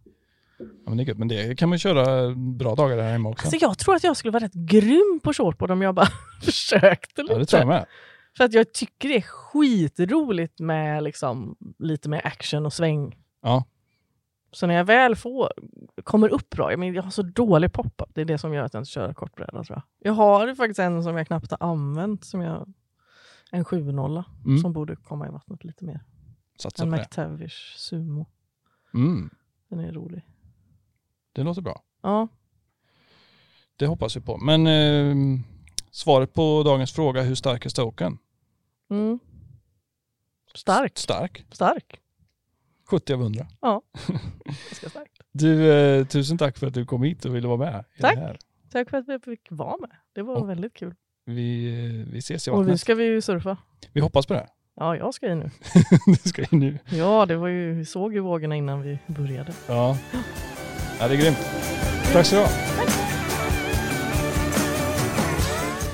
Ja, 0.85 0.91
men 0.91 0.97
det 0.97 1.03
är 1.03 1.07
gött. 1.07 1.19
Men 1.19 1.29
det 1.29 1.59
kan 1.59 1.69
man 1.69 1.79
köra 1.79 2.35
bra 2.35 2.75
dagar 2.75 3.03
här 3.03 3.13
hemma 3.13 3.29
också. 3.29 3.47
Alltså, 3.47 3.67
jag 3.67 3.79
tror 3.79 3.95
att 3.95 4.05
jag 4.05 4.17
skulle 4.17 4.33
vara 4.33 4.45
rätt 4.45 4.55
grym 4.55 5.21
på 5.23 5.33
shortboard 5.33 5.71
om 5.71 5.83
jag 5.83 5.95
bara 5.95 6.09
försökte 6.43 7.23
lite. 7.23 7.33
Ja, 7.35 7.39
det 7.39 7.47
tror 7.47 7.61
jag 7.61 7.69
med. 7.69 7.87
För 8.37 8.45
att 8.45 8.53
jag 8.53 8.73
tycker 8.73 9.09
det 9.09 9.17
är 9.17 9.21
skitroligt 9.21 10.61
med 10.61 11.03
liksom, 11.03 11.57
lite 11.79 12.09
mer 12.09 12.21
action 12.27 12.67
och 12.67 12.73
sväng. 12.73 13.17
Ja. 13.43 13.65
Så 14.53 14.67
när 14.67 14.75
jag 14.75 14.85
väl 14.85 15.17
får, 15.17 15.53
kommer 16.05 16.29
upp 16.29 16.51
bra, 16.51 16.71
jag, 16.73 16.79
men 16.79 16.95
jag 16.95 17.03
har 17.03 17.11
så 17.11 17.23
dålig 17.23 17.73
pop-up, 17.73 18.11
det 18.15 18.21
är 18.21 18.25
det 18.25 18.39
som 18.39 18.55
gör 18.55 18.65
att 18.65 18.75
jag 18.75 18.81
inte 18.81 18.91
kör 18.91 19.13
kortbräda 19.15 19.65
tror 19.65 19.77
jag. 19.77 19.83
Jag 19.99 20.13
har 20.13 20.55
faktiskt 20.55 20.79
en 20.81 21.03
som 21.03 21.17
jag 21.17 21.27
knappt 21.27 21.51
har 21.51 21.69
använt, 21.71 22.25
som 22.25 22.41
jag, 22.41 22.73
en 23.51 23.65
7-0 23.65 24.25
Mm. 24.45 24.59
som 24.59 24.73
borde 24.73 24.97
komma 24.97 25.27
i 25.29 25.31
vattnet 25.31 25.65
lite 25.65 25.85
mer. 25.85 26.01
Satsa 26.59 26.83
En. 26.83 26.91
McTavish 26.91 27.75
Sumo, 27.77 28.27
Mm. 28.95 29.31
den 29.71 29.81
är 29.81 29.93
rolig. 29.93 30.27
Det 31.33 31.43
låter 31.43 31.63
bra. 31.63 31.83
Ja, 32.03 32.29
Det 33.77 33.87
hoppas 33.87 34.17
vi 34.17 34.21
på. 34.21 34.39
Men 34.39 34.67
eh, 34.67 35.41
svaret 35.91 36.35
på 36.35 36.63
dagens 36.63 36.93
fråga, 36.93 37.23
hur 37.23 37.35
stark 37.35 37.65
är 37.67 37.71
Stoken? 37.71 38.19
mm. 38.91 39.19
Stark, 40.55 40.99
Stark. 40.99 41.45
stark. 41.53 42.01
70 42.91 43.13
av 43.15 43.21
100. 43.21 43.47
Ganska 44.45 44.91
starkt. 44.91 45.13
Du, 45.33 45.73
eh, 45.73 46.07
tusen 46.07 46.39
tack 46.39 46.59
för 46.59 46.67
att 46.67 46.75
du 46.75 46.87
kom 46.87 47.03
hit 47.03 47.25
och 47.25 47.35
ville 47.37 47.49
vara 47.49 47.57
med. 47.59 47.85
Tack. 48.01 48.19
Tack 48.73 48.91
för 48.91 48.97
att 48.99 49.09
vi 49.09 49.19
fick 49.19 49.47
vara 49.51 49.77
med. 49.81 49.91
Det 50.13 50.23
var 50.23 50.37
Och- 50.37 50.49
väldigt 50.49 50.75
kul. 50.75 50.95
Vi, 51.25 51.69
eh, 51.85 52.13
vi 52.13 52.19
ses 52.19 52.49
i 52.49 52.51
Och 52.51 52.57
vattnet. 52.57 52.75
vi 52.75 52.79
ska 52.79 52.95
vi 52.95 53.05
ju 53.05 53.21
surfa. 53.21 53.57
Vi 53.93 54.01
hoppas 54.01 54.27
på 54.27 54.35
det. 54.35 54.49
Ja, 54.77 54.97
jag 54.97 55.15
ska 55.15 55.29
ju 55.29 55.35
nu. 55.35 55.51
du 56.07 56.29
ska 56.31 56.43
in 56.43 56.59
nu. 56.61 56.79
Ja, 56.91 57.27
det 57.27 57.37
var 57.37 57.49
ju, 57.49 57.75
vi 57.75 57.85
såg 57.85 58.15
ju 58.15 58.21
vågorna 58.21 58.57
innan 58.57 58.83
vi 58.83 58.99
började. 59.07 59.53
Ja. 59.69 59.99
ja, 61.01 61.09
det 61.09 61.15
är 61.15 61.19
grymt. 61.19 61.39
Tack 62.13 62.27
så 62.27 62.35
du 62.35 62.41
ha. 62.41 62.49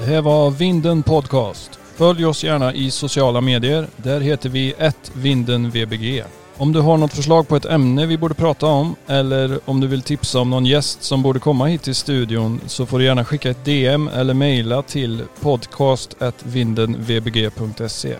Det 0.00 0.06
här 0.14 0.22
var 0.22 0.50
Vinden 0.50 1.02
Podcast. 1.02 1.78
Följ 1.96 2.26
oss 2.26 2.44
gärna 2.44 2.74
i 2.74 2.90
sociala 2.90 3.40
medier. 3.40 3.86
Där 3.96 4.20
heter 4.20 4.48
vi 4.48 4.74
vindenvbg. 5.12 6.24
Om 6.56 6.72
du 6.72 6.80
har 6.80 6.96
något 6.96 7.12
förslag 7.12 7.48
på 7.48 7.56
ett 7.56 7.64
ämne 7.64 8.06
vi 8.06 8.18
borde 8.18 8.34
prata 8.34 8.66
om 8.66 8.96
eller 9.06 9.60
om 9.64 9.80
du 9.80 9.86
vill 9.86 10.02
tipsa 10.02 10.40
om 10.40 10.50
någon 10.50 10.66
gäst 10.66 11.02
som 11.02 11.22
borde 11.22 11.40
komma 11.40 11.66
hit 11.66 11.82
till 11.82 11.94
studion 11.94 12.60
så 12.66 12.86
får 12.86 12.98
du 12.98 13.04
gärna 13.04 13.24
skicka 13.24 13.50
ett 13.50 13.64
DM 13.64 14.08
eller 14.08 14.34
mejla 14.34 14.82
till 14.82 15.22
podcast.vindenvbg.se. 15.40 18.16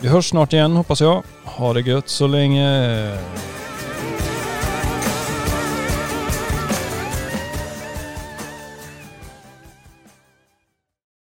Vi 0.00 0.08
hörs 0.08 0.28
snart 0.28 0.52
igen 0.52 0.76
hoppas 0.76 1.00
jag. 1.00 1.22
Ha 1.44 1.72
det 1.72 1.80
gött 1.80 2.08
så 2.08 2.26
länge. 2.26 3.18